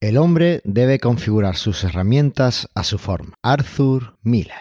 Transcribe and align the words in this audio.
El 0.00 0.16
hombre 0.16 0.60
debe 0.62 1.00
configurar 1.00 1.56
sus 1.56 1.82
herramientas 1.82 2.68
a 2.72 2.84
su 2.84 2.98
forma. 2.98 3.34
Arthur 3.42 4.16
Miller. 4.22 4.54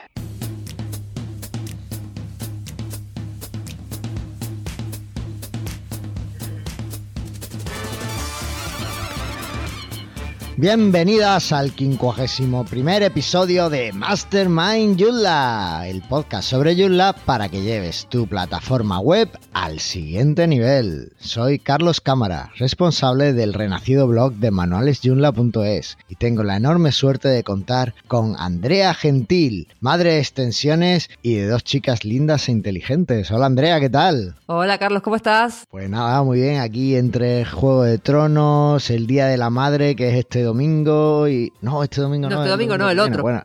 Bienvenidas 10.60 11.52
al 11.52 11.70
51 11.70 12.66
episodio 13.06 13.70
de 13.70 13.94
Mastermind 13.94 15.00
Joomla, 15.00 15.84
el 15.86 16.02
podcast 16.02 16.50
sobre 16.50 16.76
Joomla 16.76 17.14
para 17.14 17.48
que 17.48 17.62
lleves 17.62 18.08
tu 18.10 18.26
plataforma 18.26 19.00
web 19.00 19.30
al 19.54 19.80
siguiente 19.80 20.48
nivel. 20.48 21.14
Soy 21.20 21.60
Carlos 21.60 22.02
Cámara, 22.02 22.50
responsable 22.58 23.34
del 23.34 23.54
renacido 23.54 24.08
blog 24.08 24.34
de 24.34 24.50
manualesjoomla.es 24.50 26.00
y 26.10 26.16
tengo 26.16 26.42
la 26.42 26.58
enorme 26.58 26.92
suerte 26.92 27.28
de 27.28 27.44
contar 27.44 27.94
con 28.08 28.36
Andrea 28.40 28.96
Gentil, 28.96 29.68
madre 29.80 30.14
de 30.14 30.20
extensiones 30.22 31.12
y 31.22 31.36
de 31.36 31.46
dos 31.46 31.64
chicas 31.66 32.04
lindas 32.04 32.50
e 32.50 32.54
inteligentes. 32.54 33.30
Hola 33.30 33.46
Andrea, 33.46 33.80
¿qué 33.80 33.92
tal? 33.92 34.36
Hola 34.48 34.80
Carlos, 34.80 35.04
¿cómo 35.04 35.18
estás? 35.18 35.68
Pues 35.70 35.88
nada, 35.88 36.24
muy 36.24 36.40
bien, 36.40 36.62
aquí 36.62 36.96
entre 36.96 37.46
Juego 37.46 37.84
de 37.84 38.00
Tronos, 38.00 38.90
el 38.90 39.06
Día 39.06 39.28
de 39.28 39.38
la 39.38 39.52
Madre, 39.52 39.96
que 39.96 40.10
es 40.10 40.16
este 40.16 40.47
domingo 40.48 41.28
y... 41.28 41.54
No, 41.62 41.84
este 41.84 42.02
domingo 42.02 42.30
no. 42.30 42.36
No, 42.36 42.42
este 42.42 42.52
domingo 42.52 42.78
no, 42.78 42.90
el 42.90 43.00
otro. 43.00 43.22
Bueno, 43.22 43.44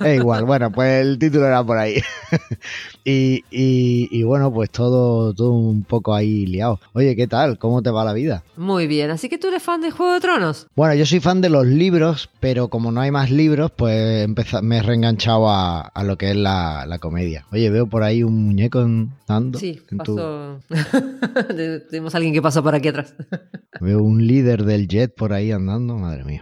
es 0.00 0.16
igual, 0.16 0.44
bueno, 0.44 0.70
pues 0.72 1.02
el 1.02 1.18
título 1.18 1.46
era 1.46 1.62
por 1.62 1.78
ahí. 1.78 1.96
y, 3.04 3.44
y, 3.50 4.08
y, 4.10 4.22
bueno, 4.22 4.52
pues 4.52 4.70
todo, 4.70 5.34
todo 5.34 5.52
un 5.52 5.84
poco 5.84 6.14
ahí 6.14 6.46
liado. 6.46 6.80
Oye, 6.92 7.14
¿qué 7.16 7.26
tal? 7.26 7.58
¿Cómo 7.58 7.82
te 7.82 7.90
va 7.90 8.04
la 8.04 8.12
vida? 8.12 8.42
Muy 8.56 8.86
bien, 8.86 9.10
así 9.10 9.28
que 9.28 9.38
tú 9.38 9.48
eres 9.48 9.62
fan 9.62 9.80
de 9.80 9.90
Juego 9.90 10.14
de 10.14 10.20
Tronos. 10.20 10.66
Bueno, 10.74 10.94
yo 10.94 11.06
soy 11.06 11.20
fan 11.20 11.40
de 11.40 11.50
los 11.50 11.66
libros, 11.66 12.30
pero 12.40 12.68
como 12.68 12.92
no 12.92 13.00
hay 13.00 13.10
más 13.10 13.30
libros, 13.30 13.70
pues 13.70 14.28
me 14.62 14.78
he 14.78 14.82
reenganchado 14.82 15.48
a, 15.48 15.80
a, 15.80 16.04
lo 16.04 16.16
que 16.16 16.30
es 16.30 16.36
la, 16.36 16.84
la, 16.86 16.98
comedia. 16.98 17.46
Oye, 17.52 17.70
veo 17.70 17.86
por 17.86 18.02
ahí 18.02 18.22
un 18.22 18.46
muñeco 18.46 18.80
andando. 18.80 19.58
Sí, 19.58 19.80
en 19.90 19.98
pasó... 19.98 20.58
tu... 20.68 20.76
Tenemos 21.90 22.14
a 22.14 22.18
alguien 22.18 22.34
que 22.34 22.42
pasó 22.42 22.62
por 22.62 22.74
aquí 22.74 22.88
atrás. 22.88 23.14
veo 23.80 24.02
un 24.02 24.26
líder 24.26 24.64
del 24.64 24.88
jet 24.88 25.14
por 25.14 25.32
ahí 25.32 25.52
andando, 25.52 25.96
madre 25.96 26.24
mía. 26.24 26.35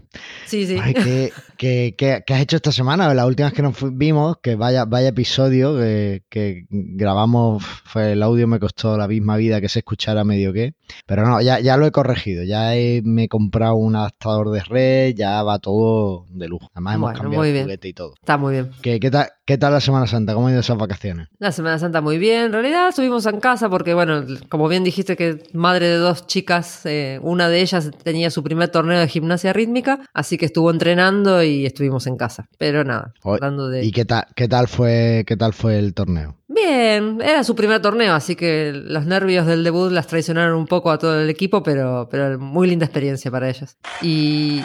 Sí, 0.47 0.67
sí. 0.67 0.79
Ay, 0.81 0.95
¿qué, 0.95 1.33
qué, 1.57 1.95
qué, 1.97 2.23
qué 2.27 2.35
has 2.35 2.41
hecho 2.41 2.57
esta 2.57 2.73
semana? 2.73 3.13
La 3.15 3.27
última 3.27 3.49
vez 3.49 3.55
que 3.55 3.63
nos 3.63 3.77
vimos, 3.97 4.37
que 4.43 4.57
vaya, 4.57 4.85
vaya 4.85 5.09
episodio 5.09 5.77
que, 5.77 6.23
que, 6.29 6.67
grabamos, 6.71 7.65
fue 7.85 8.13
el 8.13 8.23
audio 8.23 8.47
me 8.47 8.59
costó 8.59 8.97
la 8.97 9.09
misma 9.09 9.37
vida 9.37 9.61
que 9.61 9.69
se 9.69 9.81
escuchara 9.81 10.25
medio 10.25 10.53
que. 10.53 10.75
Pero 11.07 11.27
no, 11.27 11.41
ya, 11.41 11.61
ya 11.61 11.77
lo 11.77 11.87
he 11.87 11.91
corregido. 11.91 12.45
Ya 12.45 12.77
he, 12.77 13.03
me 13.03 13.25
he 13.25 13.29
comprado 13.29 13.77
un 13.77 13.97
adaptador 13.97 14.51
de 14.51 14.63
red, 14.63 15.15
ya 15.15 15.43
va 15.43 15.59
todo 15.59 16.27
de 16.31 16.49
lujo. 16.49 16.71
Además 16.75 16.95
hemos 16.97 17.07
bueno, 17.09 17.23
cambiado 17.23 17.45
el 17.45 17.63
juguete 17.63 17.89
y 17.89 17.93
todo. 17.95 18.15
Está 18.15 18.37
muy 18.37 18.53
bien. 18.53 18.71
¿Qué, 18.83 19.01
qué, 19.01 19.11
tal, 19.11 19.29
¿Qué 19.47 19.59
tal 19.59 19.75
la 19.75 19.81
Semana 19.81 20.07
Santa? 20.07 20.33
¿Cómo 20.33 20.47
han 20.47 20.55
ido 20.55 20.61
esas 20.61 20.79
vacaciones? 20.79 21.29
La 21.39 21.53
Semana 21.53 21.79
Santa 21.79 22.01
muy 22.01 22.17
bien. 22.17 22.45
En 22.47 22.53
realidad 22.53 22.89
estuvimos 22.89 23.27
en 23.27 23.41
casa 23.41 23.69
porque, 23.69 23.93
bueno, 23.93 24.25
como 24.49 24.69
bien 24.69 24.85
dijiste 24.85 25.17
que 25.17 25.43
madre 25.53 25.87
de 25.87 25.97
dos 25.99 26.27
chicas, 26.27 26.87
eh, 26.87 27.19
una 27.21 27.51
de 27.51 27.61
ellas 27.61 27.91
tenía 28.03 28.31
su 28.31 28.43
primer 28.43 28.71
torneo 28.71 28.99
de 28.99 29.07
gimnasia 29.07 29.53
rítmica, 29.53 30.01
así 30.15 30.39
que 30.39 30.47
estuvo 30.47 30.71
entrenando 30.71 31.43
y 31.43 31.67
estuvimos 31.67 32.07
en 32.07 32.17
casa. 32.17 32.49
Pero 32.57 32.85
nada, 32.85 33.13
hablando 33.23 33.69
de... 33.69 33.85
¿Y 33.85 33.93
qué 33.93 34.07
tal, 34.07 34.25
qué 34.35 34.49
tal 34.49 34.67
fue, 34.67 35.25
qué 35.27 35.37
tal 35.37 35.53
fue 35.53 35.79
el 35.79 35.93
torneo? 35.93 36.37
Bien, 36.49 37.21
era 37.21 37.45
su 37.45 37.55
primer 37.55 37.83
torneo, 37.83 38.15
así 38.15 38.37
que 38.37 38.73
los 38.73 39.05
nervios 39.05 39.45
del 39.45 39.63
debut 39.63 39.93
las 39.93 40.07
traicionaron 40.07 40.57
un 40.57 40.67
poco 40.67 40.91
a 40.91 40.97
todo 40.97 41.21
el 41.21 41.29
equipo, 41.29 41.63
pero, 41.63 42.09
pero 42.11 42.39
muy 42.39 42.67
linda 42.67 42.87
experiencia 42.87 43.31
para 43.31 43.51
ellas. 43.51 43.77
Y... 44.01 44.63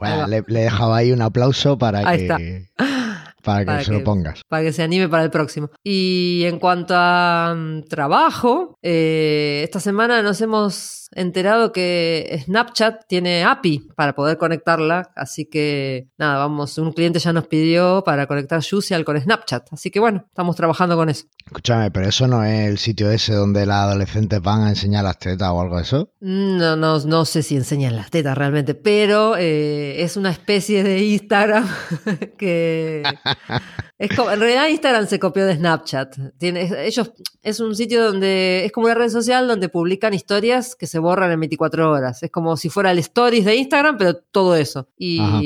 Bueno, 0.00 0.26
le, 0.26 0.42
le, 0.46 0.60
dejaba 0.60 0.96
ahí 0.96 1.12
un 1.12 1.22
aplauso 1.22 1.78
para 1.78 2.00
ahí 2.00 2.26
que... 2.26 2.56
Está. 2.66 2.76
Para 3.42 3.60
que 3.60 3.66
para 3.66 3.84
se 3.84 3.90
que, 3.90 3.98
lo 3.98 4.04
pongas. 4.04 4.42
Para 4.48 4.64
que 4.64 4.72
se 4.72 4.82
anime 4.82 5.08
para 5.08 5.22
el 5.22 5.30
próximo. 5.30 5.70
Y 5.82 6.42
en 6.44 6.58
cuanto 6.58 6.94
a 6.94 7.54
um, 7.54 7.82
trabajo, 7.84 8.78
eh, 8.82 9.62
esta 9.64 9.80
semana 9.80 10.20
nos 10.20 10.42
hemos 10.42 10.99
enterado 11.12 11.72
que 11.72 12.42
Snapchat 12.44 13.06
tiene 13.06 13.44
API 13.44 13.88
para 13.96 14.14
poder 14.14 14.38
conectarla. 14.38 15.10
Así 15.16 15.46
que 15.46 16.08
nada, 16.18 16.38
vamos, 16.38 16.76
un 16.78 16.92
cliente 16.92 17.18
ya 17.18 17.32
nos 17.32 17.46
pidió 17.46 18.02
para 18.04 18.26
conectar 18.26 18.62
Juicial 18.62 19.04
con 19.04 19.20
Snapchat. 19.20 19.72
Así 19.72 19.90
que 19.90 20.00
bueno, 20.00 20.24
estamos 20.28 20.56
trabajando 20.56 20.96
con 20.96 21.08
eso. 21.08 21.26
Escúchame, 21.46 21.90
pero 21.90 22.08
eso 22.08 22.26
no 22.26 22.44
es 22.44 22.68
el 22.68 22.78
sitio 22.78 23.10
ese 23.10 23.34
donde 23.34 23.66
las 23.66 23.86
adolescentes 23.86 24.40
van 24.40 24.62
a 24.62 24.68
enseñar 24.70 25.04
las 25.04 25.18
tetas 25.18 25.48
o 25.50 25.60
algo 25.60 25.76
de 25.76 25.82
eso. 25.82 26.12
No, 26.20 26.76
no, 26.76 26.98
no 27.00 27.24
sé 27.24 27.42
si 27.42 27.56
enseñan 27.56 27.96
las 27.96 28.10
tetas 28.10 28.36
realmente, 28.36 28.74
pero 28.74 29.36
eh, 29.36 30.02
es 30.02 30.16
una 30.16 30.30
especie 30.30 30.84
de 30.84 31.02
Instagram 31.02 31.68
que 32.38 33.02
es 33.98 34.16
como, 34.16 34.30
en 34.30 34.40
realidad 34.40 34.68
Instagram 34.68 35.06
se 35.06 35.18
copió 35.18 35.44
de 35.46 35.56
Snapchat. 35.56 36.16
Tiene, 36.38 36.86
ellos 36.86 37.12
es 37.42 37.60
un 37.60 37.74
sitio 37.74 38.04
donde 38.04 38.64
es 38.64 38.72
como 38.72 38.86
una 38.86 38.94
red 38.94 39.08
social 39.08 39.48
donde 39.48 39.68
publican 39.68 40.14
historias 40.14 40.76
que 40.76 40.86
se 40.86 40.99
borran 41.00 41.32
en 41.32 41.40
24 41.40 41.90
horas. 41.90 42.22
Es 42.22 42.30
como 42.30 42.56
si 42.56 42.68
fuera 42.68 42.90
el 42.90 42.98
stories 42.98 43.44
de 43.44 43.56
Instagram, 43.56 43.96
pero 43.98 44.14
todo 44.16 44.54
eso. 44.56 44.88
Y 44.96 45.20
Ajá. 45.20 45.40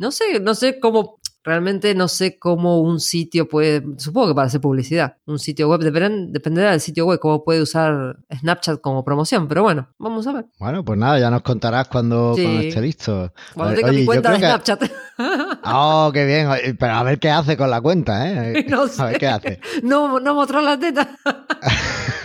no 0.00 0.10
sé, 0.10 0.40
no 0.40 0.54
sé 0.54 0.78
cómo 0.80 1.18
Realmente 1.48 1.94
no 1.94 2.08
sé 2.08 2.38
cómo 2.38 2.80
un 2.80 3.00
sitio 3.00 3.48
puede, 3.48 3.82
supongo 3.96 4.28
que 4.28 4.34
para 4.34 4.48
hacer 4.48 4.60
publicidad, 4.60 5.16
un 5.24 5.38
sitio 5.38 5.66
web, 5.66 5.80
depend, 5.80 6.30
dependerá 6.30 6.72
del 6.72 6.80
sitio 6.82 7.06
web, 7.06 7.18
cómo 7.20 7.42
puede 7.42 7.62
usar 7.62 8.18
Snapchat 8.40 8.82
como 8.82 9.02
promoción, 9.02 9.48
pero 9.48 9.62
bueno, 9.62 9.88
vamos 9.98 10.26
a 10.26 10.32
ver. 10.32 10.44
Bueno, 10.58 10.84
pues 10.84 10.98
nada, 10.98 11.18
ya 11.18 11.30
nos 11.30 11.40
contarás 11.40 11.88
cuando, 11.88 12.34
sí. 12.34 12.42
cuando 12.42 12.60
esté 12.60 12.80
listo. 12.82 13.32
Cuando 13.54 13.76
tenga 13.76 13.88
Oye, 13.88 14.00
mi 14.00 14.04
cuenta 14.04 14.32
de 14.32 14.38
Snapchat. 14.38 14.80
Que... 14.80 14.90
Oh, 15.64 16.10
qué 16.12 16.26
bien, 16.26 16.76
pero 16.78 16.92
a 16.92 17.02
ver 17.02 17.18
qué 17.18 17.30
hace 17.30 17.56
con 17.56 17.70
la 17.70 17.80
cuenta, 17.80 18.28
¿eh? 18.28 18.66
No 18.68 18.86
sé. 18.86 19.00
A 19.00 19.06
ver 19.06 19.18
qué 19.18 19.28
hace. 19.28 19.60
No, 19.82 20.20
no 20.20 20.34
mostrar 20.34 20.62
la 20.62 20.78
teta. 20.78 21.16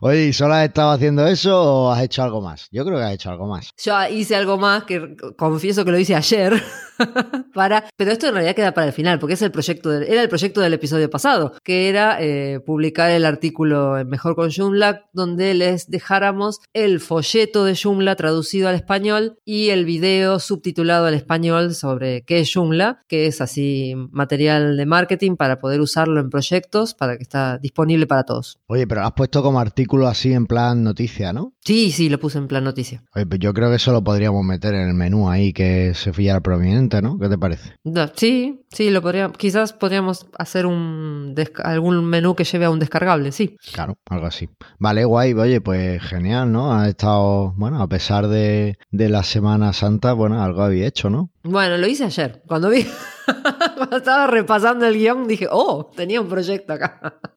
Oye, 0.00 0.26
¿y 0.26 0.32
solo 0.32 0.54
has 0.54 0.64
estado 0.66 0.90
haciendo 0.90 1.26
eso 1.26 1.60
o 1.60 1.90
has 1.90 2.02
hecho 2.02 2.22
algo 2.22 2.40
más? 2.40 2.68
Yo 2.70 2.84
creo 2.84 2.98
que 2.98 3.04
has 3.04 3.14
hecho 3.14 3.30
algo 3.30 3.46
más. 3.46 3.70
Yo 3.82 3.96
hice 4.08 4.36
algo 4.36 4.58
más 4.58 4.84
que 4.84 5.16
confieso 5.36 5.84
que 5.84 5.90
lo 5.90 5.98
hice 5.98 6.14
ayer. 6.14 6.62
para, 7.54 7.84
pero 7.96 8.12
esto 8.12 8.28
en 8.28 8.34
realidad 8.34 8.54
queda 8.54 8.74
para 8.74 8.86
el 8.86 8.92
final, 8.92 9.18
porque 9.18 9.34
es 9.34 9.42
el 9.42 9.50
proyecto 9.50 9.90
del, 9.90 10.04
era 10.04 10.22
el 10.22 10.28
proyecto 10.28 10.60
del 10.60 10.74
episodio 10.74 11.10
pasado, 11.10 11.52
que 11.62 11.88
era 11.88 12.18
eh, 12.20 12.60
publicar 12.60 13.10
el 13.10 13.24
artículo 13.24 13.98
en 13.98 14.08
Mejor 14.08 14.36
con 14.36 14.50
Joomla, 14.50 15.06
donde 15.12 15.54
les 15.54 15.88
dejáramos 15.88 16.60
el 16.72 17.00
folleto 17.00 17.64
de 17.64 17.76
Joomla 17.76 18.16
traducido 18.16 18.68
al 18.68 18.74
español 18.74 19.38
y 19.44 19.70
el 19.70 19.84
video 19.84 20.38
subtitulado 20.38 21.06
al 21.06 21.14
español 21.14 21.74
sobre 21.74 22.22
qué 22.22 22.40
es 22.40 22.52
Joomla, 22.52 23.02
que 23.08 23.26
es 23.26 23.40
así 23.40 23.94
material 24.10 24.76
de 24.76 24.86
marketing 24.86 25.36
para 25.36 25.58
poder 25.58 25.80
usarlo 25.80 26.20
en 26.20 26.30
proyectos, 26.30 26.94
para 26.94 27.16
que 27.16 27.22
está 27.22 27.58
disponible 27.58 28.06
para 28.06 28.24
todos. 28.24 28.58
Oye, 28.66 28.86
pero 28.86 29.02
has 29.02 29.12
puesto 29.12 29.42
como 29.42 29.53
artículo 29.58 30.08
así 30.08 30.32
en 30.32 30.46
plan 30.46 30.82
noticia, 30.82 31.32
¿no? 31.32 31.52
Sí, 31.64 31.92
sí, 31.92 32.08
lo 32.08 32.18
puse 32.18 32.38
en 32.38 32.48
plan 32.48 32.64
noticia. 32.64 33.02
Oye, 33.14 33.26
pues 33.26 33.40
yo 33.40 33.54
creo 33.54 33.70
que 33.70 33.76
eso 33.76 33.92
lo 33.92 34.04
podríamos 34.04 34.44
meter 34.44 34.74
en 34.74 34.88
el 34.88 34.94
menú 34.94 35.30
ahí, 35.30 35.52
que 35.52 35.92
se 35.94 36.12
fía 36.12 36.40
prominente, 36.40 37.00
¿no? 37.00 37.18
¿Qué 37.18 37.28
te 37.28 37.38
parece? 37.38 37.76
No, 37.84 38.08
sí, 38.14 38.64
sí, 38.70 38.90
lo 38.90 39.02
podríamos, 39.02 39.36
quizás 39.38 39.72
podríamos 39.72 40.26
hacer 40.38 40.66
un 40.66 41.34
algún 41.62 42.04
menú 42.04 42.34
que 42.34 42.44
lleve 42.44 42.66
a 42.66 42.70
un 42.70 42.78
descargable, 42.78 43.32
sí. 43.32 43.56
Claro, 43.72 43.98
algo 44.08 44.26
así. 44.26 44.48
Vale, 44.78 45.04
guay, 45.04 45.32
oye, 45.34 45.60
pues 45.60 46.02
genial, 46.02 46.52
¿no? 46.52 46.74
Ha 46.74 46.88
estado, 46.88 47.52
bueno, 47.56 47.80
a 47.82 47.88
pesar 47.88 48.28
de, 48.28 48.78
de 48.90 49.08
la 49.08 49.22
Semana 49.22 49.72
Santa, 49.72 50.12
bueno, 50.12 50.42
algo 50.42 50.62
había 50.62 50.86
hecho, 50.86 51.10
¿no? 51.10 51.30
Bueno, 51.42 51.76
lo 51.76 51.86
hice 51.86 52.04
ayer. 52.04 52.42
Cuando 52.46 52.70
vi, 52.70 52.86
cuando 53.76 53.98
estaba 53.98 54.26
repasando 54.26 54.86
el 54.86 54.94
guion, 54.94 55.28
dije, 55.28 55.46
oh, 55.50 55.90
tenía 55.94 56.20
un 56.20 56.28
proyecto 56.28 56.72
acá. 56.72 57.20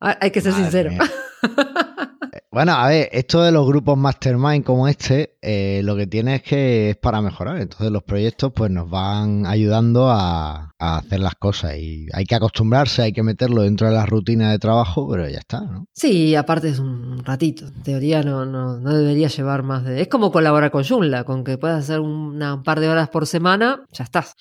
Hay 0.00 0.30
que 0.30 0.40
ser 0.40 0.52
Madre 0.52 0.64
sincero. 0.64 0.90
Bueno, 2.52 2.72
a 2.72 2.88
ver, 2.88 3.08
esto 3.12 3.42
de 3.42 3.52
los 3.52 3.64
grupos 3.64 3.96
mastermind 3.96 4.64
como 4.64 4.88
este, 4.88 5.38
eh, 5.42 5.80
lo 5.84 5.96
que 5.96 6.06
tiene 6.06 6.36
es 6.36 6.42
que 6.42 6.90
es 6.90 6.96
para 6.96 7.20
mejorar. 7.22 7.60
Entonces 7.60 7.90
los 7.90 8.02
proyectos 8.02 8.52
pues 8.54 8.70
nos 8.70 8.88
van 8.90 9.46
ayudando 9.46 10.10
a, 10.10 10.74
a, 10.78 10.98
hacer 10.98 11.20
las 11.20 11.34
cosas 11.34 11.76
y 11.76 12.06
hay 12.12 12.24
que 12.24 12.34
acostumbrarse, 12.34 13.02
hay 13.02 13.12
que 13.12 13.22
meterlo 13.22 13.62
dentro 13.62 13.88
de 13.88 13.94
la 13.94 14.06
rutina 14.06 14.50
de 14.50 14.58
trabajo, 14.58 15.08
pero 15.10 15.28
ya 15.28 15.38
está, 15.38 15.60
¿no? 15.60 15.86
Sí, 15.94 16.34
aparte 16.34 16.68
es 16.68 16.78
un 16.78 17.24
ratito. 17.24 17.66
En 17.66 17.82
teoría 17.82 18.22
no, 18.22 18.44
no, 18.44 18.78
no 18.78 18.94
debería 18.94 19.28
llevar 19.28 19.62
más 19.62 19.84
de... 19.84 20.00
Es 20.00 20.08
como 20.08 20.30
colaborar 20.32 20.70
con 20.70 20.84
Joomla, 20.84 21.24
con 21.24 21.44
que 21.44 21.58
puedas 21.58 21.84
hacer 21.84 22.00
una, 22.00 22.54
un 22.54 22.62
par 22.62 22.80
de 22.80 22.88
horas 22.88 23.08
por 23.08 23.26
semana, 23.26 23.84
ya 23.92 24.04
estás. 24.04 24.34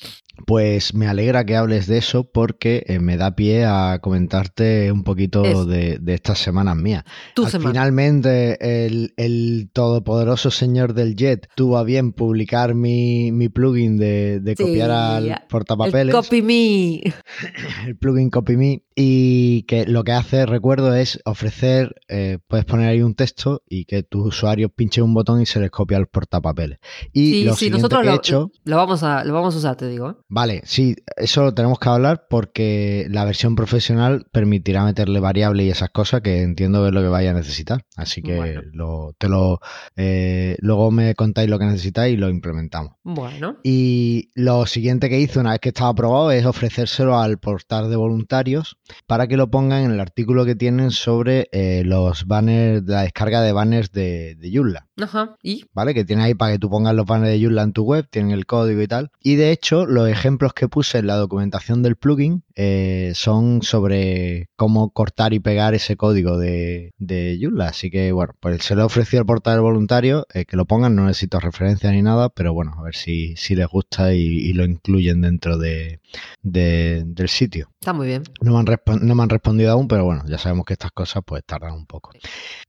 Pues 0.46 0.94
me 0.94 1.08
alegra 1.08 1.44
que 1.44 1.58
hables 1.58 1.86
de 1.88 1.98
eso 1.98 2.24
porque 2.24 2.84
eh, 2.88 3.00
me 3.00 3.18
da 3.18 3.36
pie 3.36 3.66
a 3.66 4.00
comentarte 4.02 4.90
un 4.92 5.04
poquito 5.04 5.66
de, 5.66 5.98
de 6.00 6.14
estas 6.14 6.40
semanas 6.40 6.78
mías. 6.78 7.04
Tu 7.36 7.44
Al- 7.44 7.52
semana. 7.52 7.72
Finalmente, 7.72 8.86
el, 8.86 9.14
el 9.18 9.70
todopoderoso 9.74 10.50
señor 10.50 10.89
del 10.94 11.16
Jet 11.16 11.48
tuvo 11.56 11.78
a 11.78 11.84
bien 11.84 12.12
publicar 12.14 12.76
mi, 12.76 13.32
mi 13.32 13.50
plugin 13.50 13.98
de, 13.98 14.40
de 14.40 14.56
Sí, 14.56 14.64
copiar 14.64 14.92
al 14.92 15.28
El 15.30 15.36
portapapeles. 15.50 16.14
copy 16.16 16.42
me. 16.42 17.02
el 17.88 17.98
plugin 17.98 18.30
CopyMe 18.30 18.84
y 18.96 19.64
que 19.64 19.86
lo 19.86 20.04
que 20.04 20.12
hace, 20.12 20.46
recuerdo, 20.46 20.94
es 20.94 21.20
ofrecer, 21.26 21.96
eh, 22.10 22.38
puedes 22.48 22.66
poner 22.66 22.90
ahí 22.90 23.02
un 23.02 23.16
texto 23.16 23.62
y 23.70 23.86
que 23.86 24.04
tus 24.04 24.28
usuarios 24.28 24.72
pinchen 24.76 25.06
un 25.06 25.14
botón 25.14 25.42
y 25.42 25.46
se 25.46 25.60
les 25.62 25.72
copia 25.72 26.00
los 26.00 26.10
portapapeles. 26.10 26.80
Y 27.14 27.32
Sí, 27.32 27.44
lo 27.46 27.54
sí, 27.54 27.60
siguiente 27.66 27.78
nosotros 27.84 28.02
que 28.02 28.08
he 28.08 28.12
lo, 28.12 28.18
hecho, 28.18 28.52
lo 28.66 28.76
vamos 28.76 29.04
a, 29.04 29.24
lo 29.24 29.34
vamos 29.34 29.56
a 29.56 29.58
usar, 29.58 29.76
te 29.78 29.88
digo. 29.88 30.10
¿eh? 30.10 30.16
vale, 30.28 30.62
sí, 30.66 30.96
eso 31.16 31.44
lo 31.44 31.54
tenemos 31.54 31.80
que 31.80 31.88
hablar 31.90 32.26
porque 32.30 33.08
la 33.10 33.24
versión 33.24 33.56
profesional 33.56 34.26
permitirá 34.34 34.84
meterle 34.84 35.20
variable 35.22 35.64
y 35.64 35.70
esas 35.70 35.90
cosas 35.92 36.22
que 36.22 36.42
entiendo 36.42 36.82
que 36.82 36.90
es 36.90 36.94
lo 36.94 37.02
que 37.02 37.08
vaya 37.08 37.32
a 37.32 37.34
necesitar. 37.36 37.86
Así 37.96 38.22
que 38.22 38.36
Bueno. 38.36 38.62
lo, 38.74 39.14
te 39.18 39.30
lo, 39.30 39.60
eh, 39.96 40.58
luego 40.80 40.92
me 40.92 41.14
contáis 41.14 41.50
lo 41.50 41.60
que 41.60 41.66
necesitáis 41.66 42.14
y 42.14 42.18
lo 42.18 42.30
implementamos. 42.30 42.94
Bueno, 43.04 43.58
Y 43.64 44.32
lo 44.34 44.66
siguiente 44.66 45.10
que 45.10 45.20
hice 45.20 45.40
una 45.40 45.52
vez 45.52 45.60
que 45.60 45.70
estaba 45.70 45.90
aprobado 45.90 46.32
es 46.32 46.46
ofrecérselo 46.46 47.20
al 47.20 47.38
portal 47.38 47.90
de 47.90 47.98
voluntarios 47.98 48.78
para 49.06 49.28
que 49.28 49.36
lo 49.36 49.52
pongan 49.52 49.84
en 49.84 49.92
el 49.92 50.00
artículo 50.00 50.46
que 50.46 50.56
tienen 50.56 50.92
sobre 50.92 51.50
eh, 51.52 51.84
los 51.86 52.26
banners, 52.28 52.84
la 52.86 53.02
descarga 53.02 53.42
de 53.42 53.52
banners 53.52 53.92
de, 53.92 54.36
de 54.36 54.52
Joomla. 54.54 54.88
Ajá. 55.04 55.36
¿Y? 55.44 55.66
¿Vale? 55.74 55.94
Que 55.94 56.06
tiene 56.06 56.24
ahí 56.24 56.34
para 56.34 56.54
que 56.54 56.60
tú 56.60 56.70
pongas 56.70 56.94
los 56.96 57.06
banners 57.06 57.32
de 57.34 57.42
Joomla 57.44 57.64
en 57.64 57.74
tu 57.74 57.84
web, 57.84 58.08
tienen 58.10 58.32
el 58.32 58.46
código 58.46 58.82
y 58.82 58.88
tal. 58.88 59.12
Y 59.22 59.36
de 59.36 59.52
hecho, 59.52 59.86
los 59.86 60.10
ejemplos 60.10 60.54
que 60.54 60.68
puse 60.68 61.00
en 61.00 61.08
la 61.08 61.16
documentación 61.16 61.82
del 61.84 61.96
plugin 61.96 62.44
eh, 62.56 63.12
son 63.16 63.62
sobre 63.62 64.50
cómo 64.56 64.90
cortar 64.92 65.34
y 65.34 65.40
pegar 65.40 65.74
ese 65.76 65.96
código 65.96 66.38
de, 66.38 66.94
de 66.98 67.38
Joomla. 67.42 67.68
Así 67.68 67.90
que, 67.90 68.12
bueno, 68.12 68.34
pues 68.40 68.64
se 68.64 68.76
lo 68.76 68.82
he 68.82 68.86
ofrecido 68.86 69.22
al 69.22 69.26
portal 69.26 69.56
de 69.56 69.62
voluntarios 69.62 70.26
eh, 70.34 70.46
que 70.46 70.58
lo 70.58 70.66
pongan, 70.66 70.96
no 70.96 71.06
necesito 71.06 71.40
referencia 71.40 71.92
ni 71.92 72.02
nada, 72.02 72.30
pero 72.30 72.54
bueno, 72.54 72.74
a 72.78 72.84
ver 72.84 72.96
si, 72.96 73.36
si 73.38 73.56
les 73.56 73.68
gusta 73.68 74.14
y, 74.14 74.20
y 74.22 74.54
lo 74.54 74.66
incluyen 74.66 75.22
dentro 75.22 75.58
de, 75.58 76.00
de- 76.42 77.04
del 77.06 77.30
sitio. 77.30 77.70
Está 77.80 77.94
muy 77.94 78.08
bien. 78.08 78.24
No 78.42 78.52
me, 78.52 78.60
han 78.60 78.66
no 79.08 79.16
me 79.16 79.24
han 79.24 79.30
respondido 79.30 79.72
aún, 79.72 79.88
pero 79.88 80.04
bueno, 80.04 80.24
ya 80.28 80.38
sabemos 80.38 80.66
que 80.66 80.74
estas 80.74 80.92
cosas 80.92 81.24
pues 81.26 81.44
tardan 81.46 81.74
un 81.74 81.86
poco. 81.86 82.12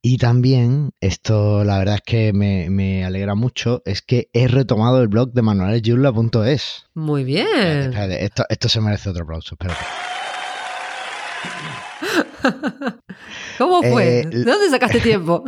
Y 0.03 0.19
también, 0.19 0.91
esto 1.01 1.65
la 1.65 1.79
verdad 1.79 1.97
es 1.97 2.03
que 2.03 2.20
me, 2.35 2.71
me 2.71 3.05
alegra 3.05 3.35
mucho, 3.35 3.83
es 3.85 4.03
que 4.03 4.29
he 4.33 4.49
retomado 4.49 5.01
el 5.03 5.09
blog 5.09 5.33
de 5.33 5.43
manualesyula.es. 5.43 6.87
Muy 6.95 7.25
bien. 7.25 7.47
Espérate, 7.47 7.85
espérate, 7.87 8.25
esto, 8.25 8.45
esto 8.49 8.69
se 8.69 8.81
merece 8.81 9.11
otro 9.11 9.25
aplauso, 9.25 9.55
espérate. 9.55 9.85
¿Cómo 13.61 13.83
fue? 13.83 14.21
Eh, 14.21 14.27
¿De 14.27 14.45
dónde 14.45 14.71
sacaste 14.71 15.01
tiempo? 15.03 15.45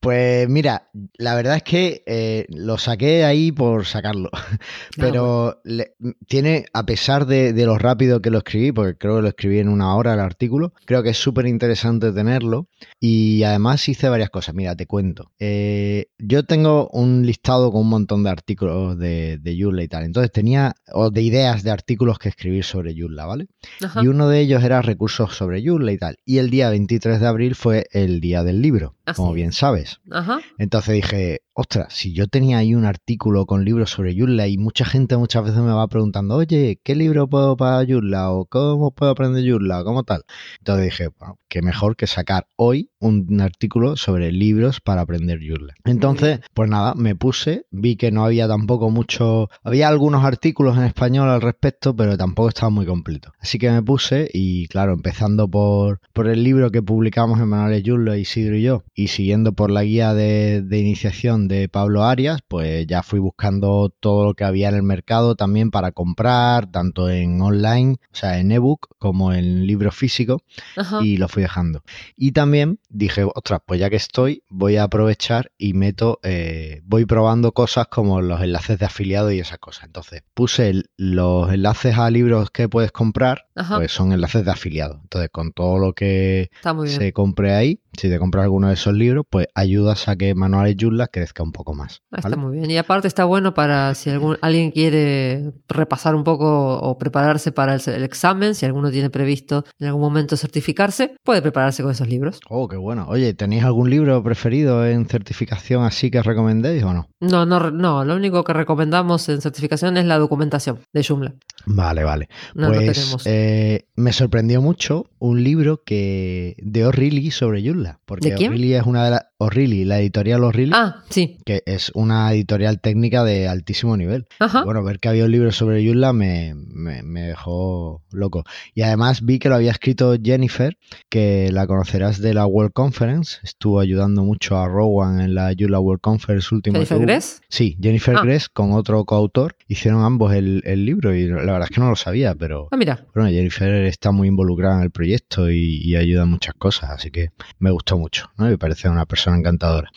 Pues 0.00 0.46
mira, 0.50 0.90
la 1.16 1.34
verdad 1.34 1.56
es 1.56 1.62
que 1.62 2.02
eh, 2.06 2.44
lo 2.50 2.76
saqué 2.76 3.24
ahí 3.24 3.52
por 3.52 3.86
sacarlo, 3.86 4.28
pero 4.98 5.60
le- 5.64 5.94
tiene, 6.28 6.66
a 6.72 6.84
pesar 6.84 7.24
de, 7.26 7.52
de 7.52 7.64
lo 7.64 7.78
rápido 7.78 8.20
que 8.20 8.30
lo 8.30 8.38
escribí, 8.38 8.72
porque 8.72 8.98
creo 8.98 9.16
que 9.16 9.22
lo 9.22 9.28
escribí 9.28 9.58
en 9.60 9.68
una 9.68 9.94
hora 9.96 10.12
el 10.14 10.20
artículo, 10.20 10.72
creo 10.84 11.02
que 11.02 11.10
es 11.10 11.16
súper 11.16 11.46
interesante 11.46 12.12
tenerlo 12.12 12.68
y 13.00 13.42
además 13.44 13.88
hice 13.88 14.08
varias 14.08 14.30
cosas. 14.30 14.54
Mira, 14.54 14.76
te 14.76 14.86
cuento. 14.86 15.30
Eh, 15.38 16.06
yo 16.18 16.44
tengo 16.44 16.88
un 16.92 17.24
listado 17.24 17.70
con 17.72 17.82
un 17.82 17.88
montón 17.88 18.24
de 18.24 18.30
artículos 18.30 18.98
de, 18.98 19.38
de 19.38 19.58
Joomla 19.58 19.82
y 19.84 19.88
tal, 19.88 20.04
entonces 20.04 20.30
tenía, 20.32 20.74
o 20.92 21.10
de 21.10 21.22
ideas 21.22 21.62
de 21.62 21.70
artículos 21.70 22.18
que 22.18 22.28
escribir 22.28 22.64
sobre 22.64 22.94
Joomla, 22.98 23.26
¿vale? 23.26 23.46
Ajá. 23.82 24.02
Y 24.02 24.08
uno 24.08 24.28
de 24.28 24.40
ellos 24.40 24.62
era 24.64 24.82
recursos 24.82 25.34
sobre 25.34 25.64
Joomla 25.66 25.92
y 25.92 25.98
tal. 25.98 26.16
Y 26.24 26.38
el 26.38 26.50
día 26.50 26.68
23 26.70 27.20
de 27.20 27.26
abril 27.26 27.43
fue 27.52 27.86
el 27.92 28.20
día 28.20 28.42
del 28.42 28.62
libro, 28.62 28.94
Ah, 29.06 29.12
como 29.14 29.34
bien 29.34 29.52
sabes. 29.52 30.00
Ajá. 30.10 30.40
Entonces 30.56 30.94
dije, 30.94 31.42
ostras, 31.52 31.92
si 31.92 32.12
yo 32.12 32.26
tenía 32.26 32.58
ahí 32.58 32.74
un 32.74 32.84
artículo 32.84 33.46
con 33.46 33.64
libros 33.64 33.90
sobre 33.90 34.18
Joomla 34.18 34.48
y 34.48 34.56
mucha 34.58 34.84
gente 34.84 35.16
muchas 35.16 35.44
veces 35.44 35.60
me 35.60 35.72
va 35.72 35.86
preguntando, 35.88 36.36
oye, 36.36 36.80
¿qué 36.82 36.94
libro 36.94 37.28
puedo 37.28 37.56
para 37.56 37.86
Joomla? 37.86 38.30
¿O 38.32 38.46
cómo 38.46 38.92
puedo 38.92 39.12
aprender 39.12 39.44
Joomla? 39.48 39.82
¿O 39.82 39.84
cómo 39.84 40.04
tal? 40.04 40.24
Entonces 40.58 40.86
dije, 40.86 41.08
bueno, 41.18 41.38
qué 41.48 41.60
mejor 41.62 41.96
que 41.96 42.06
sacar 42.06 42.46
hoy 42.56 42.90
un 42.98 43.40
artículo 43.40 43.96
sobre 43.96 44.32
libros 44.32 44.80
para 44.80 45.02
aprender 45.02 45.38
Joomla. 45.46 45.74
Entonces, 45.84 46.40
pues 46.54 46.70
nada, 46.70 46.94
me 46.94 47.14
puse, 47.14 47.66
vi 47.70 47.96
que 47.96 48.10
no 48.10 48.24
había 48.24 48.48
tampoco 48.48 48.90
mucho, 48.90 49.50
había 49.62 49.88
algunos 49.88 50.24
artículos 50.24 50.76
en 50.78 50.84
español 50.84 51.28
al 51.28 51.42
respecto, 51.42 51.94
pero 51.94 52.16
tampoco 52.16 52.48
estaba 52.48 52.70
muy 52.70 52.86
completo. 52.86 53.32
Así 53.38 53.58
que 53.58 53.70
me 53.70 53.82
puse 53.82 54.30
y 54.32 54.66
claro, 54.68 54.94
empezando 54.94 55.46
por, 55.48 56.00
por 56.12 56.28
el 56.28 56.42
libro 56.42 56.70
que 56.70 56.82
publicamos 57.24 57.40
en 57.40 57.48
Manuales 57.48 58.20
Isidro 58.20 58.56
y 58.56 58.62
yo, 58.62 58.82
y 58.94 59.08
siguiendo 59.08 59.52
por 59.52 59.70
la 59.70 59.82
guía 59.82 60.12
de, 60.14 60.60
de 60.62 60.78
iniciación 60.78 61.48
de 61.48 61.68
Pablo 61.70 62.04
Arias, 62.04 62.40
pues 62.46 62.86
ya 62.86 63.02
fui 63.02 63.18
buscando 63.18 63.88
todo 64.00 64.24
lo 64.26 64.34
que 64.34 64.44
había 64.44 64.68
en 64.68 64.74
el 64.74 64.82
mercado 64.82 65.34
también 65.34 65.70
para 65.70 65.92
comprar, 65.92 66.70
tanto 66.70 67.08
en 67.08 67.40
online, 67.40 67.92
o 68.12 68.14
sea, 68.16 68.38
en 68.40 68.52
ebook, 68.52 68.88
como 68.98 69.32
en 69.32 69.66
libro 69.66 69.90
físico 69.90 70.42
Ajá. 70.76 71.00
y 71.02 71.16
lo 71.16 71.28
fui 71.28 71.42
dejando. 71.42 71.82
Y 72.16 72.32
también 72.32 72.78
dije, 72.90 73.24
ostras, 73.24 73.60
pues 73.64 73.80
ya 73.80 73.88
que 73.88 73.96
estoy, 73.96 74.42
voy 74.50 74.76
a 74.76 74.82
aprovechar 74.84 75.50
y 75.56 75.72
meto, 75.72 76.20
eh, 76.22 76.82
voy 76.84 77.06
probando 77.06 77.52
cosas 77.52 77.86
como 77.88 78.20
los 78.20 78.42
enlaces 78.42 78.78
de 78.78 78.84
afiliado 78.86 79.32
y 79.32 79.40
esas 79.40 79.58
cosas. 79.58 79.84
Entonces 79.84 80.22
puse 80.34 80.68
el- 80.68 80.90
los 80.98 81.50
enlaces 81.52 81.96
a 81.96 82.10
libros 82.10 82.50
que 82.50 82.68
puedes 82.68 82.92
comprar, 82.92 83.46
Ajá. 83.54 83.76
pues 83.76 83.92
son 83.92 84.12
enlaces 84.12 84.44
de 84.44 84.50
afiliado. 84.50 85.00
Entonces 85.02 85.30
con 85.32 85.52
todo 85.52 85.78
lo 85.78 85.94
que 85.94 86.50
se 86.88 87.12
compre 87.14 87.54
ahí, 87.54 87.80
si 87.98 88.08
te 88.08 88.18
compras 88.18 88.44
alguno 88.44 88.68
de 88.68 88.74
esos 88.74 88.92
libros, 88.94 89.24
pues 89.28 89.46
ayudas 89.54 90.08
a 90.08 90.16
que 90.16 90.34
Manuales 90.34 90.76
Joomla 90.78 91.08
crezca 91.08 91.42
un 91.42 91.52
poco 91.52 91.74
más. 91.74 92.02
Ah, 92.10 92.18
Está 92.18 92.36
muy 92.36 92.58
bien. 92.58 92.70
Y 92.70 92.76
aparte 92.78 93.08
está 93.08 93.24
bueno 93.24 93.54
para 93.54 93.94
si 93.94 94.10
algún, 94.10 94.36
alguien 94.40 94.70
quiere 94.70 95.52
repasar 95.68 96.14
un 96.14 96.24
poco 96.24 96.78
o 96.78 96.98
prepararse 96.98 97.52
para 97.52 97.74
el, 97.74 97.80
el 97.86 98.02
examen, 98.04 98.54
si 98.54 98.66
alguno 98.66 98.90
tiene 98.90 99.10
previsto 99.10 99.64
en 99.78 99.88
algún 99.88 100.02
momento 100.02 100.36
certificarse, 100.36 101.16
puede 101.24 101.42
prepararse 101.42 101.82
con 101.82 101.92
esos 101.92 102.08
libros. 102.08 102.40
Oh, 102.48 102.68
qué 102.68 102.76
bueno. 102.76 103.06
Oye, 103.08 103.34
¿tenéis 103.34 103.64
algún 103.64 103.90
libro 103.90 104.22
preferido 104.22 104.86
en 104.86 105.06
certificación 105.06 105.84
así 105.84 106.10
que 106.10 106.22
recomendéis 106.22 106.82
o 106.84 106.92
no? 106.92 107.08
No, 107.20 107.46
no, 107.46 107.70
no. 107.70 108.04
Lo 108.04 108.14
único 108.16 108.44
que 108.44 108.52
recomendamos 108.52 109.28
en 109.28 109.40
certificación 109.40 109.96
es 109.96 110.04
la 110.06 110.18
documentación 110.18 110.80
de 110.92 111.04
Joomla. 111.04 111.34
Vale, 111.66 112.04
vale. 112.04 112.28
No, 112.54 112.68
no 112.68 112.74
pues 112.74 112.92
tenemos. 112.98 113.26
eh, 113.26 113.86
me 113.96 114.12
sorprendió 114.12 114.60
mucho 114.60 115.06
un 115.18 115.42
libro 115.42 115.82
que 115.84 116.56
de 116.58 116.84
O'Reilly 116.84 117.30
sobre 117.30 117.62
Joomla. 117.66 117.83
Porque 118.04 118.30
¿De 118.30 118.34
quién? 118.36 118.50
O'Reilly 118.50 118.74
es 118.74 118.84
una 118.84 119.04
de 119.04 119.10
las. 119.12 119.26
O'Reilly, 119.38 119.84
la 119.84 119.98
editorial 120.00 120.44
O'Reilly, 120.44 120.70
Ah, 120.74 121.02
sí. 121.10 121.38
que 121.44 121.62
es 121.66 121.90
una 121.94 122.32
editorial 122.32 122.80
técnica 122.80 123.24
de 123.24 123.48
altísimo 123.48 123.96
nivel. 123.96 124.26
Ajá. 124.38 124.62
Bueno, 124.64 124.84
ver 124.84 125.00
que 125.00 125.08
había 125.08 125.24
un 125.24 125.32
libro 125.32 125.50
sobre 125.50 125.84
Joomla 125.84 126.12
me, 126.12 126.54
me, 126.54 127.02
me 127.02 127.22
dejó 127.22 128.02
loco. 128.12 128.44
Y 128.74 128.82
además 128.82 129.22
vi 129.24 129.40
que 129.40 129.48
lo 129.48 129.56
había 129.56 129.72
escrito 129.72 130.14
Jennifer, 130.22 130.78
que 131.10 131.50
la 131.52 131.66
conocerás 131.66 132.20
de 132.20 132.32
la 132.32 132.46
World 132.46 132.72
Conference. 132.72 133.38
Estuvo 133.42 133.80
ayudando 133.80 134.22
mucho 134.22 134.56
a 134.56 134.68
Rowan 134.68 135.20
en 135.20 135.34
la 135.34 135.52
Joomla 135.58 135.80
World 135.80 136.00
Conference 136.00 136.54
última 136.54 136.74
Jennifer. 136.78 137.00
Gress. 137.00 137.42
Sí, 137.48 137.76
Jennifer 137.82 138.14
Ah. 138.16 138.22
Gress 138.22 138.48
con 138.48 138.70
otro 138.72 139.04
coautor. 139.04 139.56
Hicieron 139.66 140.04
ambos 140.04 140.32
el, 140.32 140.62
el 140.64 140.84
libro 140.84 141.12
y 141.14 141.26
la 141.26 141.34
verdad 141.52 141.64
es 141.64 141.70
que 141.70 141.80
no 141.80 141.90
lo 141.90 141.96
sabía, 141.96 142.36
pero 142.36 142.68
Ah, 142.70 142.76
mira. 142.76 143.04
bueno, 143.14 143.28
Jennifer 143.30 143.72
está 143.86 144.12
muy 144.12 144.28
involucrada 144.28 144.76
en 144.76 144.82
el 144.82 144.90
proyecto 144.92 145.50
y, 145.50 145.78
y 145.82 145.96
ayuda 145.96 146.22
en 146.22 146.28
muchas 146.30 146.54
cosas, 146.54 146.90
así 146.90 147.10
que 147.10 147.30
me 147.58 147.72
gustó 147.72 147.98
mucho, 147.98 148.30
¿no? 148.38 148.44
Me 148.46 148.58
parece 148.58 148.88
una 148.88 149.06
persona 149.06 149.23
encantadora. 149.32 149.90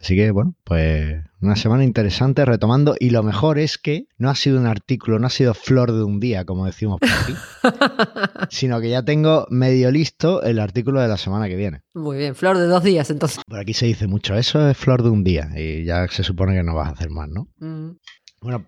Así 0.00 0.14
que, 0.16 0.30
bueno, 0.30 0.54
pues 0.64 1.22
una 1.40 1.56
semana 1.56 1.84
interesante 1.84 2.44
retomando 2.44 2.94
y 2.98 3.10
lo 3.10 3.22
mejor 3.22 3.58
es 3.58 3.78
que 3.78 4.06
no 4.18 4.30
ha 4.30 4.34
sido 4.34 4.58
un 4.58 4.66
artículo, 4.66 5.18
no 5.18 5.26
ha 5.26 5.30
sido 5.30 5.54
flor 5.54 5.92
de 5.92 6.02
un 6.02 6.20
día, 6.20 6.44
como 6.44 6.66
decimos 6.66 6.98
por 7.00 7.10
aquí, 7.10 7.34
sino 8.50 8.80
que 8.80 8.90
ya 8.90 9.02
tengo 9.02 9.46
medio 9.50 9.90
listo 9.90 10.42
el 10.42 10.58
artículo 10.58 11.00
de 11.00 11.08
la 11.08 11.16
semana 11.16 11.48
que 11.48 11.56
viene. 11.56 11.82
Muy 11.94 12.18
bien. 12.18 12.34
Flor 12.34 12.58
de 12.58 12.66
dos 12.66 12.82
días, 12.82 13.10
entonces. 13.10 13.40
Por 13.46 13.58
aquí 13.58 13.74
se 13.74 13.86
dice 13.86 14.06
mucho, 14.06 14.34
eso 14.34 14.68
es 14.68 14.76
flor 14.76 15.02
de 15.02 15.10
un 15.10 15.24
día 15.24 15.50
y 15.54 15.84
ya 15.84 16.08
se 16.08 16.24
supone 16.24 16.54
que 16.54 16.62
no 16.62 16.74
vas 16.74 16.88
a 16.88 16.92
hacer 16.92 17.10
más, 17.10 17.28
¿no? 17.28 17.48
Mm. 17.58 17.96
Bueno, 18.44 18.62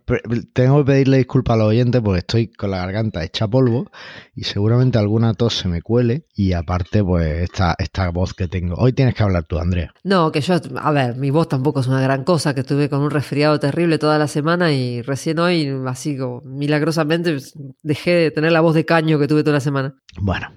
tengo 0.55 0.79
que 0.79 0.85
pedirle 0.93 1.19
disculpas 1.19 1.53
a 1.53 1.59
los 1.59 1.67
oyentes 1.69 2.01
porque 2.01 2.21
estoy 2.21 2.49
con 2.49 2.71
la 2.71 2.79
garganta 2.79 3.23
hecha 3.23 3.47
polvo 3.47 3.91
y 4.35 4.45
seguramente 4.45 4.97
alguna 4.97 5.35
tos 5.35 5.55
se 5.55 5.69
me 5.69 5.83
cuele 5.83 6.25
y 6.35 6.55
aparte 6.55 7.05
pues 7.05 7.43
esta, 7.43 7.75
esta 7.79 8.09
voz 8.09 8.33
que 8.33 8.49
tengo. 8.49 8.75
Hoy 8.77 8.95
tienes 8.95 9.15
que 9.15 9.23
hablar 9.23 9.45
tú, 9.45 9.59
Andrea. 9.59 9.93
No, 10.03 10.33
que 10.33 10.41
yo, 10.41 10.55
a 10.81 10.91
ver, 10.93 11.17
mi 11.17 11.31
voz 11.31 11.51
tampoco 11.51 11.81
es 11.81 11.89
una 11.89 12.01
gran 12.01 12.25
cosa, 12.25 12.55
que 12.55 12.61
estuve 12.61 12.89
con 12.89 13.03
un 13.03 13.11
resfriado 13.11 13.61
terrible 13.61 13.99
toda 13.99 14.19
la 14.19 14.29
semana 14.29 14.73
y 14.73 15.03
recién 15.03 15.39
hoy, 15.41 15.71
así 15.87 16.17
como 16.17 16.41
milagrosamente, 16.41 17.33
pues, 17.33 17.53
dejé 17.83 18.13
de 18.13 18.31
tener 18.31 18.53
la 18.53 18.63
voz 18.63 18.75
de 18.75 18.87
caño 18.87 19.19
que 19.19 19.29
tuve 19.29 19.43
toda 19.43 19.57
la 19.57 19.61
semana. 19.61 19.95
Bueno, 20.19 20.49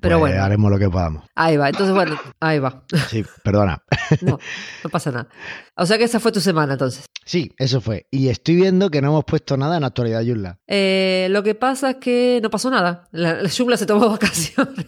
Pero 0.00 0.18
pues 0.18 0.32
bueno. 0.32 0.42
haremos 0.42 0.70
lo 0.70 0.78
que 0.78 0.88
podamos. 0.88 1.24
Ahí 1.34 1.58
va, 1.58 1.68
entonces 1.68 1.94
bueno, 1.94 2.18
ahí 2.40 2.58
va. 2.60 2.82
Sí, 3.10 3.22
perdona. 3.42 3.82
No, 4.20 4.38
no 4.84 4.90
pasa 4.90 5.10
nada. 5.10 5.28
O 5.76 5.86
sea 5.86 5.98
que 5.98 6.04
esa 6.04 6.20
fue 6.20 6.30
tu 6.30 6.40
semana 6.40 6.74
entonces. 6.74 7.06
Sí, 7.24 7.52
eso 7.58 7.80
fue. 7.80 8.06
Y 8.10 8.28
estoy 8.28 8.53
viendo 8.54 8.90
que 8.90 9.00
no 9.02 9.08
hemos 9.08 9.24
puesto 9.24 9.56
nada 9.56 9.76
en 9.76 9.84
actualidad 9.84 10.22
Joomla. 10.24 10.58
Eh, 10.66 11.28
lo 11.30 11.42
que 11.42 11.54
pasa 11.54 11.90
es 11.90 11.96
que 11.96 12.40
no 12.42 12.50
pasó 12.50 12.70
nada. 12.70 13.08
La, 13.12 13.42
la 13.42 13.48
se 13.76 13.86
tomó 13.86 14.08
vacaciones. 14.10 14.86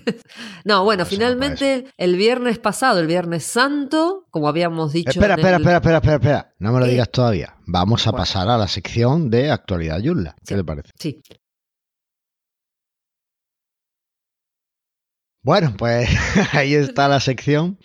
no, 0.65 0.85
bueno, 0.85 1.03
no 1.05 1.07
finalmente 1.07 1.87
el 1.97 2.17
viernes 2.17 2.59
pasado, 2.59 3.01
el 3.01 3.07
viernes 3.07 3.45
santo, 3.45 4.27
como 4.31 4.49
habíamos 4.49 4.93
dicho. 4.93 5.11
Espera, 5.11 5.35
espera, 5.35 5.57
el- 5.57 5.63
espera, 5.63 5.77
espera, 5.79 5.97
espera, 5.99 6.15
espera. 6.17 6.55
No 6.59 6.73
me 6.73 6.81
lo 6.81 6.87
¿Qué? 6.87 6.93
digas 6.93 7.11
todavía. 7.11 7.55
Vamos 7.67 8.07
a 8.07 8.11
Bueno. 8.11 8.23
pasar 8.23 8.49
a 8.49 8.59
la 8.59 8.69
sección 8.69 9.31
de 9.31 9.51
actualidad 9.51 10.01
Joomla. 10.05 10.35
¿Qué 10.47 10.55
Sí. 10.55 10.55
te 10.55 10.65
parece? 10.65 10.91
Sí. 10.99 11.21
Bueno, 15.47 15.73
pues 15.79 16.09
ahí 16.55 16.75
está 16.75 17.07
la 17.07 17.21
sección 17.21 17.79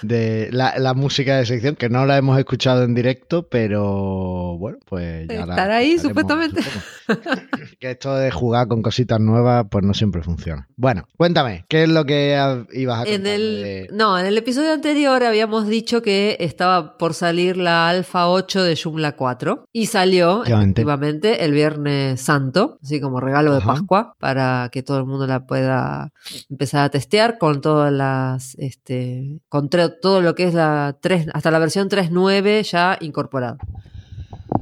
de 0.00 0.48
la, 0.52 0.78
la 0.78 0.94
música 0.94 1.36
de 1.36 1.44
sección 1.44 1.76
que 1.76 1.90
no 1.90 2.06
la 2.06 2.16
hemos 2.16 2.38
escuchado 2.38 2.82
en 2.82 2.94
directo, 2.94 3.46
pero 3.46 4.56
bueno, 4.56 4.78
pues 4.86 5.28
ya 5.28 5.44
la 5.44 5.52
Estará 5.52 5.76
ahí, 5.76 5.98
supuestamente. 5.98 6.62
que 7.78 7.90
esto 7.92 8.14
de 8.16 8.30
jugar 8.30 8.68
con 8.68 8.82
cositas 8.82 9.20
nuevas, 9.20 9.66
pues 9.70 9.84
no 9.84 9.94
siempre 9.94 10.22
funciona. 10.22 10.68
Bueno, 10.76 11.06
cuéntame, 11.16 11.64
¿qué 11.68 11.84
es 11.84 11.88
lo 11.88 12.04
que 12.04 12.30
ibas 12.72 12.98
a 12.98 13.02
En 13.02 13.22
contarme 13.22 13.34
el, 13.34 13.62
de- 13.62 13.88
no, 13.92 14.18
en 14.18 14.26
el 14.26 14.36
episodio 14.38 14.72
anterior 14.72 15.22
habíamos 15.24 15.66
dicho 15.66 16.02
que 16.02 16.36
estaba 16.40 16.96
por 16.98 17.14
salir 17.14 17.56
la 17.56 17.88
Alfa 17.88 18.28
8 18.28 18.62
de 18.62 18.76
Joomla 18.76 19.16
4 19.16 19.68
y 19.72 19.86
salió 19.86 20.44
Efectivamente. 20.44 21.44
el 21.44 21.52
Viernes 21.52 22.20
Santo, 22.20 22.78
así 22.82 23.00
como 23.00 23.20
regalo 23.20 23.52
de 23.52 23.58
Ajá. 23.58 23.66
Pascua 23.66 24.14
para 24.18 24.68
que 24.72 24.82
todo 24.82 24.98
el 24.98 25.04
mundo 25.06 25.26
la 25.26 25.46
pueda 25.46 26.12
empezar 26.50 26.84
a 26.84 26.88
testear 26.90 27.38
con 27.38 27.60
todas 27.60 27.92
las, 27.92 28.54
este, 28.58 29.40
con 29.48 29.68
todo 29.68 30.20
lo 30.20 30.34
que 30.34 30.44
es 30.44 30.54
la 30.54 30.96
3, 31.00 31.28
hasta 31.32 31.50
la 31.50 31.58
versión 31.58 31.88
3.9 31.88 32.62
ya 32.70 32.96
incorporada. 33.00 33.58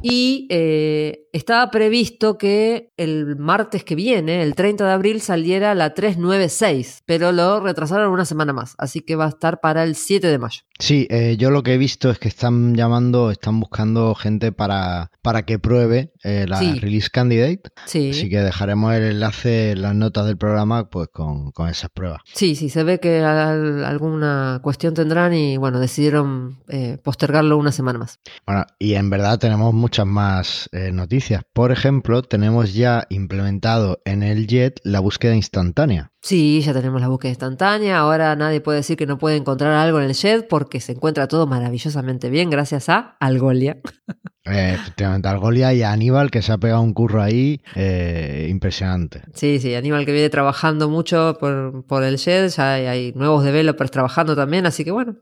Y 0.02 0.46
eh, 0.50 1.28
estaba 1.32 1.70
previsto 1.70 2.38
que 2.38 2.92
el 2.96 3.36
martes 3.36 3.84
que 3.84 3.94
viene, 3.94 4.42
el 4.42 4.54
30 4.54 4.86
de 4.86 4.92
abril, 4.92 5.20
saliera 5.20 5.74
la 5.74 5.94
396, 5.94 7.02
pero 7.06 7.32
lo 7.32 7.60
retrasaron 7.60 8.10
una 8.12 8.24
semana 8.24 8.52
más, 8.52 8.74
así 8.78 9.00
que 9.00 9.16
va 9.16 9.26
a 9.26 9.30
estar 9.30 9.60
para 9.60 9.84
el 9.84 9.94
7 9.96 10.26
de 10.28 10.38
mayo. 10.38 10.60
Sí, 10.78 11.06
eh, 11.10 11.36
yo 11.38 11.50
lo 11.50 11.62
que 11.62 11.74
he 11.74 11.78
visto 11.78 12.10
es 12.10 12.18
que 12.18 12.26
están 12.26 12.74
llamando, 12.74 13.30
están 13.30 13.60
buscando 13.60 14.14
gente 14.16 14.50
para, 14.50 15.10
para 15.22 15.44
que 15.44 15.58
pruebe 15.60 16.12
eh, 16.24 16.46
la 16.48 16.58
Sí. 16.58 16.78
release 16.80 17.08
candidate. 17.10 17.62
Sí, 17.86 18.10
Así 18.10 18.28
que 18.28 18.38
dejaremos 18.40 18.92
el 18.94 19.04
enlace 19.04 19.72
en 19.72 19.82
las 19.82 19.94
notas 19.94 20.26
del 20.26 20.36
programa 20.38 20.90
pues 20.90 21.08
con, 21.12 21.52
con 21.52 21.68
esas 21.68 21.90
pruebas. 21.90 22.22
sí, 22.34 22.56
sí, 22.56 22.68
se 22.68 22.82
ve 22.82 22.98
que 22.98 23.20
al- 23.20 23.84
alguna 23.84 24.60
cuestión 24.62 24.94
tendrán 24.94 25.34
y 25.34 25.56
bueno, 25.56 25.78
decidieron 25.78 26.58
eh, 26.68 26.98
postergarlo 27.02 27.56
una 27.58 27.70
semana 27.70 28.00
más. 28.00 28.18
Bueno, 28.44 28.64
y 28.80 28.94
en 28.94 29.08
verdad 29.10 29.38
tenemos 29.38 29.72
muchas 29.82 30.06
más 30.06 30.70
eh, 30.72 30.92
noticias. 30.92 31.42
Por 31.52 31.72
ejemplo, 31.72 32.22
tenemos 32.22 32.72
ya 32.72 33.04
implementado 33.10 34.00
en 34.04 34.22
el 34.22 34.46
JET 34.46 34.80
la 34.84 35.00
búsqueda 35.00 35.34
instantánea. 35.34 36.11
Sí, 36.22 36.60
ya 36.62 36.72
tenemos 36.72 37.00
la 37.00 37.08
búsqueda 37.08 37.30
instantánea. 37.30 37.98
Ahora 37.98 38.36
nadie 38.36 38.60
puede 38.60 38.78
decir 38.78 38.96
que 38.96 39.06
no 39.06 39.18
puede 39.18 39.36
encontrar 39.36 39.72
algo 39.72 39.98
en 39.98 40.04
el 40.06 40.12
Shed 40.12 40.46
porque 40.48 40.80
se 40.80 40.92
encuentra 40.92 41.26
todo 41.26 41.48
maravillosamente 41.48 42.30
bien 42.30 42.48
gracias 42.48 42.88
a 42.88 43.16
Algolia. 43.20 43.78
Eh, 44.44 44.72
efectivamente, 44.74 45.28
Algolia 45.28 45.72
y 45.72 45.82
a 45.84 45.92
Aníbal 45.92 46.32
que 46.32 46.42
se 46.42 46.50
ha 46.50 46.58
pegado 46.58 46.82
un 46.82 46.92
curro 46.94 47.22
ahí 47.22 47.62
eh, 47.76 48.48
impresionante. 48.50 49.22
Sí, 49.34 49.60
sí, 49.60 49.72
Aníbal 49.76 50.04
que 50.04 50.10
viene 50.10 50.30
trabajando 50.30 50.88
mucho 50.90 51.36
por, 51.38 51.86
por 51.86 52.02
el 52.02 52.16
Shed, 52.16 52.48
ya 52.48 52.74
hay, 52.74 52.86
hay 52.86 53.12
nuevos 53.14 53.44
developers 53.44 53.92
trabajando 53.92 54.34
también, 54.34 54.66
así 54.66 54.82
que 54.82 54.90
bueno, 54.90 55.14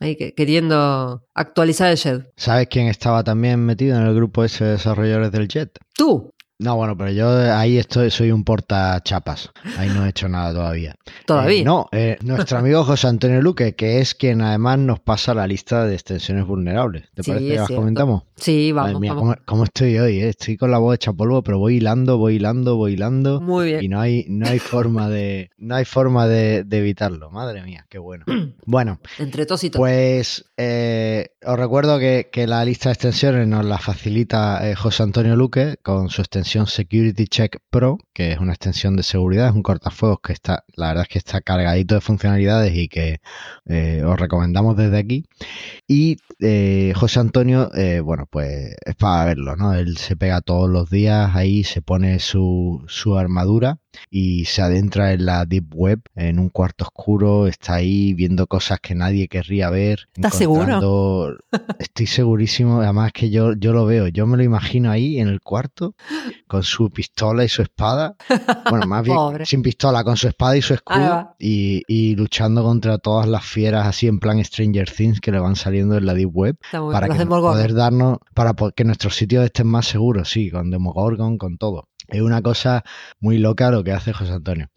ahí 0.00 0.16
que- 0.16 0.34
queriendo 0.34 1.22
actualizar 1.36 1.88
el 1.92 1.96
Shed. 1.98 2.22
¿Sabes 2.36 2.66
quién 2.68 2.88
estaba 2.88 3.22
también 3.22 3.64
metido 3.64 3.96
en 3.96 4.08
el 4.08 4.14
grupo 4.16 4.42
ese 4.42 4.64
de 4.64 4.70
desarrolladores 4.72 5.30
del 5.30 5.46
JET? 5.46 5.78
Tú, 5.96 6.30
No, 6.60 6.76
bueno, 6.76 6.96
pero 6.96 7.10
yo 7.10 7.28
ahí 7.52 7.78
estoy, 7.78 8.10
soy 8.12 8.30
un 8.30 8.44
porta 8.44 9.00
chapas. 9.02 9.50
Ahí 9.76 9.88
no 9.88 10.06
he 10.06 10.10
hecho 10.10 10.28
nada 10.28 10.52
todavía. 10.52 10.94
todavía. 11.26 11.60
Eh, 11.60 11.64
no, 11.64 11.88
eh, 11.90 12.16
nuestro 12.22 12.58
amigo 12.58 12.84
José 12.84 13.08
Antonio 13.08 13.42
Luque, 13.42 13.74
que 13.74 13.98
es 14.00 14.14
quien 14.14 14.40
además 14.40 14.78
nos 14.78 15.00
pasa 15.00 15.34
la 15.34 15.48
lista 15.48 15.84
de 15.84 15.94
extensiones 15.94 16.46
vulnerables. 16.46 17.10
¿Te 17.12 17.24
Sí, 17.24 17.30
parece 17.32 17.48
que 17.48 17.54
las 17.56 17.66
cierto. 17.66 17.80
comentamos? 17.80 18.22
Sí, 18.36 18.70
Madre 18.72 18.92
vamos, 18.92 19.00
mía, 19.00 19.12
vamos. 19.14 19.22
¿cómo, 19.34 19.44
cómo 19.44 19.64
estoy 19.64 19.98
hoy? 19.98 20.20
eh? 20.20 20.28
Estoy 20.28 20.56
con 20.56 20.70
la 20.70 20.78
voz 20.78 20.94
hecha 20.94 21.12
polvo, 21.12 21.42
pero 21.42 21.58
voy 21.58 21.76
hilando, 21.78 22.18
voy 22.18 22.36
hilando, 22.36 22.76
voy 22.76 22.92
hilando. 22.92 23.40
Muy 23.40 23.66
bien. 23.66 23.82
Y 23.82 23.88
no 23.88 24.00
hay, 24.00 24.24
no 24.28 24.46
hay 24.46 24.60
forma 24.60 25.08
de, 25.08 25.50
no 25.58 25.74
hay 25.74 25.84
forma 25.84 26.28
de, 26.28 26.62
de 26.62 26.78
evitarlo. 26.78 27.32
Madre 27.32 27.62
mía, 27.62 27.84
qué 27.90 27.98
bueno. 27.98 28.24
Bueno, 28.66 28.98
Entre 29.18 29.44
tos 29.44 29.62
y 29.64 29.70
tos. 29.70 29.78
pues 29.78 30.44
os 30.56 31.58
recuerdo 31.58 31.98
que, 31.98 32.30
que 32.32 32.46
la 32.46 32.64
lista 32.64 32.88
de 32.88 32.94
extensiones 32.94 33.46
nos 33.46 33.64
la 33.64 33.78
facilita 33.78 34.62
José 34.76 35.02
Antonio 35.02 35.36
Luque 35.36 35.76
con 35.82 36.08
su 36.08 36.22
extensión 36.22 36.43
Security 36.44 37.26
Check 37.26 37.58
Pro, 37.70 37.98
que 38.12 38.32
es 38.32 38.38
una 38.38 38.52
extensión 38.52 38.96
de 38.96 39.02
seguridad, 39.02 39.48
es 39.48 39.54
un 39.54 39.62
cortafuegos 39.62 40.18
que 40.22 40.32
está, 40.32 40.64
la 40.76 40.88
verdad 40.88 41.02
es 41.02 41.08
que 41.08 41.18
está 41.18 41.40
cargadito 41.40 41.94
de 41.94 42.00
funcionalidades 42.00 42.74
y 42.74 42.88
que 42.88 43.20
eh, 43.66 44.02
os 44.04 44.18
recomendamos 44.18 44.76
desde 44.76 44.98
aquí. 44.98 45.24
Y 45.88 46.18
eh, 46.40 46.92
José 46.96 47.20
Antonio, 47.20 47.70
eh, 47.74 48.00
bueno, 48.00 48.26
pues 48.30 48.76
es 48.84 48.94
para 48.96 49.26
verlo, 49.26 49.56
¿no? 49.56 49.74
Él 49.74 49.96
se 49.96 50.16
pega 50.16 50.40
todos 50.40 50.70
los 50.70 50.90
días 50.90 51.34
ahí, 51.34 51.64
se 51.64 51.82
pone 51.82 52.18
su, 52.20 52.84
su 52.88 53.16
armadura 53.16 53.78
y 54.10 54.44
se 54.44 54.62
adentra 54.62 55.12
en 55.12 55.26
la 55.26 55.44
deep 55.44 55.74
web, 55.74 56.00
en 56.14 56.38
un 56.38 56.48
cuarto 56.48 56.84
oscuro, 56.84 57.46
está 57.46 57.74
ahí 57.74 58.14
viendo 58.14 58.46
cosas 58.46 58.80
que 58.80 58.94
nadie 58.94 59.28
querría 59.28 59.70
ver. 59.70 60.08
¿Estás 60.14 60.36
seguro? 60.36 61.36
Estoy 61.78 62.06
segurísimo, 62.06 62.80
además 62.80 63.12
que 63.12 63.30
yo, 63.30 63.54
yo 63.54 63.72
lo 63.72 63.86
veo, 63.86 64.08
yo 64.08 64.26
me 64.26 64.36
lo 64.36 64.42
imagino 64.42 64.90
ahí 64.90 65.18
en 65.18 65.28
el 65.28 65.40
cuarto 65.40 65.94
con 66.46 66.62
su 66.62 66.90
pistola 66.90 67.44
y 67.44 67.48
su 67.48 67.62
espada. 67.62 68.16
Bueno, 68.70 68.86
más 68.86 69.02
bien 69.04 69.18
sin 69.44 69.62
pistola, 69.62 70.04
con 70.04 70.16
su 70.16 70.28
espada 70.28 70.56
y 70.56 70.62
su 70.62 70.74
escudo 70.74 71.34
y, 71.38 71.82
y 71.86 72.16
luchando 72.16 72.62
contra 72.62 72.98
todas 72.98 73.28
las 73.28 73.44
fieras 73.44 73.86
así 73.86 74.06
en 74.06 74.18
plan 74.18 74.42
Stranger 74.44 74.90
Things 74.90 75.20
que 75.20 75.32
le 75.32 75.38
van 75.38 75.56
saliendo 75.56 75.96
en 75.96 76.06
la 76.06 76.14
deep 76.14 76.30
web 76.34 76.56
para 76.70 77.08
que 77.08 77.26
poder 77.26 77.74
darnos 77.74 78.18
para 78.34 78.54
que 78.74 78.84
nuestros 78.84 79.14
sitios 79.16 79.44
estén 79.44 79.66
más 79.66 79.86
seguros, 79.86 80.30
sí, 80.30 80.50
con 80.50 80.70
Demogorgon, 80.70 81.38
con 81.38 81.56
todo. 81.58 81.88
Es 82.08 82.20
una 82.20 82.42
cosa 82.42 82.84
muy 83.20 83.38
loca 83.38 83.70
lo 83.70 83.82
que 83.82 83.92
hace 83.92 84.12
José 84.12 84.32
Antonio. 84.32 84.68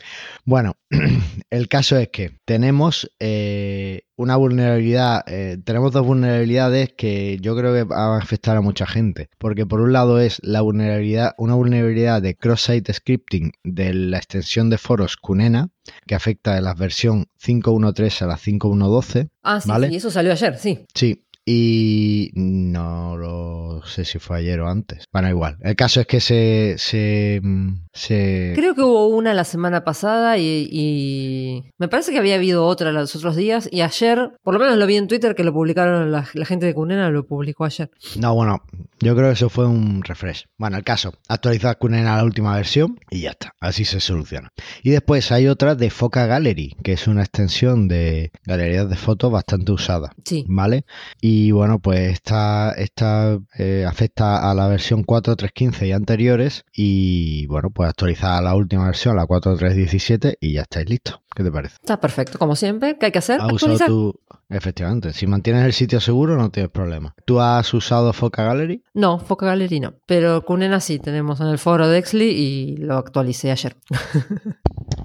Bueno, 0.46 0.76
el 1.50 1.68
caso 1.68 1.98
es 1.98 2.10
que 2.10 2.38
tenemos 2.46 3.12
eh, 3.20 4.04
una 4.16 4.36
vulnerabilidad, 4.36 5.24
eh, 5.28 5.58
tenemos 5.64 5.92
dos 5.92 6.06
vulnerabilidades 6.06 6.94
que 6.94 7.38
yo 7.40 7.56
creo 7.56 7.74
que 7.74 7.84
van 7.84 8.00
a 8.00 8.18
afectar 8.18 8.58
a 8.58 8.62
mucha 8.62 8.88
gente, 8.88 9.30
porque 9.38 9.66
por 9.66 9.82
un 9.82 9.94
lado 9.94 10.20
es 10.20 10.40
la 10.42 10.62
vulnerabilidad, 10.62 11.34
una 11.38 11.56
vulnerabilidad 11.56 12.22
de 12.22 12.36
cross-site 12.36 12.94
scripting 12.94 13.52
de 13.64 13.94
la 13.94 14.18
extensión 14.18 14.70
de 14.70 14.78
foros 14.78 15.18
Cunena, 15.18 15.70
que 16.06 16.16
afecta 16.16 16.56
de 16.56 16.62
la 16.62 16.74
versión 16.74 17.28
5.1.3 17.42 18.22
a 18.24 18.28
la 18.28 18.38
5.1.12. 18.38 19.30
Ah, 19.44 19.62
sí, 19.62 19.70
¿vale? 19.70 19.90
sí, 19.90 19.96
eso 19.98 20.12
salió 20.12 20.32
ayer, 20.32 20.58
sí. 20.58 20.86
Sí, 20.94 21.24
y 21.50 22.30
no 22.36 23.16
lo 23.16 23.82
sé 23.86 24.04
si 24.04 24.20
fue 24.20 24.39
ayer 24.39 24.60
o 24.60 24.68
antes. 24.70 25.06
Bueno, 25.13 25.30
igual. 25.30 25.58
El 25.62 25.77
caso 25.77 26.01
es 26.01 26.08
que 26.08 26.20
se. 26.20 26.75
se, 26.77 27.39
mm, 27.42 27.86
se- 27.94 28.51
Creo 28.54 28.75
que 28.75 28.82
hubo 28.82 29.08
una 29.08 29.34
la 29.34 29.46
semana 29.46 29.86
pasada 29.86 30.38
y, 30.38 30.68
y 30.70 31.63
me 31.77 31.88
parece 31.88 32.12
que 32.12 32.18
había 32.20 32.36
habido 32.36 32.66
otra 32.66 32.92
los 32.92 33.16
otros 33.16 33.38
días 33.38 33.70
y 33.72 33.80
ayer, 33.82 34.32
por 34.44 34.54
lo 34.54 34.60
menos 34.60 34.77
lo 34.77 34.86
vi 34.86 34.98
en 34.98 35.08
Twitter 35.08 35.36
que 35.36 35.46
lo 35.46 35.54
publicaron 35.54 36.12
la, 36.12 36.27
la 36.34 36.46
gente 36.46 36.66
de 36.66 36.74
Cunena, 36.74 37.10
lo 37.12 37.25
publicó 37.25 37.63
ayer. 37.63 37.89
No, 38.20 38.36
bueno, 38.36 38.62
yo 39.00 39.16
creo 39.16 39.27
que 39.30 39.34
eso 39.34 39.50
fue 39.50 39.66
un 39.68 40.04
refresh. 40.04 40.48
Bueno, 40.58 40.75
el 40.75 40.84
caso, 40.84 41.13
actualizar 41.30 41.77
Kunen 41.77 42.08
a 42.08 42.18
la 42.18 42.24
última 42.25 42.54
versión 42.58 43.00
y 43.10 43.22
ya 43.22 43.30
está. 43.32 43.54
Así 43.62 43.86
se 43.86 44.01
soluciona. 44.01 44.51
Y 44.84 44.89
después 44.89 45.32
hay 45.32 45.48
otra 45.48 45.75
de 45.75 45.89
Foca 45.92 46.25
Gallery, 46.25 46.75
que 46.84 46.92
es 46.92 47.08
una 47.08 47.22
extensión 47.22 47.88
de 47.88 48.32
galerías 48.46 48.89
de 48.89 48.98
fotos 48.98 49.32
bastante 49.32 49.72
usada. 49.72 50.12
Sí. 50.25 50.44
¿Vale? 50.50 50.84
Y 51.22 51.37
bueno, 51.51 51.79
pues 51.79 52.13
esta, 52.13 52.72
esta 52.72 53.39
eh, 53.58 53.86
afecta 53.88 54.50
a 54.50 54.53
la 54.53 54.67
versión 54.67 55.03
4.3.15 55.03 55.88
y 55.88 55.91
anteriores. 55.91 56.65
Y 56.74 57.48
bueno, 57.48 57.70
pues 57.70 57.89
actualizar 57.89 58.44
la 58.44 58.56
última 58.56 58.86
versión, 58.86 59.15
la 59.15 59.25
4.3.17, 59.25 60.38
y 60.39 60.53
ya 60.53 60.62
estáis 60.62 60.89
listos. 60.89 61.20
¿Qué 61.38 61.44
te 61.44 61.51
parece? 61.51 61.75
Está 61.75 62.01
perfecto, 62.01 62.39
como 62.39 62.56
siempre. 62.56 62.98
¿Qué 62.98 63.06
hay 63.06 63.12
que 63.12 63.20
hacer? 63.20 63.39
¿Has 63.39 63.53
usado 63.53 63.77
tu... 63.86 64.20
Efectivamente, 64.50 65.13
si 65.13 65.27
mantienes 65.27 65.65
el 65.65 65.74
sitio 65.74 66.01
seguro 66.01 66.36
no 66.36 66.50
tienes 66.50 66.72
problema. 66.72 67.13
¿Tú 67.25 67.39
has 67.39 67.72
usado 67.75 68.12
Foca 68.12 68.44
Gallery? 68.44 68.82
No, 68.96 69.20
Foca 69.20 69.46
Gallery 69.46 69.79
no. 69.79 69.94
Pero 70.08 70.44
Cunena 70.46 70.79
sí, 70.79 70.98
tenemos 70.98 71.39
en 71.39 71.48
el 71.48 71.60
foro 71.60 71.89
de 71.89 72.00
Exli 72.00 72.25
y 72.29 72.77
lo 72.77 72.96
actualicé 72.98 73.51
ayer. 73.51 73.75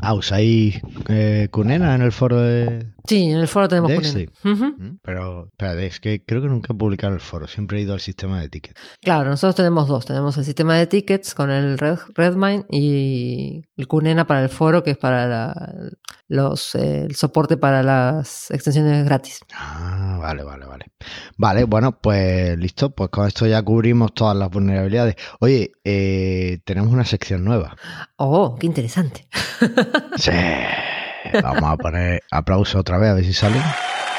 Ah, 0.04 0.14
¿usáis 0.14 0.80
eh, 1.08 1.48
Cunena 1.52 1.94
en 1.94 2.02
el 2.02 2.10
foro 2.12 2.40
de...? 2.40 2.86
Sí, 3.06 3.30
en 3.30 3.38
el 3.38 3.46
foro 3.46 3.68
tenemos 3.68 3.90
¿De. 3.90 4.28
Mm, 4.42 4.98
Pero, 5.02 5.46
espérate, 5.46 5.86
es 5.86 6.00
que 6.00 6.24
creo 6.24 6.40
que 6.42 6.48
nunca 6.48 6.72
he 6.72 6.76
publicado 6.76 7.14
el 7.14 7.20
foro. 7.20 7.46
Siempre 7.46 7.78
he 7.78 7.82
ido 7.82 7.94
al 7.94 8.00
sistema 8.00 8.40
de 8.40 8.48
tickets. 8.48 8.80
Claro, 9.00 9.30
nosotros 9.30 9.54
tenemos 9.54 9.86
dos. 9.86 10.04
Tenemos 10.04 10.36
el 10.38 10.44
sistema 10.44 10.76
de 10.76 10.86
tickets 10.88 11.34
con 11.34 11.50
el 11.50 11.78
Red, 11.78 11.98
Redmine 12.14 12.64
y 12.70 13.62
el 13.76 13.86
Cunena 13.86 14.26
para 14.26 14.42
el 14.42 14.48
foro, 14.48 14.82
que 14.82 14.92
es 14.92 14.98
para 14.98 15.26
la- 15.28 15.72
los, 16.28 16.74
eh, 16.74 17.04
el 17.04 17.14
soporte 17.14 17.56
para 17.56 17.82
las 17.82 18.50
extensiones 18.50 19.04
gratis. 19.04 19.40
Ah, 19.54 20.18
vale, 20.20 20.44
vale, 20.44 20.66
vale. 20.66 20.86
Vale, 21.36 21.64
bueno, 21.64 22.00
pues 22.00 22.56
listo. 22.58 22.90
Pues 22.90 23.10
con 23.10 23.26
esto 23.26 23.46
ya 23.46 23.62
cubrimos 23.62 24.14
todas 24.14 24.36
las 24.36 24.50
vulnerabilidades. 24.50 25.16
Oye, 25.40 25.72
eh, 25.84 26.60
tenemos 26.64 26.92
una 26.92 27.04
sección 27.04 27.44
nueva. 27.44 27.76
Oh, 28.16 28.56
qué 28.56 28.66
interesante. 28.66 29.28
Sí. 30.16 30.32
Vamos 31.42 31.62
a 31.64 31.76
poner 31.76 32.22
aplauso 32.30 32.80
otra 32.80 32.98
vez 32.98 33.10
a 33.10 33.14
ver 33.14 33.24
si 33.24 33.32
salen. 33.32 33.62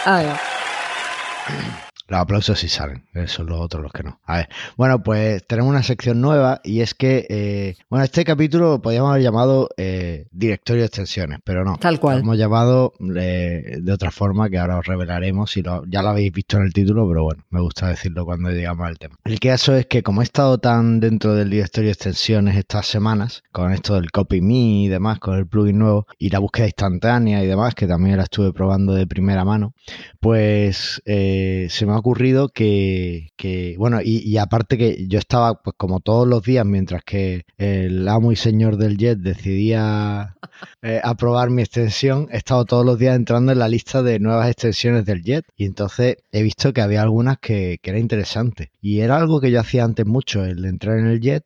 Ah, 0.06 0.22
ya. 0.22 1.83
Los 2.08 2.20
aplausos 2.20 2.60
sí 2.60 2.68
salen, 2.68 3.06
son 3.28 3.48
los 3.48 3.62
otros 3.62 3.82
los 3.82 3.94
que 3.94 4.04
no. 4.04 4.20
A 4.26 4.38
ver, 4.38 4.50
bueno, 4.76 5.02
pues 5.04 5.46
tenemos 5.48 5.70
una 5.70 5.84
sección 5.84 6.20
nueva 6.20 6.60
y 6.64 6.82
es 6.82 6.94
que, 6.94 7.26
eh, 7.30 7.76
bueno, 7.90 8.04
este 8.04 8.26
capítulo 8.26 8.72
lo 8.72 8.82
podríamos 8.82 9.12
haber 9.12 9.24
llamado 9.24 9.70
eh, 9.78 10.28
Directorio 10.32 10.82
de 10.82 10.88
Extensiones, 10.88 11.40
pero 11.46 11.64
no. 11.64 11.78
Tal 11.78 12.02
cual. 12.02 12.18
Lo 12.18 12.24
hemos 12.24 12.38
llamado 12.38 12.94
eh, 13.16 13.78
de 13.82 13.92
otra 13.94 14.12
forma 14.12 14.50
que 14.50 14.58
ahora 14.58 14.80
os 14.80 14.86
revelaremos, 14.86 15.52
si 15.52 15.62
lo, 15.62 15.86
ya 15.86 16.02
lo 16.02 16.10
habéis 16.10 16.34
visto 16.34 16.58
en 16.58 16.64
el 16.64 16.74
título, 16.74 17.08
pero 17.08 17.24
bueno, 17.24 17.46
me 17.50 17.62
gusta 17.62 17.88
decirlo 17.88 18.26
cuando 18.26 18.50
llegamos 18.52 18.86
al 18.86 18.98
tema. 18.98 19.16
El 19.24 19.40
caso 19.40 19.74
es 19.76 19.86
que 19.86 20.04
como 20.04 20.22
he 20.22 20.26
estado 20.26 20.58
tan 20.58 21.00
dentro 21.00 21.36
del 21.36 21.50
Directorio 21.50 21.88
de 21.88 21.94
Extensiones 21.94 22.58
estas 22.58 22.86
semanas, 22.86 23.44
con 23.54 23.72
esto 23.72 23.96
del 23.96 24.12
Copy 24.12 24.42
Me 24.42 24.84
y 24.84 24.88
demás, 24.90 25.20
con 25.20 25.38
el 25.38 25.48
plugin 25.48 25.80
nuevo 25.80 26.06
y 26.18 26.30
la 26.30 26.40
búsqueda 26.40 26.66
instantánea 26.66 27.42
y 27.44 27.48
demás, 27.48 27.76
que 27.76 27.88
también 27.88 28.18
la 28.18 28.24
estuve 28.24 28.52
probando 28.52 28.94
de 28.94 29.08
primera 29.08 29.46
mano, 29.46 29.74
pues 30.20 31.02
se 31.06 31.86
me 31.86 31.93
ha 31.96 32.00
ocurrido 32.00 32.50
que, 32.50 33.30
que 33.38 33.76
bueno, 33.78 34.00
y, 34.04 34.20
y 34.28 34.38
aparte 34.38 34.78
que 34.78 35.06
yo 35.08 35.20
estaba, 35.20 35.62
pues 35.62 35.76
como 35.78 36.00
todos 36.00 36.28
los 36.28 36.44
días, 36.44 36.66
mientras 36.66 37.04
que 37.04 37.46
el 37.58 38.08
amo 38.08 38.32
y 38.32 38.36
señor 38.36 38.78
del 38.78 38.98
jet 38.98 39.20
decidía 39.20 40.36
eh, 40.82 41.00
aprobar 41.04 41.50
mi 41.50 41.62
extensión, 41.62 42.28
he 42.32 42.38
estado 42.38 42.66
todos 42.66 42.86
los 42.86 42.98
días 43.00 43.16
entrando 43.16 43.52
en 43.52 43.60
la 43.60 43.68
lista 43.68 44.02
de 44.04 44.20
nuevas 44.20 44.50
extensiones 44.50 45.06
del 45.06 45.24
jet 45.24 45.46
y 45.56 45.66
entonces 45.66 46.18
he 46.32 46.44
visto 46.44 46.74
que 46.74 46.82
había 46.82 47.02
algunas 47.02 47.38
que, 47.40 47.78
que 47.82 47.90
era 47.92 48.00
interesante. 48.00 48.72
Y 48.82 49.00
era 49.00 49.18
algo 49.18 49.40
que 49.40 49.52
yo 49.52 49.60
hacía 49.60 49.84
antes 49.84 50.06
mucho, 50.06 50.44
el 50.46 50.66
entrar 50.66 51.00
en 51.00 51.08
el 51.08 51.20
jet 51.22 51.44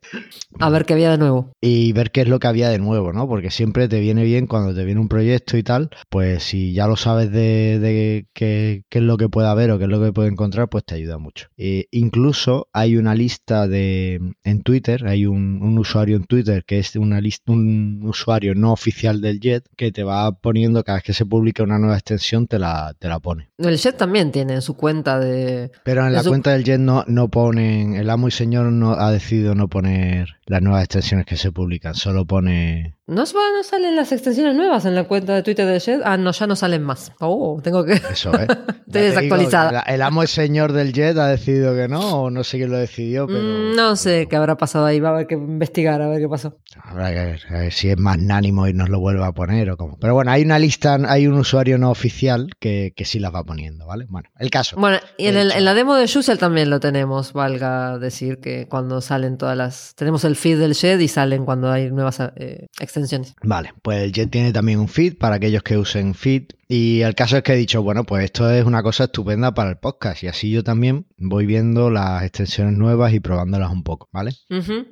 A 0.60 0.70
ver 0.70 0.84
qué 0.84 0.94
había 0.94 1.10
de 1.10 1.18
nuevo. 1.18 1.52
y 1.60 1.92
ver 1.92 2.10
qué 2.10 2.22
es 2.22 2.28
lo 2.28 2.38
que 2.38 2.46
había 2.48 2.68
de 2.68 2.78
nuevo, 2.78 3.12
¿no? 3.12 3.28
Porque 3.28 3.50
siempre 3.50 3.88
te 3.88 4.00
viene 4.00 4.24
bien 4.24 4.46
cuando 4.46 4.74
te 4.74 4.84
viene 4.84 5.00
un 5.00 5.08
proyecto 5.08 5.56
y 5.56 5.62
tal, 5.62 5.90
pues 6.08 6.42
si 6.42 6.72
ya 6.72 6.86
lo 6.86 6.96
sabes 6.96 7.30
de, 7.30 7.78
de 7.78 8.26
qué, 8.34 8.82
qué 8.88 8.98
es 8.98 9.04
lo 9.04 9.16
que 9.16 9.28
puede 9.28 9.48
haber 9.48 9.70
o 9.70 9.78
qué 9.78 9.84
es 9.84 9.90
lo 9.90 10.00
que 10.02 10.12
puede 10.12 10.28
encontrar, 10.38 10.68
pues 10.68 10.84
te 10.84 10.94
ayuda 10.94 11.18
mucho. 11.18 11.48
Eh, 11.56 11.86
incluso 11.90 12.68
hay 12.72 12.96
una 12.96 13.14
lista 13.14 13.66
de 13.66 14.20
en 14.44 14.62
Twitter, 14.62 15.06
hay 15.06 15.26
un, 15.26 15.60
un 15.62 15.78
usuario 15.78 16.16
en 16.16 16.24
Twitter 16.24 16.64
que 16.64 16.78
es 16.78 16.94
una 16.96 17.20
lista, 17.20 17.52
un 17.52 18.00
usuario 18.04 18.54
no 18.54 18.72
oficial 18.72 19.20
del 19.20 19.40
Jet 19.40 19.68
que 19.76 19.90
te 19.90 20.04
va 20.04 20.30
poniendo 20.32 20.84
cada 20.84 20.98
vez 20.98 21.04
que 21.04 21.12
se 21.12 21.26
publica 21.26 21.62
una 21.62 21.78
nueva 21.78 21.96
extensión 21.96 22.46
te 22.46 22.58
la, 22.58 22.94
te 22.98 23.08
la 23.08 23.18
pone. 23.18 23.50
El 23.58 23.76
Jet 23.76 23.96
también 23.96 24.30
tiene 24.30 24.54
en 24.54 24.62
su 24.62 24.76
cuenta 24.76 25.18
de. 25.18 25.72
Pero 25.84 26.06
en 26.06 26.12
la 26.12 26.22
cuenta 26.22 26.52
del 26.52 26.64
Jet 26.64 26.80
no, 26.80 27.04
no 27.06 27.28
ponen, 27.28 27.94
el 27.94 28.08
amo 28.10 28.28
y 28.28 28.30
señor 28.30 28.72
no 28.72 28.92
ha 28.92 29.10
decidido 29.10 29.54
no 29.54 29.68
poner 29.68 30.36
las 30.46 30.62
nuevas 30.62 30.84
extensiones 30.84 31.26
que 31.26 31.36
se 31.36 31.52
publican, 31.52 31.94
solo 31.94 32.24
pone 32.26 32.98
¿No, 33.08 33.24
salen 33.24 33.96
las 33.96 34.12
extensiones 34.12 34.54
nuevas 34.54 34.84
en 34.84 34.94
la 34.94 35.04
cuenta 35.04 35.34
de 35.34 35.42
Twitter 35.42 35.66
de 35.66 35.80
Jet? 35.80 36.02
Ah, 36.04 36.18
no, 36.18 36.30
ya 36.30 36.46
no 36.46 36.54
salen 36.54 36.82
más. 36.82 37.10
Oh, 37.20 37.58
tengo 37.62 37.82
que. 37.82 37.94
Eso, 37.94 38.34
¿eh? 38.34 38.46
Digo, 38.86 39.04
desactualizada. 39.06 39.80
el, 39.80 39.94
el 39.94 40.02
amo 40.02 40.22
y 40.24 40.26
señor 40.28 40.72
del 40.72 40.92
Jet 40.92 41.16
ha 41.18 41.26
decidido 41.28 41.74
que 41.74 41.88
no, 41.88 42.22
o 42.24 42.30
no 42.30 42.44
sé 42.44 42.58
quién 42.58 42.70
lo 42.70 42.78
decidió, 42.78 43.26
pero. 43.26 43.40
Mm, 43.40 43.74
no 43.76 43.96
sé 43.96 44.26
qué 44.28 44.36
habrá 44.36 44.56
pasado 44.56 44.86
ahí. 44.86 45.00
Va 45.00 45.08
a 45.08 45.12
haber 45.12 45.26
que 45.26 45.34
investigar 45.34 46.00
a 46.02 46.08
ver 46.08 46.20
qué 46.20 46.28
pasó. 46.28 46.56
Habrá 46.82 47.08
que 47.10 47.24
ver, 47.24 47.40
a 47.50 47.58
ver 47.60 47.72
si 47.72 47.88
es 47.90 47.98
magnánimo 47.98 48.68
y 48.68 48.72
nos 48.72 48.88
lo 48.88 49.00
vuelve 49.00 49.24
a 49.24 49.32
poner 49.32 49.70
o 49.70 49.76
cómo. 49.76 49.98
Pero 49.98 50.14
bueno, 50.14 50.30
hay 50.30 50.42
una 50.42 50.58
lista, 50.58 50.98
hay 51.08 51.26
un 51.26 51.34
usuario 51.34 51.78
no 51.78 51.90
oficial 51.90 52.50
que, 52.60 52.92
que 52.94 53.04
sí 53.04 53.18
las 53.18 53.34
va 53.34 53.42
poniendo, 53.44 53.86
¿vale? 53.86 54.06
Bueno, 54.08 54.28
el 54.38 54.50
caso. 54.50 54.76
Bueno, 54.78 54.98
y 55.16 55.26
en, 55.26 55.36
el- 55.36 55.64
la 55.64 55.74
demo 55.74 55.94
de 55.96 56.06
Yusel 56.06 56.38
también 56.38 56.70
lo 56.70 56.80
tenemos, 56.80 57.32
valga 57.32 57.98
decir 57.98 58.38
que 58.38 58.66
cuando 58.68 59.00
salen 59.00 59.38
todas 59.38 59.56
las... 59.56 59.94
Tenemos 59.96 60.24
el 60.24 60.36
feed 60.36 60.58
del 60.58 60.74
Jet 60.74 61.00
y 61.00 61.08
salen 61.08 61.44
cuando 61.44 61.70
hay 61.70 61.90
nuevas 61.90 62.20
eh, 62.36 62.66
extensiones. 62.80 63.34
Vale, 63.42 63.72
pues 63.82 64.02
el 64.02 64.12
Jet 64.12 64.30
tiene 64.30 64.52
también 64.52 64.78
un 64.78 64.88
feed 64.88 65.16
para 65.18 65.36
aquellos 65.36 65.62
que 65.62 65.76
usen 65.78 66.14
feed. 66.14 66.44
Y 66.70 67.00
el 67.00 67.14
caso 67.14 67.38
es 67.38 67.42
que 67.42 67.54
he 67.54 67.56
dicho, 67.56 67.82
bueno, 67.82 68.04
pues 68.04 68.24
esto 68.24 68.50
es 68.50 68.64
una 68.66 68.82
cosa 68.82 69.04
estupenda 69.04 69.54
para 69.54 69.70
el 69.70 69.78
podcast. 69.78 70.22
Y 70.22 70.26
así 70.28 70.50
yo 70.50 70.62
también 70.62 71.06
voy 71.16 71.46
viendo 71.46 71.88
las 71.90 72.22
extensiones 72.24 72.76
nuevas 72.76 73.14
y 73.14 73.20
probándolas 73.20 73.70
un 73.72 73.82
poco, 73.82 74.10
¿vale? 74.12 74.32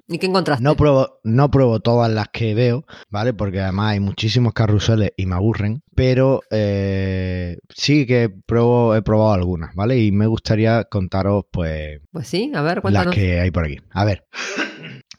¿Y 0.08 0.18
qué 0.18 0.26
encontraste? 0.26 0.64
No 0.64 0.74
pruebo, 0.74 1.18
no 1.22 1.50
pruebo 1.50 1.80
todas 1.80 2.10
las 2.10 2.28
que 2.28 2.54
veo, 2.54 2.86
¿vale? 3.10 3.34
Porque 3.34 3.60
además 3.60 3.92
hay 3.92 4.00
muchísimos 4.00 4.54
carruseles 4.54 5.10
y 5.18 5.26
me 5.26 5.34
aburren. 5.34 5.82
Pero 5.94 6.40
eh, 6.50 7.58
sí 7.68 8.06
que 8.06 8.30
pruebo, 8.30 8.94
he 8.94 9.02
probado 9.02 9.32
algunas, 9.34 9.74
¿vale? 9.74 9.98
Y 9.98 10.12
me 10.12 10.26
gustaría 10.26 10.84
contaros, 10.84 11.44
pues, 11.50 12.00
Pues 12.10 12.26
sí, 12.26 12.52
a 12.54 12.62
ver, 12.62 12.76
las 12.76 12.82
cuéntanos. 12.82 13.14
que 13.14 13.38
hay 13.40 13.50
por 13.50 13.64
aquí. 13.66 13.76
A 13.90 14.04
ver, 14.06 14.24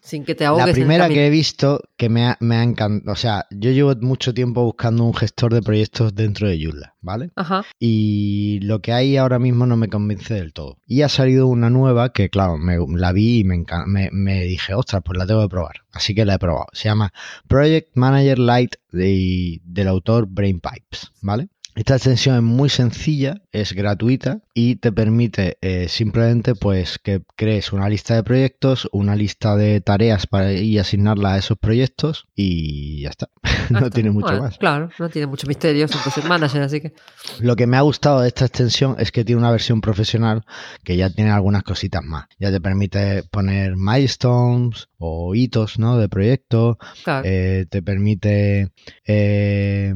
Sin 0.08 0.24
que 0.24 0.36
te 0.36 0.46
ahogues. 0.46 0.66
la 0.68 0.72
primera 0.72 1.10
que 1.10 1.28
he 1.28 1.30
visto 1.30 1.82
que 1.98 2.08
me 2.08 2.26
ha, 2.26 2.38
me 2.40 2.56
ha 2.56 2.64
encantado, 2.64 3.12
o 3.12 3.16
sea, 3.18 3.46
yo 3.52 3.72
llevo 3.72 3.94
mucho 4.00 4.34
tiempo 4.34 4.64
buscando 4.64 5.04
un 5.04 5.14
gestor 5.14 5.54
de 5.54 5.62
proyectos 5.62 6.16
dentro 6.16 6.48
de 6.48 6.64
Joomla, 6.64 6.96
¿vale? 7.02 7.32
Ajá. 7.36 7.66
y 7.78 8.60
lo 8.62 8.82
que 8.82 8.94
hay 8.94 9.18
ahora 9.18 9.38
mismo 9.40 9.66
no 9.66 9.76
me 9.76 9.90
convence 9.90 10.34
del 10.34 10.54
todo. 10.54 10.78
Y 10.88 11.02
ha 11.02 11.10
salido 11.10 11.48
una 11.48 11.70
nueva 11.70 12.14
que, 12.14 12.30
claro, 12.30 12.58
me, 12.58 12.78
la 12.98 13.12
vi 13.12 13.40
y 13.40 13.44
me, 13.44 13.64
me, 13.86 14.10
me 14.14 14.44
dije, 14.46 14.74
ostras, 14.74 15.02
pues 15.04 15.18
la 15.18 15.28
tengo 15.28 15.42
que 15.42 15.50
probar. 15.50 15.76
Así 15.92 16.16
que 16.16 16.24
la 16.26 16.36
he 16.36 16.40
probado. 16.40 16.68
Se 16.74 16.86
llama 16.88 17.12
Project 17.48 17.90
Manager 17.96 18.40
Lite 18.40 18.78
de- 18.92 19.60
del 19.66 19.88
autor 19.90 20.28
Brain 20.30 20.60
Pipes, 20.62 21.12
¿vale? 21.22 21.50
Esta 21.78 21.94
extensión 21.94 22.38
es 22.38 22.42
muy 22.42 22.70
sencilla, 22.70 23.44
es 23.52 23.74
gratuita 23.74 24.40
y 24.56 24.78
te 24.78 24.92
permite 24.92 25.60
eh, 25.62 25.88
simplemente 25.90 26.56
pues 26.56 26.98
que 26.98 27.22
crees 27.36 27.72
una 27.72 27.88
lista 27.88 28.16
de 28.16 28.24
proyectos, 28.24 28.90
una 28.92 29.16
lista 29.16 29.56
de 29.56 29.80
tareas 29.80 30.26
para 30.26 30.54
y 30.54 30.80
asignarlas 30.80 31.34
a 31.34 31.38
esos 31.38 31.58
proyectos 31.60 32.26
y 32.34 33.02
ya 33.02 33.10
está. 33.10 33.30
no 33.70 33.92
tiene 33.92 34.10
mucho 34.10 34.26
Bueno, 34.26 34.42
más. 34.42 34.58
Claro, 34.58 34.90
no 34.98 35.08
tiene 35.10 35.28
mucho 35.28 35.46
misterio, 35.46 35.88
project 35.88 36.28
manager, 36.28 36.64
así 36.64 36.82
que. 36.82 36.94
Lo 37.42 37.56
que 37.56 37.68
me 37.68 37.78
ha 37.78 37.82
gustado 37.82 38.22
de 38.22 38.30
esta 38.30 38.46
extensión 38.46 38.96
es 38.98 39.12
que 39.12 39.24
tiene 39.24 39.40
una 39.40 39.52
versión 39.52 39.80
profesional 39.80 40.46
que 40.84 40.98
ya 40.98 41.12
tiene 41.12 41.30
algunas 41.30 41.62
cositas 41.62 42.04
más. 42.04 42.26
Ya 42.40 42.50
te 42.50 42.60
permite 42.60 43.22
poner 43.22 43.76
milestones 43.78 44.90
o 44.98 45.36
hitos 45.36 45.78
¿no? 45.78 46.00
de 46.00 46.10
proyecto. 46.10 46.80
Claro. 47.04 47.22
Eh, 47.24 47.68
te 47.70 47.84
permite 47.84 48.72
eh, 49.06 49.94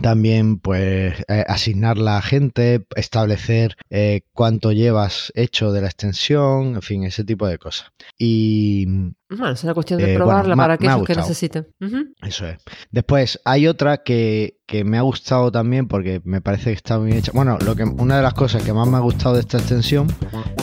también 0.00 0.58
pues 0.58 1.14
eh, 1.28 1.44
asignarla 1.46 2.18
a 2.18 2.22
gente, 2.22 2.86
establecer 2.96 3.76
eh, 3.90 4.22
cuánto 4.32 4.72
llevas 4.72 5.32
hecho 5.34 5.72
de 5.72 5.80
la 5.80 5.86
extensión, 5.88 6.74
en 6.74 6.82
fin, 6.82 7.04
ese 7.04 7.24
tipo 7.24 7.46
de 7.46 7.58
cosas. 7.58 7.88
Y 8.18 8.86
Bueno, 9.28 9.56
será 9.56 9.74
cuestión 9.74 9.98
de 10.00 10.04
eh, 10.04 10.08
bueno, 10.18 10.24
probarla 10.26 10.54
ha- 10.54 10.56
para 10.56 10.74
aquellos 10.74 11.04
que 11.04 11.14
necesiten. 11.14 11.66
Ujú. 11.80 12.12
Eso 12.22 12.46
es. 12.48 12.58
Después, 12.90 13.40
hay 13.44 13.66
otra 13.66 13.98
que, 13.98 14.58
que 14.66 14.84
me 14.84 14.98
ha 14.98 15.02
gustado 15.02 15.50
también 15.52 15.88
porque 15.88 16.20
me 16.24 16.40
parece 16.40 16.70
que 16.70 16.76
está 16.76 16.98
bien 16.98 17.18
hecha. 17.18 17.32
Bueno, 17.34 17.58
lo 17.64 17.74
que, 17.76 17.84
una 17.84 18.16
de 18.16 18.22
las 18.22 18.34
cosas 18.34 18.62
que 18.62 18.72
más 18.72 18.86
me 18.88 18.96
ha 18.96 19.00
gustado 19.00 19.34
de 19.34 19.40
esta 19.40 19.58
extensión 19.58 20.06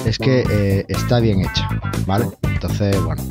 es 0.06 0.18
que 0.18 0.44
eh, 0.50 0.86
está 0.88 1.20
bien 1.20 1.42
hecha, 1.42 1.68
¿vale? 2.06 2.28
Entonces, 2.44 2.96
bueno, 3.04 3.24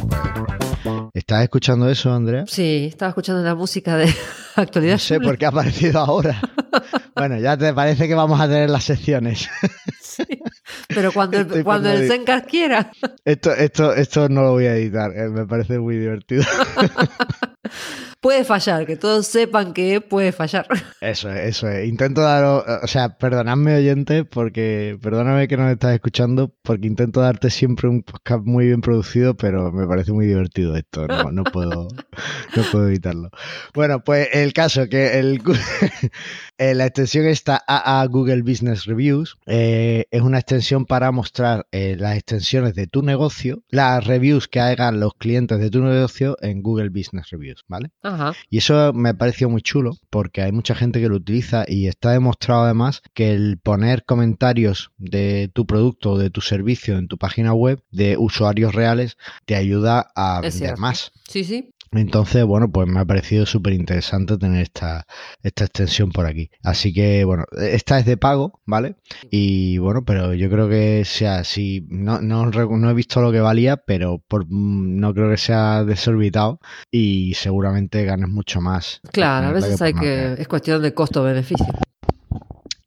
pues, 0.82 1.00
¿estás 1.14 1.42
escuchando 1.42 1.88
eso, 1.88 2.12
Andrea? 2.12 2.44
Sí, 2.46 2.86
estaba 2.88 3.10
escuchando 3.10 3.42
la 3.42 3.54
música 3.54 3.96
de 3.96 4.12
actualidad. 4.56 4.94
No 4.94 4.98
sé 4.98 5.20
por 5.20 5.38
qué 5.38 5.46
ha 5.46 5.48
aparecido 5.48 6.00
ahora. 6.00 6.40
Bueno, 7.16 7.38
ya 7.38 7.56
te 7.58 7.74
parece 7.74 8.08
que 8.08 8.14
vamos 8.14 8.40
a 8.40 8.46
tener 8.48 8.70
las 8.70 8.84
secciones. 8.84 9.50
Sí. 10.00 10.22
Pero 10.88 11.12
cuando 11.12 11.36
el, 11.36 11.42
Estoy 11.46 11.64
cuando 11.64 11.90
el. 11.90 12.08
Zencast 12.08 12.48
quiera. 12.48 12.90
Esto, 13.24 13.52
esto, 13.52 13.92
esto 13.92 14.28
no 14.28 14.42
lo 14.42 14.52
voy 14.52 14.66
a 14.66 14.76
editar, 14.76 15.10
eh, 15.14 15.28
me 15.28 15.44
parece 15.46 15.78
muy 15.78 15.96
divertido. 15.98 16.44
Puede 18.20 18.44
fallar, 18.44 18.84
que 18.84 18.96
todos 18.96 19.26
sepan 19.26 19.72
que 19.72 20.02
puede 20.02 20.32
fallar. 20.32 20.66
Eso 21.00 21.30
es, 21.30 21.48
eso 21.48 21.68
es. 21.68 21.88
Intento 21.88 22.20
daros, 22.20 22.62
o 22.82 22.86
sea, 22.86 23.16
perdonadme 23.16 23.74
oyentes, 23.74 24.24
porque 24.30 24.98
perdóname 25.00 25.48
que 25.48 25.56
nos 25.56 25.72
estás 25.72 25.94
escuchando, 25.94 26.54
porque 26.62 26.86
intento 26.86 27.22
darte 27.22 27.48
siempre 27.48 27.88
un 27.88 28.02
podcast 28.02 28.44
muy 28.44 28.66
bien 28.66 28.82
producido, 28.82 29.34
pero 29.34 29.72
me 29.72 29.86
parece 29.86 30.12
muy 30.12 30.26
divertido 30.26 30.76
esto, 30.76 31.06
no, 31.06 31.32
no 31.32 31.44
puedo, 31.44 31.88
no 32.56 32.62
puedo 32.70 32.88
evitarlo. 32.88 33.30
Bueno, 33.72 34.04
pues 34.04 34.28
el 34.34 34.52
caso 34.52 34.86
que 34.90 35.18
el, 35.18 35.40
eh, 36.58 36.74
la 36.74 36.84
extensión 36.84 37.24
esta 37.24 37.64
AA 37.66 38.04
Google 38.06 38.42
Business 38.42 38.84
Reviews 38.84 39.38
eh, 39.46 40.04
es 40.10 40.20
una 40.20 40.40
extensión 40.40 40.84
para 40.84 41.10
mostrar 41.12 41.66
eh, 41.72 41.96
las 41.98 42.16
extensiones 42.16 42.74
de 42.74 42.86
tu 42.86 43.00
negocio, 43.00 43.62
las 43.70 44.06
reviews 44.06 44.48
que 44.48 44.60
hagan 44.60 45.00
los 45.00 45.14
clientes 45.14 45.58
de 45.58 45.70
tu 45.70 45.82
negocio 45.82 46.36
en 46.42 46.62
Google 46.62 46.90
Business 46.90 47.30
Reviews, 47.30 47.64
¿vale? 47.66 47.90
Ajá. 48.02 48.09
Y 48.50 48.58
eso 48.58 48.92
me 48.92 49.10
ha 49.10 49.14
parecido 49.14 49.50
muy 49.50 49.62
chulo 49.62 49.92
porque 50.10 50.42
hay 50.42 50.52
mucha 50.52 50.74
gente 50.74 51.00
que 51.00 51.08
lo 51.08 51.16
utiliza 51.16 51.64
y 51.68 51.86
está 51.86 52.12
demostrado 52.12 52.64
además 52.64 53.02
que 53.14 53.32
el 53.32 53.58
poner 53.58 54.04
comentarios 54.04 54.90
de 54.98 55.50
tu 55.52 55.66
producto 55.66 56.12
o 56.12 56.18
de 56.18 56.30
tu 56.30 56.40
servicio 56.40 56.98
en 56.98 57.08
tu 57.08 57.18
página 57.18 57.52
web 57.54 57.82
de 57.90 58.16
usuarios 58.18 58.74
reales 58.74 59.16
te 59.46 59.56
ayuda 59.56 60.10
a 60.14 60.36
Es 60.42 60.54
vender 60.54 60.58
cierto. 60.68 60.80
más. 60.80 61.12
Sí, 61.28 61.44
sí. 61.44 61.70
Entonces, 61.92 62.44
bueno, 62.44 62.70
pues 62.70 62.86
me 62.88 63.00
ha 63.00 63.04
parecido 63.04 63.46
súper 63.46 63.72
interesante 63.72 64.38
tener 64.38 64.62
esta, 64.62 65.06
esta 65.42 65.64
extensión 65.64 66.12
por 66.12 66.26
aquí. 66.26 66.50
Así 66.62 66.92
que, 66.92 67.24
bueno, 67.24 67.44
esta 67.58 67.98
es 67.98 68.06
de 68.06 68.16
pago, 68.16 68.60
¿vale? 68.64 68.94
Y 69.30 69.78
bueno, 69.78 70.04
pero 70.04 70.32
yo 70.34 70.48
creo 70.48 70.68
que 70.68 71.04
sea 71.04 71.38
así. 71.38 71.86
No, 71.88 72.20
no, 72.20 72.46
no 72.46 72.90
he 72.90 72.94
visto 72.94 73.20
lo 73.20 73.32
que 73.32 73.40
valía, 73.40 73.76
pero 73.76 74.22
por, 74.28 74.46
no 74.48 75.12
creo 75.14 75.30
que 75.30 75.36
sea 75.36 75.84
desorbitado 75.84 76.60
y 76.92 77.34
seguramente 77.34 78.04
ganes 78.04 78.28
mucho 78.28 78.60
más. 78.60 79.00
Claro, 79.10 79.48
a 79.48 79.52
veces 79.52 79.82
hay 79.82 79.94
que. 79.94 80.34
Es 80.38 80.46
cuestión 80.46 80.82
de 80.82 80.94
costo-beneficio. 80.94 81.66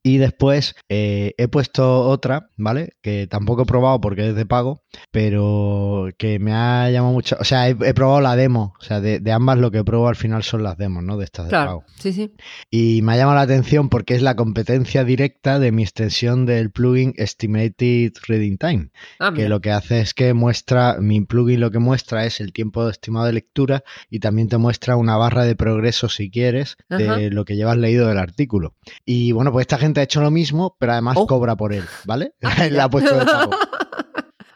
Y 0.06 0.18
después 0.18 0.76
eh, 0.90 1.34
he 1.38 1.48
puesto 1.48 2.02
otra, 2.02 2.50
¿vale? 2.58 2.90
Que 3.02 3.26
tampoco 3.28 3.62
he 3.62 3.66
probado 3.66 4.02
porque 4.02 4.28
es 4.30 4.36
de 4.36 4.46
pago, 4.46 4.84
pero 5.12 6.10
que 6.18 6.40
me 6.40 6.52
ha 6.54 6.90
llamado 6.90 7.14
mucho. 7.14 7.38
O 7.40 7.46
sea, 7.46 7.70
he, 7.70 7.72
he 7.86 7.94
probado 7.94 8.20
la 8.20 8.36
demo. 8.36 8.74
O 8.80 8.84
sea, 8.84 9.00
de, 9.00 9.20
de 9.20 9.32
ambas 9.32 9.58
lo 9.60 9.72
que 9.72 9.84
probado 9.84 10.10
al 10.10 10.16
final 10.18 10.44
son 10.44 10.62
las 10.64 10.78
demos, 10.78 11.04
¿no? 11.04 11.16
De 11.18 11.24
estas 11.26 11.46
de 11.46 11.50
Claro, 11.52 11.70
pago. 11.70 11.84
sí, 12.00 12.12
sí. 12.12 12.34
Y 12.70 13.02
me 13.02 13.14
ha 13.14 13.18
llamado 13.18 13.36
la 13.38 13.44
atención 13.44 13.88
porque 13.90 14.14
es 14.16 14.22
la 14.22 14.36
competencia 14.36 15.04
directa 15.06 15.58
de 15.60 15.72
mi 15.72 15.84
extensión 15.84 16.46
del 16.46 16.72
plugin 16.72 17.14
Estimated 17.16 18.12
Reading 18.28 18.58
Time. 18.58 18.90
Ah, 19.20 19.30
Que 19.32 19.38
mira. 19.44 19.50
lo 19.50 19.62
que 19.62 19.72
hace 19.72 20.02
es 20.02 20.14
que 20.14 20.34
muestra, 20.34 20.98
mi 21.00 21.22
plugin 21.22 21.62
lo 21.62 21.72
que 21.72 21.80
muestra 21.80 22.26
es 22.26 22.42
el 22.42 22.52
tiempo 22.52 22.90
estimado 22.90 23.26
de 23.28 23.34
lectura 23.34 23.84
y 24.10 24.20
también 24.20 24.50
te 24.50 24.58
muestra 24.58 24.98
una 24.98 25.16
barra 25.16 25.46
de 25.46 25.56
progreso 25.56 26.10
si 26.10 26.30
quieres 26.30 26.76
de 26.90 27.30
lo 27.32 27.46
que 27.46 27.56
llevas 27.56 27.78
leído 27.78 28.08
del 28.08 28.18
artículo. 28.18 28.76
Y 29.06 29.32
bueno, 29.32 29.52
pues 29.54 29.64
esta 29.64 29.78
gente 29.78 29.93
ha 30.02 30.04
hecho 30.04 30.22
lo 30.22 30.32
mismo, 30.32 30.76
pero 30.80 30.94
además 30.94 31.16
Oh. 31.20 31.28
cobra 31.28 31.56
por 31.56 31.74
él, 31.74 31.84
¿vale? 32.06 32.34
Ah, 32.44 32.68
La 32.72 32.86
ha 32.86 32.90
puesto 32.90 33.16
de 33.18 33.26
pago. 33.26 33.52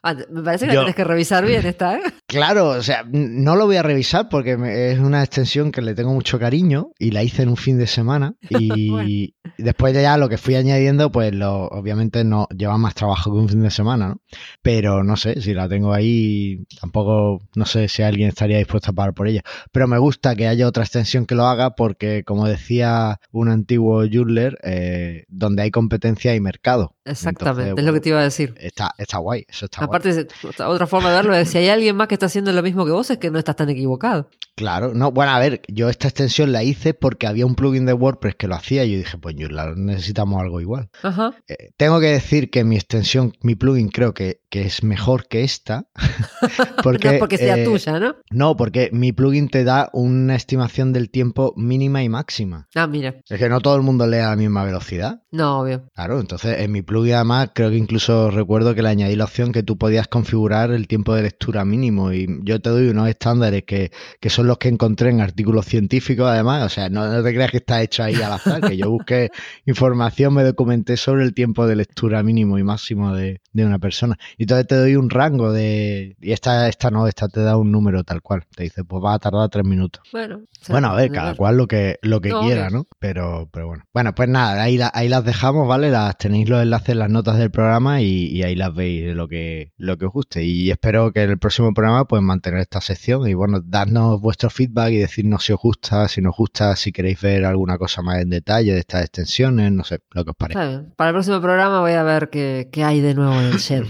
Ah, 0.03 0.15
me 0.29 0.41
parece 0.41 0.67
que 0.67 0.71
Yo- 0.73 0.81
la 0.81 0.85
tienes 0.85 0.95
que 0.95 1.03
revisar 1.03 1.43
bien 1.45 1.65
esta, 1.65 1.97
¿eh? 1.97 2.01
Claro, 2.27 2.71
o 2.71 2.81
sea, 2.83 3.05
no 3.09 3.55
lo 3.55 3.67
voy 3.67 3.77
a 3.77 3.83
revisar 3.83 4.27
porque 4.27 4.57
es 4.91 4.99
una 4.99 5.23
extensión 5.23 5.71
que 5.71 5.81
le 5.81 5.95
tengo 5.95 6.13
mucho 6.13 6.37
cariño 6.37 6.89
y 6.99 7.11
la 7.11 7.23
hice 7.23 7.43
en 7.43 7.49
un 7.49 7.55
fin 7.55 7.77
de 7.77 7.87
semana 7.87 8.35
y 8.49 8.89
Bueno. 8.91 9.09
después 9.57 9.93
ya 9.93 10.17
lo 10.17 10.27
que 10.27 10.37
fui 10.37 10.55
añadiendo, 10.55 11.09
pues 11.09 11.33
lo, 11.33 11.67
obviamente 11.67 12.25
no 12.25 12.47
lleva 12.49 12.77
más 12.77 12.95
trabajo 12.95 13.31
que 13.31 13.37
un 13.39 13.47
fin 13.47 13.61
de 13.61 13.71
semana, 13.71 14.09
¿no? 14.09 14.21
Pero 14.61 15.05
no 15.05 15.15
sé, 15.15 15.41
si 15.41 15.53
la 15.53 15.69
tengo 15.69 15.93
ahí, 15.93 16.65
tampoco, 16.81 17.41
no 17.55 17.65
sé 17.65 17.87
si 17.87 18.03
alguien 18.03 18.27
estaría 18.27 18.57
dispuesto 18.57 18.91
a 18.91 18.93
pagar 18.93 19.13
por 19.13 19.29
ella. 19.29 19.41
Pero 19.71 19.87
me 19.87 19.97
gusta 19.97 20.35
que 20.35 20.47
haya 20.49 20.67
otra 20.67 20.83
extensión 20.83 21.25
que 21.25 21.35
lo 21.35 21.45
haga 21.45 21.75
porque, 21.75 22.25
como 22.25 22.45
decía 22.45 23.21
un 23.31 23.47
antiguo 23.47 24.03
Joomla, 24.11 24.51
eh, 24.63 25.23
donde 25.29 25.63
hay 25.63 25.71
competencia 25.71 26.31
hay 26.33 26.41
mercado. 26.41 26.93
Exactamente, 27.05 27.69
Entonces, 27.69 27.83
es 27.83 27.87
lo 27.87 27.93
que 27.93 28.01
te 28.01 28.09
iba 28.09 28.19
a 28.19 28.23
decir. 28.23 28.53
Está, 28.57 28.91
está 28.97 29.17
guay, 29.19 29.45
eso 29.47 29.65
está 29.65 29.85
guay. 29.85 29.87
Aparte, 29.97 30.27
otra 30.65 30.87
forma 30.87 31.09
de 31.09 31.15
verlo 31.15 31.33
es 31.33 31.49
si 31.49 31.57
hay 31.59 31.69
alguien 31.69 31.95
más 31.95 32.09
que 32.09 32.16
está 32.17 32.25
haciendo 32.25 32.51
lo 32.51 32.61
mismo 32.63 32.85
que 32.85 32.91
vos, 32.91 33.09
es 33.09 33.17
que 33.17 33.31
no 33.31 33.39
estás 33.39 33.55
tan 33.55 33.69
equivocado. 33.69 34.29
Claro, 34.55 34.93
no, 34.93 35.11
bueno, 35.11 35.31
a 35.31 35.39
ver, 35.39 35.61
yo 35.67 35.89
esta 35.89 36.07
extensión 36.07 36.51
la 36.51 36.63
hice 36.63 36.93
porque 36.93 37.27
había 37.27 37.45
un 37.45 37.55
plugin 37.55 37.85
de 37.85 37.93
WordPress 37.93 38.35
que 38.35 38.47
lo 38.47 38.55
hacía 38.55 38.83
y 38.85 38.93
yo 38.93 38.97
dije, 38.97 39.17
pues 39.17 39.35
necesitamos 39.75 40.41
algo 40.41 40.59
igual. 40.59 40.89
Ajá. 41.03 41.35
Eh, 41.47 41.71
tengo 41.77 41.99
que 41.99 42.07
decir 42.07 42.49
que 42.49 42.63
mi 42.63 42.75
extensión, 42.75 43.33
mi 43.41 43.55
plugin 43.55 43.89
creo 43.89 44.13
que, 44.13 44.41
que 44.49 44.61
es 44.61 44.83
mejor 44.83 45.27
que 45.27 45.43
esta. 45.43 45.87
porque, 46.83 47.13
no 47.13 47.19
porque 47.19 47.37
sea 47.37 47.57
eh, 47.57 47.65
tuya, 47.65 47.99
¿no? 47.99 48.15
No, 48.31 48.55
porque 48.55 48.89
mi 48.93 49.11
plugin 49.11 49.49
te 49.49 49.63
da 49.63 49.89
una 49.93 50.35
estimación 50.35 50.93
del 50.93 51.09
tiempo 51.09 51.53
mínima 51.57 52.03
y 52.03 52.09
máxima. 52.09 52.67
Ah, 52.75 52.87
mira. 52.87 53.15
Es 53.27 53.39
que 53.39 53.49
no 53.49 53.59
todo 53.59 53.75
el 53.75 53.81
mundo 53.81 54.07
lee 54.07 54.17
a 54.17 54.29
la 54.29 54.35
misma 54.35 54.63
velocidad. 54.63 55.21
No, 55.31 55.59
obvio. 55.59 55.89
Claro, 55.93 56.19
entonces 56.19 56.59
en 56.59 56.71
mi 56.71 56.81
plugin 56.81 57.15
además 57.15 57.51
creo 57.53 57.69
que 57.69 57.77
incluso 57.77 58.31
recuerdo 58.31 58.73
que 58.73 58.81
le 58.81 58.89
añadí 58.89 59.15
la 59.15 59.25
opción 59.25 59.51
que 59.51 59.63
tú 59.63 59.77
podías 59.77 60.07
configurar 60.07 60.71
el 60.71 60.87
tiempo 60.87 61.13
de 61.13 61.23
lectura 61.23 61.65
mínimo 61.65 62.13
y 62.13 62.27
yo 62.43 62.61
te 62.61 62.69
doy 62.69 62.87
unos 62.89 63.09
estándares 63.09 63.63
que, 63.63 63.91
que 64.19 64.29
son 64.29 64.47
los 64.47 64.57
que 64.57 64.69
encontré 64.69 65.09
en 65.09 65.21
artículos 65.21 65.65
científicos 65.65 66.27
además, 66.27 66.65
o 66.65 66.69
sea, 66.69 66.89
no, 66.89 67.07
no 67.07 67.23
te 67.23 67.33
creas 67.33 67.51
que 67.51 67.57
está 67.57 67.81
hecho 67.81 68.03
ahí 68.03 68.15
al 68.15 68.33
azar, 68.33 68.61
que 68.61 68.77
yo 68.77 68.89
busqué 68.89 69.29
información, 69.65 70.33
me 70.33 70.43
documenté 70.43 70.97
sobre 70.97 71.23
el 71.23 71.33
tiempo 71.33 71.67
de 71.67 71.75
lectura 71.75 72.23
mínimo 72.23 72.57
y 72.57 72.63
máximo 72.63 73.13
de, 73.13 73.41
de 73.51 73.65
una 73.65 73.79
persona 73.79 74.17
y 74.37 74.43
entonces 74.43 74.67
te 74.67 74.75
doy 74.75 74.95
un 74.95 75.09
rango 75.09 75.51
de... 75.51 76.15
y 76.21 76.31
esta, 76.31 76.67
esta 76.69 76.91
no, 76.91 77.07
esta 77.07 77.27
te 77.27 77.41
da 77.41 77.57
un 77.57 77.71
número 77.71 78.03
tal 78.03 78.21
cual, 78.21 78.43
te 78.55 78.63
dice 78.63 78.83
pues 78.83 79.03
va 79.03 79.15
a 79.15 79.19
tardar 79.19 79.49
tres 79.49 79.65
minutos. 79.65 80.03
Bueno. 80.11 80.35
o 80.37 80.39
sea, 80.65 80.73
Bueno, 80.73 80.89
a 80.89 80.95
ver, 80.95 81.11
cada 81.11 81.35
cual 81.35 81.57
lo 81.57 81.67
que, 81.67 81.97
lo 82.01 82.21
que 82.21 82.29
No, 82.29 82.41
quiera. 82.41 82.69
¿no? 82.69 82.85
Pero, 82.99 83.49
pero 83.51 83.67
bueno. 83.67 83.83
Bueno, 83.93 84.13
pues 84.15 84.29
nada, 84.29 84.61
ahí, 84.61 84.77
la- 84.77 84.91
ahí 84.93 85.09
las 85.09 85.25
dejamos, 85.25 85.67
¿vale? 85.67 85.89
Las 85.91 86.17
tenéis 86.17 86.47
los 86.49 86.61
enlaces 86.61 86.89
en 86.89 86.99
las 86.99 87.09
notas 87.09 87.37
del 87.37 87.51
programa 87.51 88.01
y, 88.01 88.27
y 88.27 88.43
ahí 88.43 88.55
las 88.55 88.73
veis 88.73 89.15
lo 89.15 89.27
que, 89.27 89.73
lo 89.77 89.97
que 89.97 90.05
os 90.05 90.13
guste. 90.13 90.43
Y 90.43 90.69
espero 90.71 91.11
que 91.11 91.23
en 91.23 91.31
el 91.31 91.39
próximo 91.39 91.73
programa 91.73 92.05
pues 92.05 92.21
mantener 92.21 92.59
esta 92.61 92.79
sección 92.81 93.27
y 93.27 93.33
bueno, 93.33 93.61
dadnos 93.63 94.21
vuestro 94.21 94.49
feedback 94.49 94.91
y 94.91 94.97
decirnos 94.97 95.43
si 95.45 95.53
os 95.53 95.59
gusta, 95.59 96.07
si 96.07 96.21
no 96.21 96.29
os 96.29 96.37
gusta, 96.37 96.75
si 96.75 96.91
queréis 96.91 97.19
ver 97.21 97.43
alguna 97.45 97.77
cosa 97.77 98.01
más 98.01 98.21
en 98.21 98.29
detalle 98.29 98.73
de 98.73 98.79
estas 98.79 99.01
extensiones, 99.01 99.71
no 99.71 99.83
sé, 99.83 99.99
lo 100.11 100.23
que 100.23 100.31
os 100.31 100.37
bien. 100.47 100.93
Para 100.95 101.09
el 101.09 101.13
próximo 101.15 101.41
programa 101.41 101.81
voy 101.81 101.93
a 101.93 102.03
ver 102.03 102.29
qué, 102.29 102.69
qué 102.71 102.83
hay 102.83 103.01
de 103.01 103.13
nuevo 103.15 103.33
en 103.33 103.45
el 103.47 103.57
shed. 103.57 103.83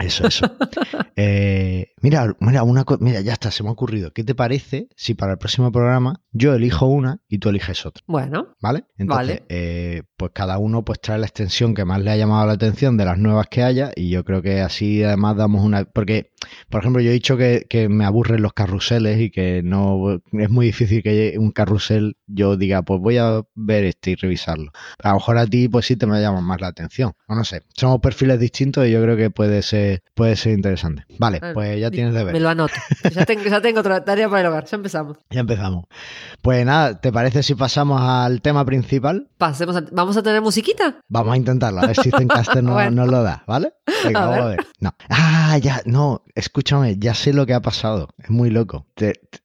Eso, 0.00 0.26
eso. 0.26 0.50
Eh, 1.16 1.92
mira, 2.02 2.36
mira, 2.40 2.62
una 2.62 2.84
mira, 3.00 3.20
ya 3.20 3.32
está, 3.32 3.50
se 3.50 3.62
me 3.62 3.68
ha 3.68 3.72
ocurrido. 3.72 4.12
¿Qué 4.12 4.24
te 4.24 4.34
parece 4.34 4.88
si 4.96 5.14
para 5.14 5.32
el 5.32 5.38
próximo 5.38 5.70
programa 5.72 6.22
yo 6.32 6.54
elijo 6.54 6.86
una 6.86 7.20
y 7.28 7.38
tú 7.38 7.48
eliges 7.48 7.84
otra? 7.86 8.02
Bueno, 8.06 8.54
¿Vale? 8.60 8.84
Entonces, 8.96 9.40
Vale. 9.40 9.44
eh, 9.48 10.02
pues 10.16 10.32
cada 10.34 10.58
uno 10.58 10.84
pues 10.84 11.00
trae 11.00 11.18
la 11.18 11.26
extensión 11.26 11.74
que 11.74 11.84
más 11.84 12.00
le 12.00 12.10
ha 12.10 12.16
llamado 12.16 12.46
la 12.46 12.52
atención 12.54 12.96
de 12.96 13.04
las 13.04 13.18
nuevas 13.18 13.46
que 13.48 13.62
haya 13.62 13.90
y 13.94 14.10
yo 14.10 14.24
creo 14.24 14.42
que 14.42 14.60
así 14.60 15.02
además 15.02 15.36
damos 15.36 15.64
una... 15.64 15.84
Porque, 15.84 16.32
por 16.68 16.80
ejemplo, 16.80 17.00
yo 17.00 17.10
he 17.10 17.14
dicho 17.14 17.36
que, 17.36 17.66
que 17.68 17.88
me 17.88 18.04
aburren 18.04 18.42
los 18.42 18.52
carruseles 18.52 19.20
y 19.20 19.30
que 19.30 19.62
no 19.62 20.20
es 20.32 20.50
muy 20.50 20.66
difícil 20.66 21.02
que 21.02 21.36
un 21.38 21.52
carrusel 21.52 22.16
yo 22.26 22.56
diga, 22.56 22.82
pues 22.82 23.00
voy 23.00 23.18
a 23.18 23.42
ver 23.54 23.84
este 23.84 24.12
y 24.12 24.14
revisarlo. 24.16 24.72
A 25.02 25.10
lo 25.10 25.14
mejor 25.14 25.38
a 25.38 25.46
ti 25.46 25.68
pues 25.68 25.86
sí 25.86 25.96
te 25.96 26.06
me 26.06 26.20
llama 26.20 26.40
más 26.40 26.60
la 26.60 26.68
atención. 26.68 27.12
O 27.26 27.34
no 27.34 27.44
sé, 27.44 27.62
somos 27.74 28.00
perfiles 28.00 28.40
distintos 28.40 28.86
y 28.86 28.90
yo 28.90 29.02
creo 29.02 29.16
que 29.16 29.30
puede 29.30 29.62
ser, 29.62 30.02
puede 30.14 30.36
ser 30.36 30.52
interesante. 30.54 31.04
Vale, 31.18 31.40
pues 31.54 31.80
ya 31.80 31.87
di- 31.90 31.96
tienes 31.96 32.14
deber. 32.14 32.32
me 32.32 32.40
lo 32.40 32.48
anoto. 32.48 32.74
Ya 33.14 33.24
tengo, 33.24 33.42
ya 33.44 33.60
tengo 33.60 33.80
otra 33.80 34.04
tarea 34.04 34.28
para 34.28 34.40
el 34.42 34.46
hogar. 34.48 34.64
Ya 34.66 34.76
empezamos. 34.76 35.16
Ya 35.30 35.40
empezamos. 35.40 35.84
Pues 36.42 36.64
nada, 36.64 37.00
¿te 37.00 37.12
parece 37.12 37.42
si 37.42 37.54
pasamos 37.54 38.00
al 38.02 38.40
tema 38.42 38.64
principal? 38.64 39.28
Pasemos 39.38 39.76
a- 39.76 39.84
¿Vamos 39.92 40.16
a 40.16 40.22
tener 40.22 40.40
musiquita? 40.42 41.00
Vamos 41.08 41.34
a 41.34 41.36
intentarlo, 41.36 41.80
a 41.80 41.86
ver 41.86 41.96
si 41.96 42.10
Zencaster 42.10 42.62
no, 42.62 42.72
Bueno. 42.78 43.02
nos 43.02 43.08
lo 43.10 43.22
da, 43.22 43.44
¿vale? 43.46 43.72
Venga, 44.04 44.22
A 44.22 44.26
vamos 44.26 44.40
a 44.44 44.48
ver. 44.48 44.56
ver. 44.58 44.66
No. 44.80 44.94
Ah, 45.08 45.58
ya, 45.58 45.80
no, 45.86 46.22
escúchame, 46.34 46.96
ya 46.98 47.14
sé 47.14 47.32
lo 47.32 47.46
que 47.46 47.54
ha 47.54 47.60
pasado. 47.60 48.08
Es 48.18 48.30
muy 48.30 48.50
loco. 48.50 48.86
Te, 48.94 49.12
te- 49.30 49.40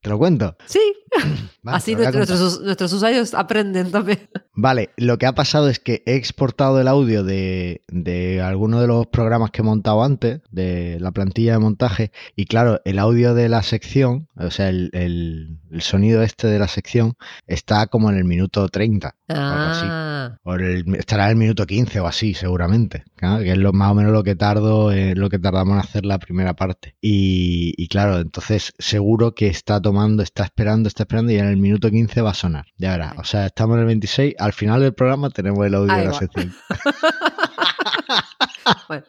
te 0.00 0.10
lo 0.10 0.18
cuento. 0.18 0.56
Sí. 0.66 0.80
Vale, 1.62 1.76
Así 1.76 1.94
nuestros, 1.94 2.92
usuarios 2.92 3.34
aprenden 3.34 3.90
también. 3.90 4.28
Vale, 4.54 4.90
lo 4.96 5.18
que 5.18 5.26
ha 5.26 5.34
pasado 5.34 5.68
es 5.68 5.78
que 5.80 6.02
he 6.06 6.14
exportado 6.14 6.80
el 6.80 6.88
audio 6.88 7.24
de, 7.24 7.82
de 7.88 8.40
alguno 8.40 8.80
de 8.80 8.86
los 8.86 9.06
programas 9.06 9.50
que 9.50 9.60
he 9.62 9.64
montado 9.64 10.02
antes, 10.02 10.40
de 10.50 10.98
la 11.00 11.10
plantilla 11.12 11.52
de 11.52 11.58
montaje, 11.58 12.12
y 12.36 12.46
claro, 12.46 12.80
el 12.84 12.98
audio 12.98 13.34
de 13.34 13.48
la 13.48 13.62
sección, 13.62 14.28
o 14.36 14.50
sea, 14.50 14.68
el, 14.68 14.90
el- 14.92 15.58
el 15.70 15.82
sonido 15.82 16.22
este 16.22 16.46
de 16.46 16.58
la 16.58 16.68
sección, 16.68 17.12
está 17.46 17.86
como 17.88 18.08
en 18.10 18.16
el 18.16 18.24
minuto 18.24 18.68
30. 18.68 19.14
algo 19.28 19.42
así. 19.70 19.84
Ah, 19.86 20.38
O 20.44 20.54
el- 20.54 20.94
estará 20.94 21.24
en 21.26 21.30
el 21.32 21.36
minuto 21.36 21.66
15 21.66 22.00
o 22.00 22.06
así, 22.06 22.32
seguramente. 22.34 23.04
Claro, 23.18 23.42
que 23.42 23.52
es 23.52 23.58
lo, 23.58 23.74
más 23.74 23.90
o 23.90 23.94
menos 23.94 24.12
lo 24.12 24.24
que 24.24 24.34
tardo, 24.34 24.92
eh, 24.92 25.14
lo 25.14 25.28
que 25.28 25.38
tardamos 25.38 25.74
en 25.74 25.80
hacer 25.80 26.06
la 26.06 26.18
primera 26.18 26.54
parte. 26.54 26.96
Y, 27.02 27.74
y 27.76 27.88
claro, 27.88 28.18
entonces 28.20 28.72
seguro 28.78 29.34
que 29.34 29.48
está 29.48 29.82
tomando, 29.82 30.22
está 30.22 30.44
esperando, 30.44 30.88
está 30.88 31.02
esperando 31.02 31.32
y 31.32 31.36
en 31.36 31.46
el 31.46 31.58
minuto 31.58 31.90
15 31.90 32.22
va 32.22 32.30
a 32.30 32.34
sonar. 32.34 32.64
Ya 32.78 32.92
verás. 32.92 33.12
O 33.18 33.24
sea, 33.24 33.44
estamos 33.46 33.74
en 33.74 33.80
el 33.80 33.86
26. 33.86 34.36
Al 34.38 34.54
final 34.54 34.80
del 34.80 34.94
programa 34.94 35.28
tenemos 35.28 35.66
el 35.66 35.74
audio 35.74 35.92
Ahí 35.92 35.98
de 36.00 36.04
la 36.06 36.12
va. 36.12 36.18
sección. 36.18 36.54
bueno. 38.88 39.04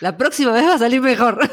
La 0.00 0.16
próxima 0.16 0.52
vez 0.52 0.64
va 0.64 0.74
a 0.74 0.78
salir 0.78 1.00
mejor. 1.00 1.38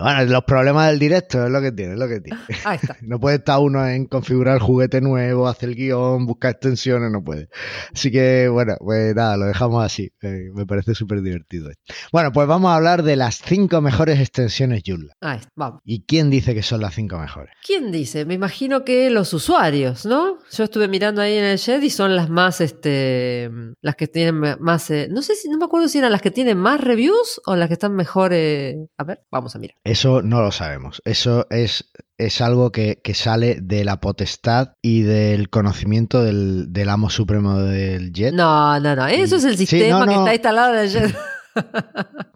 Bueno, 0.00 0.24
los 0.24 0.44
problemas 0.44 0.88
del 0.88 0.98
directo 0.98 1.44
es 1.44 1.50
lo 1.50 1.60
que 1.60 1.72
tiene, 1.72 1.94
es 1.94 1.98
lo 1.98 2.08
que 2.08 2.20
tiene. 2.20 2.40
Ahí 2.64 2.78
está. 2.80 2.96
No 3.10 3.18
puede 3.18 3.36
estar 3.36 3.58
uno 3.58 3.86
en 3.86 4.06
configurar 4.06 4.60
juguete 4.60 5.00
nuevo, 5.00 5.48
hacer 5.48 5.70
el 5.70 5.74
guion, 5.74 6.26
buscar 6.26 6.52
extensiones, 6.52 7.10
no 7.10 7.24
puede. 7.24 7.48
Así 7.92 8.10
que, 8.10 8.48
bueno, 8.48 8.76
pues 8.78 9.14
nada, 9.14 9.36
lo 9.36 9.46
dejamos 9.46 9.84
así. 9.84 10.12
Eh, 10.22 10.50
me 10.54 10.66
parece 10.66 10.94
súper 10.94 11.22
divertido. 11.22 11.70
esto. 11.70 11.82
Bueno, 12.12 12.30
pues 12.32 12.46
vamos 12.46 12.70
a 12.70 12.76
hablar 12.76 13.02
de 13.02 13.16
las 13.16 13.38
cinco 13.38 13.80
mejores 13.80 14.20
extensiones 14.20 14.82
Joomla. 14.86 15.14
Ahí 15.20 15.38
está. 15.38 15.50
Vamos. 15.56 15.80
¿Y 15.84 16.04
quién 16.04 16.30
dice 16.30 16.54
que 16.54 16.62
son 16.62 16.80
las 16.80 16.94
cinco 16.94 17.18
mejores? 17.18 17.52
¿Quién 17.64 17.90
dice? 17.90 18.24
Me 18.24 18.34
imagino 18.34 18.84
que 18.84 19.10
los 19.10 19.32
usuarios, 19.34 20.06
¿no? 20.06 20.38
Yo 20.52 20.64
estuve 20.64 20.88
mirando 20.88 21.20
ahí 21.22 21.36
en 21.36 21.44
el 21.44 21.58
shed 21.58 21.82
y 21.82 21.90
son 21.90 22.14
las 22.14 22.30
más, 22.30 22.60
este, 22.60 23.50
las 23.80 23.96
que 23.96 24.06
tienen 24.06 24.56
más, 24.60 24.90
eh, 24.90 25.08
no 25.10 25.22
sé 25.22 25.34
si, 25.34 25.48
no 25.48 25.58
me 25.58 25.64
acuerdo 25.64 25.88
si 25.88 25.98
eran 25.98 26.12
las 26.12 26.22
que 26.22 26.30
tienen 26.30 26.58
más 26.58 26.80
reviews 26.80 27.40
o 27.46 27.56
las 27.56 27.68
que 27.68 27.74
están 27.74 27.94
mejor, 27.94 28.32
eh, 28.32 28.76
a 28.96 29.04
ver, 29.04 29.22
vamos 29.30 29.54
a 29.56 29.58
mirar. 29.58 29.76
Eso 29.90 30.22
no 30.22 30.40
lo 30.40 30.52
sabemos. 30.52 31.02
Eso 31.04 31.46
es 31.50 31.90
es 32.16 32.40
algo 32.42 32.70
que, 32.70 33.00
que 33.02 33.14
sale 33.14 33.58
de 33.62 33.82
la 33.82 33.98
potestad 33.98 34.74
y 34.82 35.00
del 35.02 35.48
conocimiento 35.48 36.22
del, 36.22 36.66
del 36.70 36.90
amo 36.90 37.08
supremo 37.08 37.58
del 37.60 38.12
jet. 38.12 38.34
No, 38.34 38.78
no, 38.78 38.94
no. 38.94 39.06
Eso 39.06 39.36
es 39.36 39.44
el 39.44 39.56
Sí, 39.56 39.66
sistema 39.66 40.00
no, 40.00 40.06
que 40.06 40.14
no. 40.14 40.20
está 40.20 40.34
instalado 40.34 40.74
en 40.74 40.80
el 40.80 40.90
jet. 40.90 41.16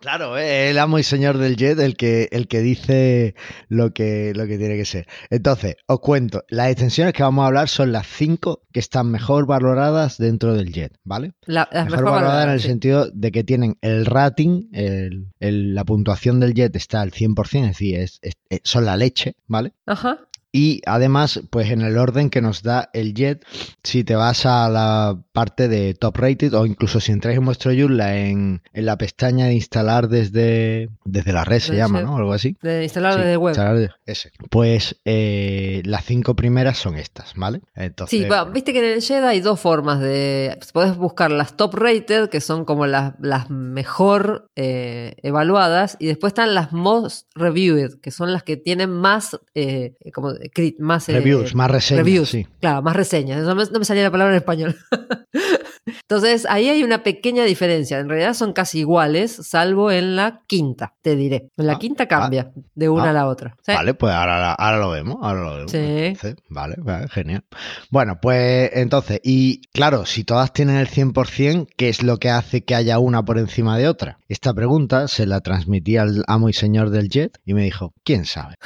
Claro, 0.00 0.36
eh, 0.36 0.70
el 0.70 0.78
amo 0.78 0.98
y 0.98 1.02
señor 1.02 1.38
del 1.38 1.56
jet, 1.56 1.78
el 1.78 1.96
que, 1.96 2.28
el 2.30 2.46
que 2.46 2.60
dice 2.60 3.34
lo 3.68 3.92
que, 3.92 4.32
lo 4.34 4.46
que 4.46 4.58
tiene 4.58 4.76
que 4.76 4.84
ser. 4.84 5.06
Entonces, 5.30 5.76
os 5.86 6.00
cuento, 6.00 6.44
las 6.48 6.68
extensiones 6.70 7.14
que 7.14 7.22
vamos 7.22 7.42
a 7.42 7.46
hablar 7.46 7.68
son 7.68 7.90
las 7.92 8.06
cinco 8.06 8.62
que 8.72 8.80
están 8.80 9.10
mejor 9.10 9.46
valoradas 9.46 10.18
dentro 10.18 10.52
del 10.54 10.72
jet, 10.72 10.92
¿vale? 11.04 11.32
La, 11.46 11.68
las 11.72 11.84
Mejor, 11.86 12.00
mejor 12.00 12.04
valorada 12.04 12.20
en 12.20 12.48
valoradas, 12.48 12.54
el 12.54 12.60
sí. 12.60 12.68
sentido 12.68 13.10
de 13.14 13.32
que 13.32 13.44
tienen 13.44 13.78
el 13.80 14.04
rating, 14.04 14.68
el- 14.72 15.28
el- 15.40 15.74
la 15.74 15.84
puntuación 15.84 16.38
del 16.38 16.52
jet 16.54 16.76
está 16.76 17.00
al 17.00 17.10
100%, 17.12 17.62
es 17.64 17.68
decir, 17.70 17.98
es- 17.98 18.18
es- 18.22 18.60
son 18.62 18.84
la 18.84 18.96
leche, 18.98 19.36
¿vale? 19.46 19.72
Ajá. 19.86 20.18
Y 20.56 20.82
además, 20.86 21.40
pues 21.50 21.68
en 21.72 21.80
el 21.80 21.98
orden 21.98 22.30
que 22.30 22.40
nos 22.40 22.62
da 22.62 22.88
el 22.92 23.12
jet, 23.12 23.44
si 23.82 24.04
te 24.04 24.14
vas 24.14 24.46
a 24.46 24.68
la 24.68 25.18
parte 25.32 25.66
de 25.66 25.94
top 25.94 26.16
rated 26.16 26.54
o 26.54 26.64
incluso 26.64 27.00
si 27.00 27.10
entráis 27.10 27.38
en 27.38 27.44
vuestro 27.44 27.72
Joomla 27.76 28.16
en, 28.18 28.62
en 28.72 28.86
la 28.86 28.96
pestaña 28.96 29.46
de 29.46 29.54
instalar 29.54 30.06
desde, 30.08 30.90
desde 31.04 31.32
la 31.32 31.42
red 31.44 31.58
se 31.58 31.74
llama. 31.74 32.02
¿no? 32.02 32.16
Algo 32.18 32.32
así. 32.32 32.56
De 32.62 32.84
instalar 32.84 33.14
Sí, 33.14 33.18
desde 33.22 33.36
web. 33.36 33.50
instalar 33.50 33.78
de- 33.78 33.90
ese. 34.06 34.30
Pues 34.48 34.96
eh, 35.04 35.82
las 35.86 36.04
cinco 36.04 36.36
primeras 36.36 36.78
son 36.78 36.94
estas, 36.98 37.34
¿vale? 37.34 37.60
Entonces, 37.74 38.20
Sí, 38.20 38.24
va, 38.28 38.44
viste 38.44 38.72
que 38.72 38.78
en 38.78 38.84
el 38.94 39.00
Jet 39.00 39.24
hay 39.24 39.40
dos 39.40 39.58
formas 39.58 39.98
de. 39.98 40.56
Podés 40.72 40.96
buscar 40.96 41.32
las 41.32 41.56
top 41.56 41.74
rated, 41.74 42.28
que 42.28 42.40
son 42.40 42.64
como 42.64 42.86
las, 42.86 43.14
las 43.18 43.50
mejor 43.50 44.50
eh, 44.54 45.16
evaluadas, 45.24 45.96
y 45.98 46.06
después 46.06 46.30
están 46.30 46.54
las 46.54 46.72
most 46.72 47.26
reviewed, 47.34 47.94
que 48.00 48.12
son 48.12 48.32
las 48.32 48.44
que 48.44 48.56
tienen 48.56 48.90
más. 48.90 49.36
eh, 49.56 49.94
como, 50.14 50.32
más 50.78 51.08
eh, 51.08 51.12
reviews, 51.12 51.54
más 51.54 51.70
reseñas, 51.70 52.04
reviews, 52.04 52.28
sí. 52.30 52.46
claro, 52.60 52.82
más 52.82 52.96
reseñas. 52.96 53.42
No 53.44 53.54
me, 53.54 53.64
no 53.64 53.78
me 53.78 53.84
salía 53.84 54.04
la 54.04 54.10
palabra 54.10 54.34
en 54.34 54.38
español. 54.38 54.76
Entonces, 56.08 56.46
ahí 56.50 56.68
hay 56.68 56.84
una 56.84 57.02
pequeña 57.02 57.44
diferencia. 57.44 57.98
En 57.98 58.08
realidad 58.10 58.34
son 58.34 58.52
casi 58.52 58.80
iguales, 58.80 59.32
salvo 59.32 59.90
en 59.90 60.16
la 60.16 60.42
quinta, 60.46 60.92
te 61.00 61.16
diré. 61.16 61.48
En 61.56 61.66
la 61.66 61.74
Ah, 61.74 61.78
quinta 61.78 62.06
cambia 62.06 62.52
de 62.74 62.88
una 62.90 63.04
ah, 63.06 63.10
a 63.10 63.12
la 63.14 63.26
otra. 63.26 63.56
Sí. 63.64 63.72
Vale, 63.72 63.94
pues 63.94 64.12
ahora, 64.12 64.52
ahora 64.52 64.78
lo 64.78 64.90
vemos, 64.90 65.16
ahora 65.22 65.40
lo 65.42 65.54
vemos. 65.56 65.70
Sí. 65.72 66.34
Vale, 66.50 66.74
vale, 66.78 67.08
genial. 67.08 67.44
Bueno, 67.90 68.18
pues 68.20 68.70
entonces, 68.74 69.20
y 69.24 69.62
claro, 69.72 70.04
si 70.04 70.24
todas 70.24 70.52
tienen 70.52 70.76
el 70.76 70.88
100%, 70.88 71.68
¿qué 71.76 71.88
es 71.88 72.02
lo 72.02 72.18
que 72.18 72.28
hace 72.28 72.64
que 72.64 72.74
haya 72.74 72.98
una 72.98 73.24
por 73.24 73.38
encima 73.38 73.78
de 73.78 73.88
otra? 73.88 74.18
Esta 74.28 74.52
pregunta 74.52 75.08
se 75.08 75.24
la 75.26 75.40
transmití 75.40 75.96
al 75.96 76.22
amo 76.26 76.50
y 76.50 76.52
señor 76.52 76.90
del 76.90 77.08
jet 77.08 77.38
y 77.46 77.54
me 77.54 77.62
dijo, 77.62 77.94
¿quién 78.04 78.26
sabe? 78.26 78.56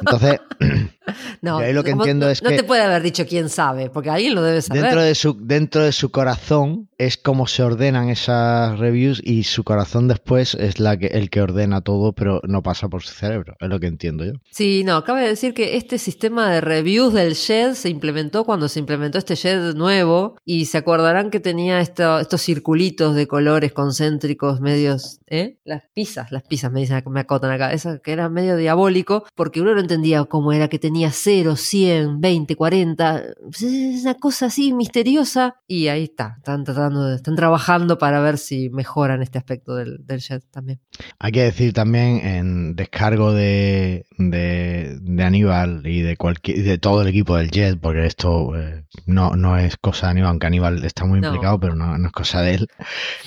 Entonces, 0.00 0.40
No, 1.42 1.58
ahí 1.58 1.72
lo 1.72 1.82
que 1.82 1.90
como- 1.90 2.04
entiendo 2.04 2.26
no, 2.26 2.32
es 2.32 2.42
no 2.42 2.50
que- 2.50 2.56
te 2.56 2.62
puede 2.64 2.82
haber 2.82 3.02
dicho 3.02 3.26
quién 3.26 3.48
sabe, 3.48 3.90
porque 3.90 4.08
alguien 4.10 4.34
lo 4.36 4.42
debe 4.42 4.62
saber. 4.62 4.82
dentro 4.84 5.02
de, 5.02 5.14
su, 5.16 5.36
dentro 5.38 5.82
de 5.84 5.90
su 5.92 6.10
corazón 6.12 6.61
es 6.98 7.16
como 7.16 7.46
se 7.46 7.62
ordenan 7.62 8.08
esas 8.08 8.78
reviews 8.78 9.20
y 9.24 9.44
su 9.44 9.64
corazón 9.64 10.08
después 10.08 10.54
es 10.54 10.74
el 10.78 11.30
que 11.30 11.40
ordena 11.42 11.80
todo, 11.80 12.12
pero 12.12 12.40
no 12.46 12.62
pasa 12.62 12.88
por 12.88 13.02
su 13.02 13.12
cerebro, 13.14 13.54
es 13.60 13.68
lo 13.68 13.80
que 13.80 13.86
entiendo 13.86 14.24
yo. 14.24 14.32
Sí, 14.50 14.82
no, 14.84 15.02
cabe 15.04 15.26
decir 15.26 15.54
que 15.54 15.76
este 15.76 15.98
sistema 15.98 16.50
de 16.50 16.60
reviews 16.60 17.12
del 17.14 17.34
Shed 17.34 17.74
se 17.74 17.88
implementó 17.88 18.44
cuando 18.44 18.68
se 18.68 18.78
implementó 18.80 19.18
este 19.18 19.34
Shed 19.34 19.74
nuevo 19.74 20.36
y 20.44 20.66
se 20.66 20.78
acordarán 20.78 21.30
que 21.30 21.40
tenía 21.40 21.80
esto- 21.80 22.20
estos 22.20 22.40
circulitos 22.42 23.14
de 23.14 23.26
colores 23.26 23.72
concéntricos 23.72 24.60
medios, 24.60 25.20
¿eh? 25.28 25.58
Las 25.64 25.84
pizzas, 25.94 26.30
las 26.32 26.42
pizzas 26.42 26.70
me 26.72 26.80
dicen, 26.80 27.02
me 27.10 27.20
acotan 27.20 27.50
acá, 27.50 27.72
eso 27.72 28.00
que 28.02 28.12
era 28.12 28.28
medio 28.28 28.56
diabólico 28.56 29.24
porque 29.34 29.60
uno 29.60 29.74
no 29.74 29.80
entendía 29.80 30.24
cómo 30.24 30.52
era 30.52 30.68
que 30.68 30.78
tenía 30.78 31.10
0, 31.12 31.56
100, 31.56 32.20
20, 32.20 32.56
40, 32.56 33.22
es 33.52 34.02
una 34.02 34.14
cosa 34.14 34.46
así 34.46 34.72
misteriosa 34.72 35.56
y 35.66 35.88
ahí 35.88 36.04
está, 36.04 36.38
están 36.52 36.64
tratando 36.64 37.06
de, 37.06 37.16
están 37.16 37.36
trabajando 37.36 37.98
para 37.98 38.20
ver 38.20 38.38
si 38.38 38.68
mejoran 38.70 39.22
este 39.22 39.38
aspecto 39.38 39.74
del, 39.74 40.04
del 40.06 40.20
Shed 40.20 40.42
también. 40.50 40.80
Hay 41.18 41.32
que 41.32 41.42
decir 41.42 41.72
también 41.72 42.18
en 42.24 42.76
descargo 42.76 43.32
de, 43.32 44.04
de, 44.18 44.98
de 45.00 45.24
Aníbal 45.24 45.86
y 45.86 46.02
de 46.02 46.16
cualquier 46.16 46.62
de 46.62 46.78
todo 46.78 47.02
el 47.02 47.08
equipo 47.08 47.36
del 47.36 47.50
Jet, 47.50 47.78
porque 47.80 48.06
esto 48.06 48.56
eh, 48.56 48.84
no, 49.06 49.36
no 49.36 49.56
es 49.58 49.76
cosa 49.76 50.06
de 50.06 50.10
Aníbal, 50.12 50.30
aunque 50.30 50.46
Aníbal 50.46 50.84
está 50.84 51.04
muy 51.04 51.20
No. 51.20 51.28
implicado, 51.28 51.58
pero 51.58 51.74
no, 51.74 51.96
no 51.98 52.06
es 52.06 52.12
cosa 52.12 52.42
de 52.42 52.54
él. 52.54 52.68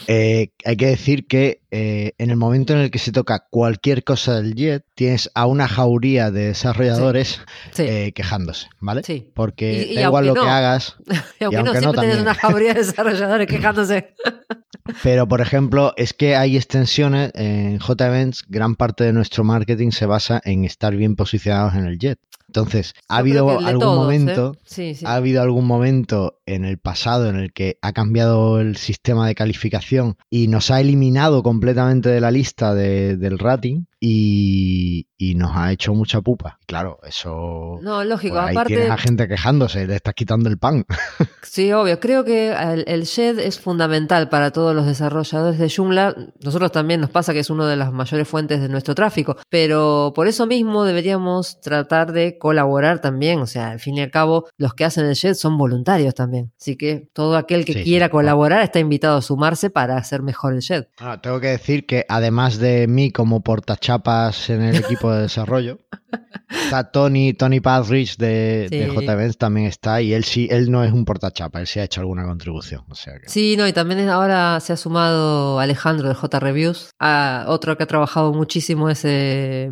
Eh, 0.08 0.52
hay 0.64 0.78
que 0.78 0.88
decir 0.88 1.28
que 1.28 1.62
eh, 1.78 2.14
en 2.18 2.30
el 2.30 2.38
momento 2.38 2.72
en 2.72 2.80
el 2.80 2.90
que 2.92 3.00
se 3.00 3.12
toca 3.12 3.46
cualquier 3.50 4.04
cosa 4.06 4.36
del 4.36 4.56
Jet, 4.56 4.86
tienes 4.96 5.30
a 5.36 5.46
una 5.46 5.68
jauría 5.68 6.32
de 6.32 6.48
desarrolladores 6.48 7.42
Sí. 7.72 7.84
eh, 7.84 8.12
quejándose, 8.16 8.68
¿vale? 8.80 9.02
Sí. 9.04 9.30
Porque 9.34 9.86
Y- 9.90 9.92
y 9.92 9.96
da 9.96 10.04
igual 10.04 10.28
lo 10.28 10.36
que 10.36 10.40
hagas, 10.48 10.96
Y 11.40 11.44
aunque, 11.44 11.58
aunque 11.58 11.74
no, 11.74 11.80
siempre 11.80 11.92
también. 12.02 12.20
una 12.22 12.34
jauría 12.34 12.74
de 12.74 12.80
desarrolladores 12.84 13.48
quejándose. 13.48 14.14
Pero, 15.04 15.28
por 15.28 15.42
ejemplo, 15.42 15.94
es 15.98 16.14
que 16.14 16.36
hay 16.36 16.56
extensiones 16.58 17.32
en 17.34 17.80
JEvents, 17.80 18.44
gran 18.48 18.76
parte 18.76 19.04
de 19.04 19.14
nuestro 19.14 19.44
marketing 19.44 19.92
se 19.92 20.06
basa 20.06 20.42
en 20.46 20.64
estar 20.64 20.96
bien 20.96 21.16
posicionados 21.16 21.74
en 21.76 21.88
el 21.88 21.98
jet. 22.00 22.20
Entonces, 22.48 22.94
ha 23.10 23.16
Yo 23.16 23.20
habido 23.20 23.50
algún 23.60 23.80
todos, 23.80 23.98
momento, 23.98 24.54
¿eh? 24.54 24.60
Sí, 24.66 24.96
sí. 24.96 25.06
ha 25.06 25.16
habido 25.16 25.42
algún 25.42 25.66
momento 25.66 26.40
en 26.46 26.66
el 26.66 26.78
pasado 26.78 27.30
en 27.30 27.38
el 27.38 27.54
que 27.54 27.78
ha 27.82 27.94
cambiado 27.94 28.60
el 28.60 28.76
sistema 28.78 29.28
de 29.28 29.36
calificación 29.36 30.16
y 30.30 30.48
nos 30.48 30.70
ha 30.72 30.80
eliminado 30.82 31.42
completamente 31.44 32.10
de 32.10 32.22
la 32.22 32.32
lista 32.32 32.74
de- 32.76 33.18
del 33.18 33.40
rating 33.40 33.86
y, 34.00 35.08
y 35.18 35.36
nos 35.36 35.52
ha 35.56 35.72
hecho 35.72 35.94
mucha 35.94 36.22
pupa. 36.22 36.60
Claro, 36.68 37.00
eso... 37.08 37.80
No, 37.82 38.04
lógico. 38.04 38.36
pues 38.36 38.46
ahí 38.48 38.56
Aparte, 38.56 38.74
tienes 38.76 38.92
a 38.92 38.98
gente 38.98 39.28
quejándose, 39.28 39.88
le 39.88 39.96
estás 39.96 40.14
quitando 40.14 40.50
el 40.50 40.58
pan. 40.60 40.86
sí, 41.42 41.72
obvio. 41.72 42.00
Creo 42.00 42.24
que 42.24 42.52
el, 42.52 42.84
el 42.88 43.04
Shed 43.04 43.40
es 43.40 43.60
fundamental 43.60 44.30
para 44.30 44.52
todos 44.52 44.76
los 44.76 44.86
desarrolladores 44.86 45.58
de 45.58 45.70
Joomla. 45.76 46.16
Nosotros 46.44 46.72
también 46.72 47.02
nos 47.02 47.10
pasa 47.10 47.34
que 47.34 47.40
es 47.40 47.50
una 47.50 47.68
de 47.68 47.76
las 47.78 47.92
mayores 47.92 48.28
fuentes 48.28 48.62
de 48.62 48.70
nuestro 48.70 48.94
tráfico. 48.94 49.38
Pero 49.50 50.12
por 50.16 50.28
eso 50.28 50.46
mismo 50.46 50.84
deberíamos 50.84 51.60
tratar 51.62 52.12
de 52.12 52.38
colaborar 52.38 53.00
también. 53.02 53.40
O 53.40 53.48
sea, 53.48 53.72
al 53.72 53.80
fin 53.80 53.98
y 53.98 54.02
al 54.02 54.12
cabo, 54.12 54.48
los 54.58 54.74
que 54.76 54.86
hacen 54.86 55.06
el 55.06 55.16
Shed 55.16 55.34
son 55.34 55.58
voluntarios 55.58 56.14
también. 56.14 56.35
Así 56.60 56.76
que 56.78 57.10
todo 57.14 57.38
aquel 57.38 57.66
que 57.66 57.74
Sí, 57.74 57.84
quiera 57.84 58.08
sí. 58.08 58.12
colaborar 58.12 58.62
está 58.62 58.80
invitado 58.80 59.18
a 59.18 59.22
sumarse 59.22 59.70
para 59.70 59.98
hacer 59.98 60.22
mejor 60.22 60.54
el 60.54 60.60
Shed. 60.60 60.86
Ah, 61.00 61.20
tengo 61.22 61.40
que 61.40 61.48
decir 61.48 61.86
que 61.86 62.06
además 62.10 62.58
de 62.60 62.88
mí 62.88 63.12
como 63.12 63.42
portachapas 63.44 64.50
en 64.50 64.62
el 64.62 64.76
equipo 64.78 65.12
de 65.12 65.24
desarrollo, 65.24 65.80
está 66.50 66.92
Tony, 66.92 67.34
Tony 67.34 67.60
Padrich 67.60 68.18
de, 68.18 68.68
Sí. 68.70 68.78
de 68.78 68.88
JVents 68.88 69.38
también 69.38 69.68
está 69.68 70.02
y 70.02 70.14
él 70.14 70.24
sí, 70.24 70.48
él 70.52 70.72
no 70.72 70.84
es 70.84 70.92
un 70.92 71.06
portachapa, 71.06 71.60
él 71.60 71.68
sí 71.68 71.80
ha 71.80 71.84
hecho 71.84 72.02
alguna 72.02 72.26
contribución. 72.26 72.84
O 72.90 72.96
sea 72.96 73.14
que... 73.20 73.28
Sí, 73.30 73.56
no, 73.58 73.68
y 73.68 73.74
también 73.74 74.08
ahora 74.10 74.60
se 74.60 74.74
ha 74.74 74.78
sumado 74.78 75.60
Alejandro 75.60 76.08
de 76.10 76.16
J 76.16 76.40
Reviews. 76.40 76.90
A 77.00 77.46
otro 77.48 77.78
que 77.78 77.84
ha 77.84 77.88
trabajado 77.88 78.34
muchísimo 78.34 78.90
es 78.90 79.02
eh, 79.06 79.72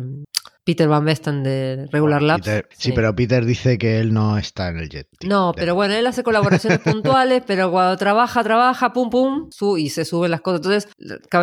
Peter 0.64 0.88
Van 0.88 1.04
Vesten 1.04 1.42
de 1.42 1.86
Regular 1.92 2.20
Bueno, 2.20 2.26
Labs. 2.34 2.46
Peter- 2.46 2.68
sí, 2.76 2.92
pero 2.92 3.14
Peter 3.14 3.44
dice 3.44 3.76
que 3.78 4.00
él 4.00 4.12
no 4.14 4.38
está 4.38 4.68
en 4.68 4.78
el 4.78 4.88
jet. 4.88 5.06
No, 5.26 5.52
pero 5.54 5.74
bueno, 5.74 5.94
él 5.94 6.06
hace 6.06 6.22
colaboraciones 6.22 6.78
puntuales, 6.84 7.42
pero 7.46 7.70
cuando 7.70 7.96
trabaja, 7.96 8.42
trabaja, 8.42 8.92
pum, 8.92 9.10
pum, 9.10 9.48
su, 9.50 9.76
y 9.76 9.90
se 9.90 10.04
suben 10.04 10.30
las 10.30 10.40
cosas. 10.40 10.60
Entonces, 10.64 10.88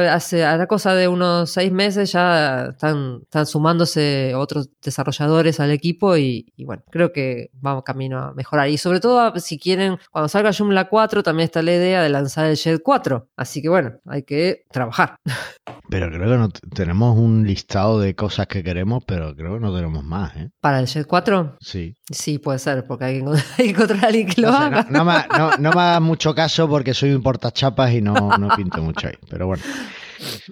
hace 0.10 0.44
a 0.44 0.58
la 0.58 0.68
cosa 0.68 0.96
de 0.96 1.08
unos 1.08 1.52
seis 1.52 1.72
meses 1.72 2.12
ya 2.12 2.70
están, 2.72 3.20
están 3.24 3.46
sumándose 3.46 4.34
otros 4.36 4.70
desarrolladores 4.82 5.60
al 5.60 5.72
equipo 5.72 6.18
y, 6.18 6.52
y 6.56 6.66
bueno, 6.66 6.84
creo 6.90 7.12
que 7.14 7.52
vamos 7.54 7.84
camino 7.84 8.20
a 8.20 8.34
mejorar. 8.34 8.70
Y 8.70 8.78
sobre 8.78 9.00
todo, 9.00 9.38
si 9.40 9.60
quieren, 9.60 9.98
cuando 10.12 10.28
salga 10.30 10.52
Joomla 10.52 10.90
4, 10.90 11.24
también 11.24 11.46
está 11.46 11.62
la 11.62 11.74
idea 11.74 12.02
de 12.02 12.10
lanzar 12.10 12.48
el 12.48 12.56
Shed 12.56 12.82
4. 12.84 13.30
Así 13.38 13.62
que 13.62 13.70
bueno, 13.70 13.94
hay 14.08 14.24
que 14.24 14.64
trabajar. 14.72 15.16
Pero 15.90 16.08
creo 16.10 16.22
que 16.30 16.38
no 16.38 16.50
tenemos 16.74 17.18
un 17.18 17.46
listado 17.46 18.00
de 18.00 18.16
cosas 18.16 18.48
que 18.48 18.64
queremos, 18.64 19.04
pero 19.16 19.36
creo 19.36 19.54
que 19.56 19.60
no 19.60 19.76
tenemos 19.76 20.04
más, 20.04 20.36
¿eh? 20.38 20.50
¿Para 20.62 20.80
el 20.80 20.86
Shed 20.86 21.06
4? 21.06 21.58
Sí. 21.60 21.96
Sí, 22.10 22.38
puede 22.40 22.60
ser, 22.60 22.86
porque 22.88 23.06
hay 23.06 23.14
que 23.16 23.20
encontrar, 23.20 23.46
hay 23.58 23.66
que 23.66 23.70
encontrar 23.72 24.04
a 24.06 24.08
alguien 24.08 24.28
que 24.28 24.42
lo 24.42 24.52
No, 24.52 24.58
haga. 24.58 24.88
no- 24.90 25.00
no 25.00 25.06
me, 25.06 25.14
no- 25.38 25.52
no 25.58 25.72
me 25.72 25.82
hagas 25.82 26.02
mucho 26.02 26.34
caso 26.34 26.70
porque 26.70 26.94
soy 26.94 27.12
un 27.12 27.22
portachapas 27.22 27.92
y 27.94 28.02
no, 28.02 28.14
no 28.38 28.48
pinto 28.56 28.82
mucho 28.82 29.08
ahí. 29.08 29.16
Pero 29.30 29.48
bueno. 29.48 29.64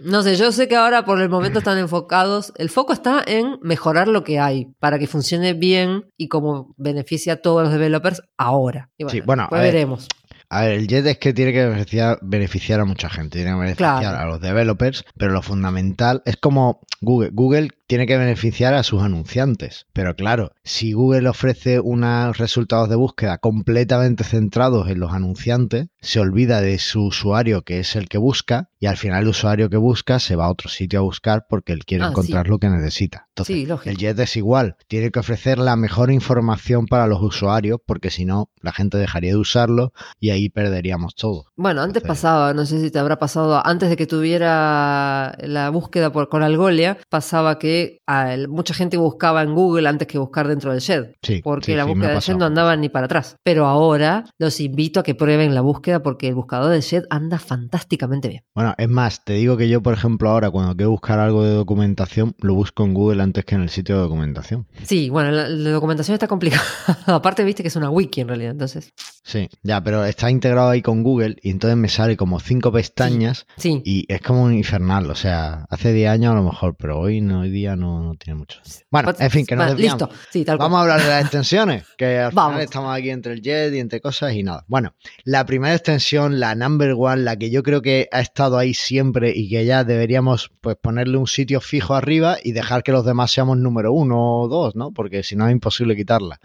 No 0.04 0.24
sé, 0.24 0.36
yo 0.36 0.52
sé 0.52 0.68
que 0.68 0.76
ahora 0.76 1.06
por 1.06 1.22
el 1.22 1.30
momento 1.30 1.60
están 1.60 1.78
enfocados, 1.78 2.52
el 2.58 2.70
foco 2.70 2.92
está 2.92 3.24
en 3.28 3.60
mejorar 3.62 4.08
lo 4.08 4.24
que 4.24 4.40
hay 4.40 4.68
para 4.80 4.98
que 4.98 5.06
funcione 5.06 5.54
bien 5.54 6.06
y 6.18 6.28
como 6.28 6.74
beneficia 6.78 7.34
a 7.34 7.36
todos 7.38 7.62
los 7.64 7.72
developers 7.72 8.24
ahora. 8.38 8.90
Y 8.98 9.04
bueno, 9.04 9.12
Sí, 9.14 9.22
bueno, 9.22 9.44
a 9.44 9.56
ver, 9.56 9.74
veremos. 9.74 10.08
A 10.52 10.62
ver, 10.62 10.72
el 10.72 10.88
Jet 10.88 11.06
es 11.06 11.18
que 11.20 11.32
tiene 11.34 11.54
que 11.54 11.64
beneficiar, 11.66 12.18
beneficiar 12.24 12.80
a 12.80 12.86
mucha 12.86 13.08
gente, 13.10 13.38
tiene 13.38 13.52
que 13.52 13.60
beneficiar 13.60 14.00
Claro. 14.00 14.18
a 14.18 14.26
los 14.26 14.42
developers, 14.42 15.06
pero 15.18 15.32
lo 15.32 15.44
fundamental 15.44 16.24
es 16.26 16.38
como 16.38 16.82
Google. 17.02 17.30
Google 17.34 17.70
tiene 17.86 18.08
que 18.08 18.18
beneficiar 18.18 18.74
a 18.74 18.84
sus 18.84 19.02
anunciantes, 19.04 19.86
pero 19.94 20.16
claro, 20.16 20.52
si 20.64 20.94
Google 20.94 21.30
ofrece 21.30 21.80
unos 21.80 22.38
resultados 22.38 22.90
de 22.90 22.96
búsqueda 22.96 23.38
completamente 23.38 24.24
centrados 24.24 24.90
en 24.90 25.00
los 25.00 25.14
anunciantes, 25.14 25.88
se 26.02 26.20
olvida 26.20 26.62
de 26.62 26.78
su 26.80 27.06
usuario 27.06 27.62
que 27.64 27.80
es 27.80 27.96
el 27.96 28.10
que 28.10 28.18
busca 28.18 28.70
y 28.80 28.86
al 28.86 28.98
final 28.98 29.24
el 29.24 29.30
usuario 29.30 29.70
que 29.70 29.78
busca 29.78 30.20
se 30.20 30.36
va 30.36 30.46
a 30.46 30.52
otro 30.52 30.70
sitio 30.70 31.00
a 31.00 31.02
buscar 31.04 31.46
porque 31.50 31.74
él 31.74 31.86
quiere 31.86 32.06
Ah, 32.06 32.08
encontrar 32.10 32.46
sí. 32.46 32.50
lo 32.52 32.60
que 32.60 32.70
necesita. 32.70 33.26
Entonces, 33.30 33.56
Sí, 33.56 33.68
el 33.90 33.98
JET 33.98 34.20
es 34.20 34.38
igual, 34.38 34.76
tiene 34.88 35.12
que 35.12 35.20
ofrecer 35.20 35.60
la 35.60 35.76
mejor 35.76 36.12
información 36.12 36.86
para 36.88 37.08
los 37.08 37.22
usuarios 37.22 37.80
porque 37.86 38.10
si 38.10 38.26
no, 38.26 38.50
la 38.62 38.72
gente 38.72 38.98
dejaría 38.98 39.32
de 39.32 39.38
usarlo 39.38 39.92
y 40.20 40.30
ahí 40.32 40.50
perderíamos 40.50 41.16
todo. 41.16 41.46
Bueno, 41.56 41.82
antes 41.82 42.04
Entonces- 42.04 42.08
pasaba, 42.22 42.54
no 42.54 42.66
sé 42.66 42.80
si 42.82 42.90
te 42.92 43.00
habrá 43.00 43.18
pasado, 43.20 43.62
antes 43.66 43.90
de 43.90 43.96
que 43.98 44.08
tuviera 44.08 45.36
la 45.42 45.70
búsqueda 45.70 46.12
por, 46.12 46.30
con 46.30 46.44
Algolia, 46.44 46.98
pasaba 47.10 47.60
que 47.60 48.00
ah, 48.08 48.36
mucha 48.48 48.74
gente 48.74 48.98
buscaba 48.98 49.42
en 49.44 49.54
Google 49.54 49.88
antes 49.90 50.08
que 50.08 50.18
buscar 50.18 50.48
dentro 50.48 50.72
del 50.72 50.80
Shed. 50.82 51.16
Sí, 51.22 51.42
Porque 51.44 51.76
la 51.76 51.84
búsqueda 51.86 52.08
del 52.10 52.18
pasado. 52.18 52.38
no 52.40 52.46
andaba 52.46 52.76
ni 52.76 52.90
para 52.90 53.06
atrás. 53.06 53.36
Pero 53.44 53.66
ahora 53.66 54.26
los 54.38 54.60
invito 54.60 55.00
a 55.00 55.04
que 55.04 55.16
prueben 55.16 55.54
la 55.56 55.62
búsqueda 55.62 56.02
porque 56.02 56.28
el 56.28 56.36
buscador 56.36 56.72
del 56.72 56.82
Shed 56.82 57.04
anda 57.10 57.40
fantásticamente 57.40 58.28
bien. 58.30 58.44
Bueno, 58.56 58.69
es 58.78 58.90
más, 58.90 59.24
te 59.24 59.34
digo 59.34 59.58
que 59.58 59.68
yo, 59.70 59.82
por 59.82 59.94
ejemplo, 59.94 60.30
ahora 60.30 60.50
cuando 60.52 60.76
quiero 60.76 60.92
buscar 60.92 61.20
algo 61.20 61.44
de 61.44 61.52
documentación, 61.54 62.36
lo 62.40 62.54
busco 62.56 62.84
en 62.86 62.94
Google 62.94 63.22
antes 63.24 63.46
que 63.46 63.56
en 63.56 63.62
el 63.62 63.70
sitio 63.70 63.96
de 63.96 64.02
documentación. 64.02 64.68
Sí, 64.84 65.10
bueno, 65.10 65.32
la, 65.32 65.48
la 65.50 65.70
documentación 65.72 66.14
está 66.14 66.28
complicada. 66.28 66.64
Aparte, 67.08 67.44
viste 67.44 67.64
que 67.64 67.68
es 67.70 67.76
una 67.76 67.90
wiki 67.90 68.22
en 68.22 68.28
realidad, 68.28 68.52
entonces. 68.52 68.94
Sí, 69.24 69.48
ya, 69.64 69.82
pero 69.84 70.06
está 70.06 70.32
integrado 70.32 70.70
ahí 70.70 70.82
con 70.82 71.04
Google 71.04 71.36
y 71.44 71.52
entonces 71.52 71.78
me 71.78 71.88
sale 71.90 72.18
como 72.18 72.40
cinco 72.40 72.72
pestañas 72.72 73.46
Sí. 73.58 73.82
y 73.86 74.06
es 74.12 74.22
como 74.22 74.44
un 74.44 74.54
infernal. 74.54 75.10
O 75.12 75.16
sea, 75.16 75.66
hace 75.70 75.94
10 75.94 76.10
años 76.10 76.32
a 76.32 76.36
lo 76.36 76.44
mejor, 76.44 76.76
pero 76.78 77.00
hoy 77.00 77.22
no, 77.22 77.42
hoy 77.42 77.50
día 77.52 77.76
no, 77.76 78.02
no 78.02 78.16
tiene 78.16 78.40
mucho. 78.40 78.60
Bueno, 78.90 79.14
en 79.20 79.30
fin, 79.30 79.46
que 79.46 79.56
nos 79.56 79.68
desviamos. 79.68 80.02
Listo, 80.02 80.16
sí, 80.32 80.44
tal 80.46 80.58
cual. 80.58 80.70
Vamos 80.70 80.78
a 80.80 80.82
hablar 80.82 81.02
de 81.02 81.08
las 81.10 81.22
extensiones, 81.22 81.84
que 81.98 82.18
al 82.20 82.32
Vamos. 82.32 82.54
final 82.54 82.64
estamos 82.66 82.98
aquí 82.98 83.10
entre 83.10 83.34
el 83.34 83.42
Jet 83.42 83.74
y 83.74 83.80
entre 83.80 84.02
cosas 84.02 84.34
y 84.34 84.44
nada. 84.44 84.66
Bueno, 84.68 84.94
la 85.26 85.46
primera 85.46 85.74
extensión, 85.76 86.40
la 86.40 86.56
number 86.56 86.94
one, 86.98 87.18
la 87.24 87.36
que 87.38 87.50
yo 87.52 87.62
creo 87.64 87.82
que 87.82 88.08
ha 88.12 88.22
estado 88.22 88.58
ahí 88.60 88.74
siempre 88.74 89.32
y 89.36 89.50
que 89.50 89.66
ya 89.66 89.84
deberíamos 89.84 90.52
pues 90.62 90.76
ponerle 90.76 91.18
un 91.18 91.28
sitio 91.28 91.62
fijo 91.62 91.96
arriba 91.96 92.38
y 92.44 92.52
dejar 92.52 92.84
que 92.84 92.92
los 92.92 93.06
demás 93.06 93.32
seamos 93.32 93.58
número 93.58 93.92
uno 93.94 94.42
o 94.42 94.48
dos, 94.48 94.76
¿no? 94.76 94.92
Porque 94.92 95.24
si 95.24 95.36
no 95.36 95.48
es 95.48 95.52
imposible 95.52 95.96
quitarla. 95.96 96.40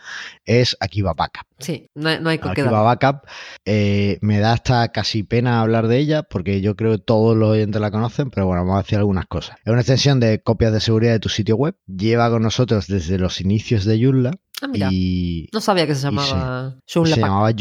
Es 0.44 0.77
Akiva 0.81 1.12
Backup. 1.14 1.46
Sí, 1.59 1.88
no, 1.94 2.09
hay- 2.09 2.20
no 2.20 2.31
hay 2.31 2.38
qué 2.38 2.48
Akiva. 2.48 2.83
Backup 2.83 3.22
eh, 3.64 4.18
me 4.20 4.38
da 4.40 4.53
hasta 4.53 4.88
casi 4.92 5.22
pena 5.22 5.61
hablar 5.61 5.88
de 5.88 5.98
ella 5.98 6.22
porque 6.22 6.61
yo 6.61 6.77
creo 6.77 6.92
que 6.92 6.98
todos 6.98 7.37
los 7.37 7.50
oyentes 7.50 7.81
la 7.81 7.90
conocen, 7.90 8.31
pero 8.31 8.46
bueno, 8.46 8.62
vamos 8.62 8.79
a 8.79 8.83
decir 8.83 8.98
algunas 8.98 9.27
cosas. 9.27 9.57
Es 9.64 9.70
una 9.70 9.81
extensión 9.81 10.20
de 10.20 10.40
copias 10.40 10.72
de 10.72 10.81
seguridad 10.81 11.12
de 11.12 11.20
tu 11.20 11.29
sitio 11.29 11.57
web. 11.57 11.74
Lleva 11.87 12.31
con 12.31 12.42
nosotros 12.42 12.87
desde 12.87 13.18
los 13.18 13.40
inicios 13.40 13.85
de 13.85 14.03
Joomla 14.03 14.33
Ah, 14.62 14.69
mira. 14.69 14.88
y, 14.93 15.49
No 15.53 15.61
sabía 15.61 15.87
que 15.87 15.95
se 15.95 16.03
llamaba 16.05 16.75
se 16.87 17.21
llamaba 17.21 17.53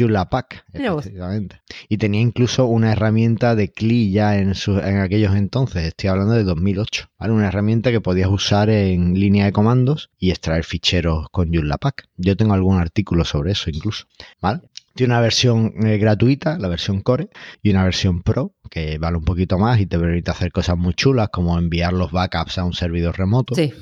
efectivamente. 0.99 1.61
Y 1.89 1.97
tenía 1.97 2.21
incluso 2.21 2.65
una 2.65 2.91
herramienta 2.91 3.55
de 3.55 3.71
CLI 3.71 4.11
ya 4.11 4.37
en, 4.37 4.53
su- 4.55 4.77
en 4.79 4.97
aquellos 4.99 5.35
entonces, 5.35 5.83
estoy 5.85 6.09
hablando 6.09 6.33
de 6.33 6.43
2008, 6.43 7.09
¿vale? 7.19 7.33
Una 7.33 7.47
herramienta 7.47 7.91
que 7.91 7.99
podías 8.01 8.29
usar 8.29 8.69
en 8.69 9.13
línea 9.19 9.45
de 9.45 9.51
comandos 9.51 10.09
y 10.19 10.29
extraer 10.29 10.63
ficheros 10.63 11.27
con 11.31 11.53
Joomla 11.53 11.77
Pack. 11.77 12.07
Yo 12.17 12.37
tengo 12.37 12.53
algún 12.53 12.77
artículo 12.79 13.25
sobre 13.25 13.51
eso 13.53 13.69
incluso, 13.69 14.05
¿vale? 14.41 14.61
Tiene 14.95 15.13
una 15.13 15.21
versión 15.21 15.73
eh, 15.87 15.97
gratuita, 15.97 16.59
la 16.59 16.67
versión 16.67 17.01
Core, 17.01 17.29
y 17.63 17.71
una 17.71 17.83
versión 17.83 18.21
Pro, 18.21 18.53
que 18.69 18.99
vale 18.99 19.17
un 19.17 19.23
poquito 19.25 19.57
más 19.57 19.79
y 19.79 19.87
te 19.87 19.97
permite 19.97 20.29
hacer 20.29 20.51
cosas 20.51 20.77
muy 20.77 20.93
chulas, 20.93 21.29
como 21.29 21.57
enviar 21.57 21.93
los 21.93 22.11
backups 22.11 22.59
a 22.59 22.63
un 22.65 22.73
servidor 22.73 23.17
remoto. 23.17 23.55
Sí, 23.55 23.73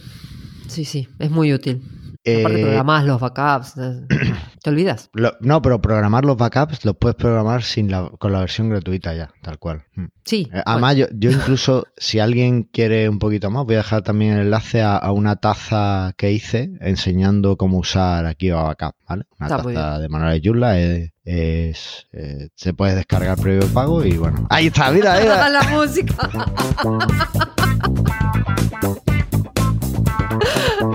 sí, 0.67 0.85
sí, 0.85 1.09
es 1.19 1.29
muy 1.29 1.53
útil. 1.53 1.81
Aparte 2.23 2.59
Eh, 2.59 2.63
programás 2.63 3.05
los 3.05 3.19
backups, 3.19 3.77
eh, 3.77 4.01
te 4.63 4.69
olvidas. 4.69 5.09
Lo- 5.13 5.33
no, 5.41 5.59
pero 5.63 5.81
programar 5.81 6.23
los 6.23 6.37
backups 6.37 6.85
los 6.85 6.95
puedes 6.97 7.15
programar 7.15 7.63
sin 7.63 7.89
la, 7.89 8.11
con 8.19 8.31
la 8.31 8.41
versión 8.41 8.69
gratuita 8.69 9.15
ya, 9.15 9.31
tal 9.41 9.57
cual. 9.57 9.85
Mm. 9.95 10.05
Sí, 10.23 10.41
Eh, 10.43 10.47
bueno, 10.51 10.63
Además, 10.67 10.95
yo, 10.97 11.05
yo 11.13 11.31
incluso, 11.31 11.87
si 11.97 12.19
alguien 12.19 12.69
quiere 12.71 13.09
un 13.09 13.17
poquito 13.17 13.49
más, 13.49 13.65
voy 13.65 13.73
a 13.73 13.77
dejar 13.79 14.03
también 14.03 14.33
el 14.33 14.41
enlace 14.41 14.83
a, 14.83 14.97
a 14.97 15.11
una 15.11 15.37
taza 15.37 16.13
que 16.15 16.31
hice 16.31 16.69
enseñando 16.79 17.57
cómo 17.57 17.79
usar 17.79 18.27
aquí 18.27 18.51
a 18.51 18.57
Backup, 18.57 18.93
¿vale? 19.09 19.23
Una 19.39 19.47
Está 19.47 19.63
taza 19.63 19.97
de 19.99 20.07
Manuel 20.09 20.39
de 20.39 20.47
Joomla, 20.47 20.79
es, 20.79 21.11
es, 21.25 22.07
eh, 22.13 22.49
se 22.55 22.73
puede 22.75 22.93
descargar 22.95 23.39
previo 23.39 23.65
pago 23.73 24.05
y 24.05 24.15
bueno. 24.17 24.45
Ahí 24.51 24.67
está, 24.67 24.91
mira, 24.91 25.19
mira. 25.19 25.49
la 25.49 25.63
música. 25.63 26.29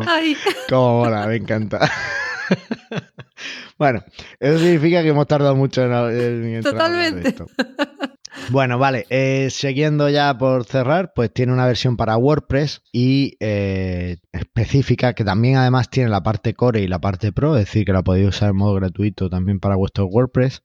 Ay, 0.06 0.36
Cómo 0.68 1.00
mola, 1.04 1.26
me 1.26 1.36
encanta. 1.36 1.90
bueno, 3.78 4.02
eso 4.40 4.58
significa 4.58 5.02
que 5.02 5.08
hemos 5.08 5.26
tardado 5.26 5.56
mucho 5.56 5.82
en, 5.84 5.92
en- 5.92 6.44
en 6.44 6.54
entrar 6.56 6.74
de 6.74 7.10
Totalmente. 7.12 7.28
esto. 7.28 7.46
Bueno, 8.50 8.78
vale, 8.78 9.06
eh, 9.08 9.48
siguiendo 9.50 10.08
ya 10.10 10.36
por 10.36 10.64
cerrar, 10.66 11.12
pues 11.14 11.32
tiene 11.32 11.52
una 11.54 11.66
versión 11.66 11.96
para 11.96 12.16
WordPress 12.18 12.82
y 12.92 13.34
eh, 13.40 14.18
específica 14.30 15.14
que 15.14 15.24
también 15.24 15.56
además 15.56 15.88
tiene 15.90 16.10
la 16.10 16.22
parte 16.22 16.52
core 16.54 16.82
y 16.82 16.86
la 16.86 17.00
parte 17.00 17.32
pro, 17.32 17.56
es 17.56 17.64
decir, 17.64 17.84
que 17.86 17.92
la 17.94 18.02
podéis 18.02 18.28
usar 18.28 18.50
en 18.50 18.56
modo 18.56 18.74
gratuito 18.74 19.30
también 19.30 19.58
para 19.58 19.74
vuestro 19.76 20.06
WordPress, 20.06 20.62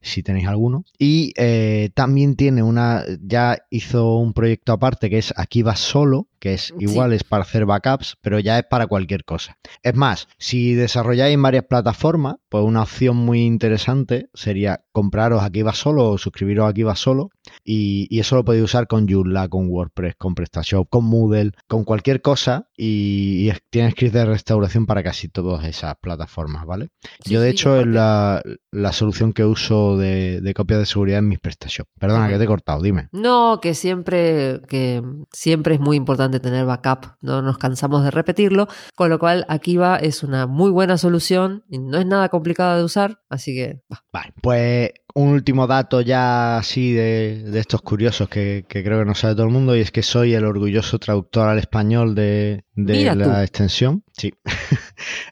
si 0.00 0.22
tenéis 0.22 0.46
alguno. 0.46 0.84
Y 0.96 1.32
eh, 1.36 1.90
también 1.92 2.36
tiene 2.36 2.62
una, 2.62 3.02
ya 3.20 3.58
hizo 3.68 4.14
un 4.16 4.32
proyecto 4.32 4.72
aparte 4.72 5.10
que 5.10 5.18
es 5.18 5.34
Aquí 5.36 5.62
vas 5.62 5.80
solo, 5.80 6.28
que 6.38 6.54
es 6.54 6.62
Sí. 6.68 6.74
igual, 6.78 7.12
es 7.12 7.24
para 7.24 7.42
hacer 7.42 7.66
backups, 7.66 8.16
pero 8.20 8.38
ya 8.38 8.58
es 8.58 8.64
para 8.68 8.86
cualquier 8.86 9.24
cosa. 9.24 9.56
Es 9.82 9.94
más, 9.94 10.28
si 10.38 10.74
desarrolláis 10.74 11.34
en 11.34 11.42
varias 11.42 11.64
plataformas, 11.64 12.36
pues 12.48 12.64
una 12.64 12.82
opción 12.82 13.16
muy 13.16 13.44
interesante 13.44 14.28
sería 14.34 14.82
compraros 14.92 15.42
Aquí 15.42 15.62
va 15.62 15.72
solo 15.74 16.10
o 16.10 16.18
suscribiros 16.18 16.68
Aquí 16.68 16.82
va 16.82 16.96
solo 16.96 17.30
y, 17.64 18.06
y 18.10 18.20
eso 18.20 18.36
lo 18.36 18.44
podéis 18.44 18.64
usar 18.64 18.86
con 18.86 19.06
Joomla, 19.08 19.48
con 19.48 19.68
WordPress, 19.68 20.16
con 20.16 20.34
PrestaShop, 20.34 20.88
con 20.88 21.04
Moodle, 21.04 21.52
con 21.66 21.84
cualquier 21.84 22.20
cosa 22.22 22.68
y, 22.76 23.44
y 23.44 23.50
es- 23.50 23.62
tiene 23.70 23.90
scripts 23.92 24.14
de 24.14 24.24
restauración 24.24 24.86
para 24.86 25.02
casi 25.02 25.28
todas 25.28 25.64
esas 25.64 25.94
plataformas, 26.00 26.66
¿vale? 26.66 26.88
Sí, 27.24 27.32
Yo 27.34 27.40
de 27.40 27.48
sí, 27.50 27.52
hecho 27.54 27.80
es 27.80 27.86
la, 27.86 28.42
la 28.70 28.92
solución 28.92 29.32
que 29.32 29.44
uso 29.44 29.96
de, 29.96 30.40
de 30.40 30.54
copia 30.54 30.78
de 30.78 30.86
seguridad 30.86 31.18
en 31.20 31.28
mis 31.28 31.38
PrestaShop. 31.38 31.86
Perdona 31.98 32.28
que 32.28 32.36
te 32.38 32.44
he 32.44 32.46
cortado, 32.46 32.82
dime. 32.82 33.08
No, 33.12 33.60
que 33.62 33.74
siempre, 33.74 34.60
que 34.68 35.02
siempre 35.32 35.74
es 35.74 35.80
muy 35.80 35.96
importante 35.96 36.27
tener 36.40 36.64
backup, 36.66 37.16
no 37.20 37.42
nos 37.42 37.58
cansamos 37.58 38.04
de 38.04 38.10
repetirlo, 38.10 38.68
con 38.94 39.10
lo 39.10 39.18
cual 39.18 39.44
Akiva 39.48 39.96
es 39.96 40.22
una 40.22 40.46
muy 40.46 40.70
buena 40.70 40.98
solución, 40.98 41.64
y 41.68 41.78
no 41.78 41.98
es 41.98 42.06
nada 42.06 42.28
complicada 42.28 42.76
de 42.76 42.84
usar, 42.84 43.20
así 43.28 43.54
que 43.54 43.82
bah, 43.88 44.04
Vale, 44.12 44.32
pues 44.42 44.90
un 45.14 45.28
último 45.30 45.66
dato 45.66 46.00
ya 46.00 46.58
así 46.58 46.92
de, 46.92 47.42
de 47.46 47.58
estos 47.58 47.82
curiosos 47.82 48.28
que, 48.28 48.64
que 48.68 48.84
creo 48.84 49.00
que 49.00 49.04
no 49.04 49.14
sabe 49.14 49.34
todo 49.34 49.46
el 49.46 49.52
mundo 49.52 49.74
y 49.74 49.80
es 49.80 49.90
que 49.90 50.02
soy 50.02 50.34
el 50.34 50.44
orgulloso 50.44 50.98
traductor 50.98 51.48
al 51.48 51.58
español 51.58 52.14
de, 52.14 52.64
de 52.74 53.14
la 53.14 53.24
tú. 53.24 53.40
extensión. 53.40 54.04
Sí. 54.12 54.32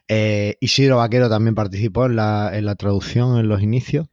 Eh, 0.07 0.55
Isidro 0.59 0.97
Vaquero 0.97 1.29
también 1.29 1.55
participó 1.55 2.05
en 2.05 2.15
la, 2.15 2.51
en 2.53 2.65
la 2.65 2.75
traducción 2.75 3.37
en 3.37 3.47
los 3.47 3.61
inicios. 3.61 4.07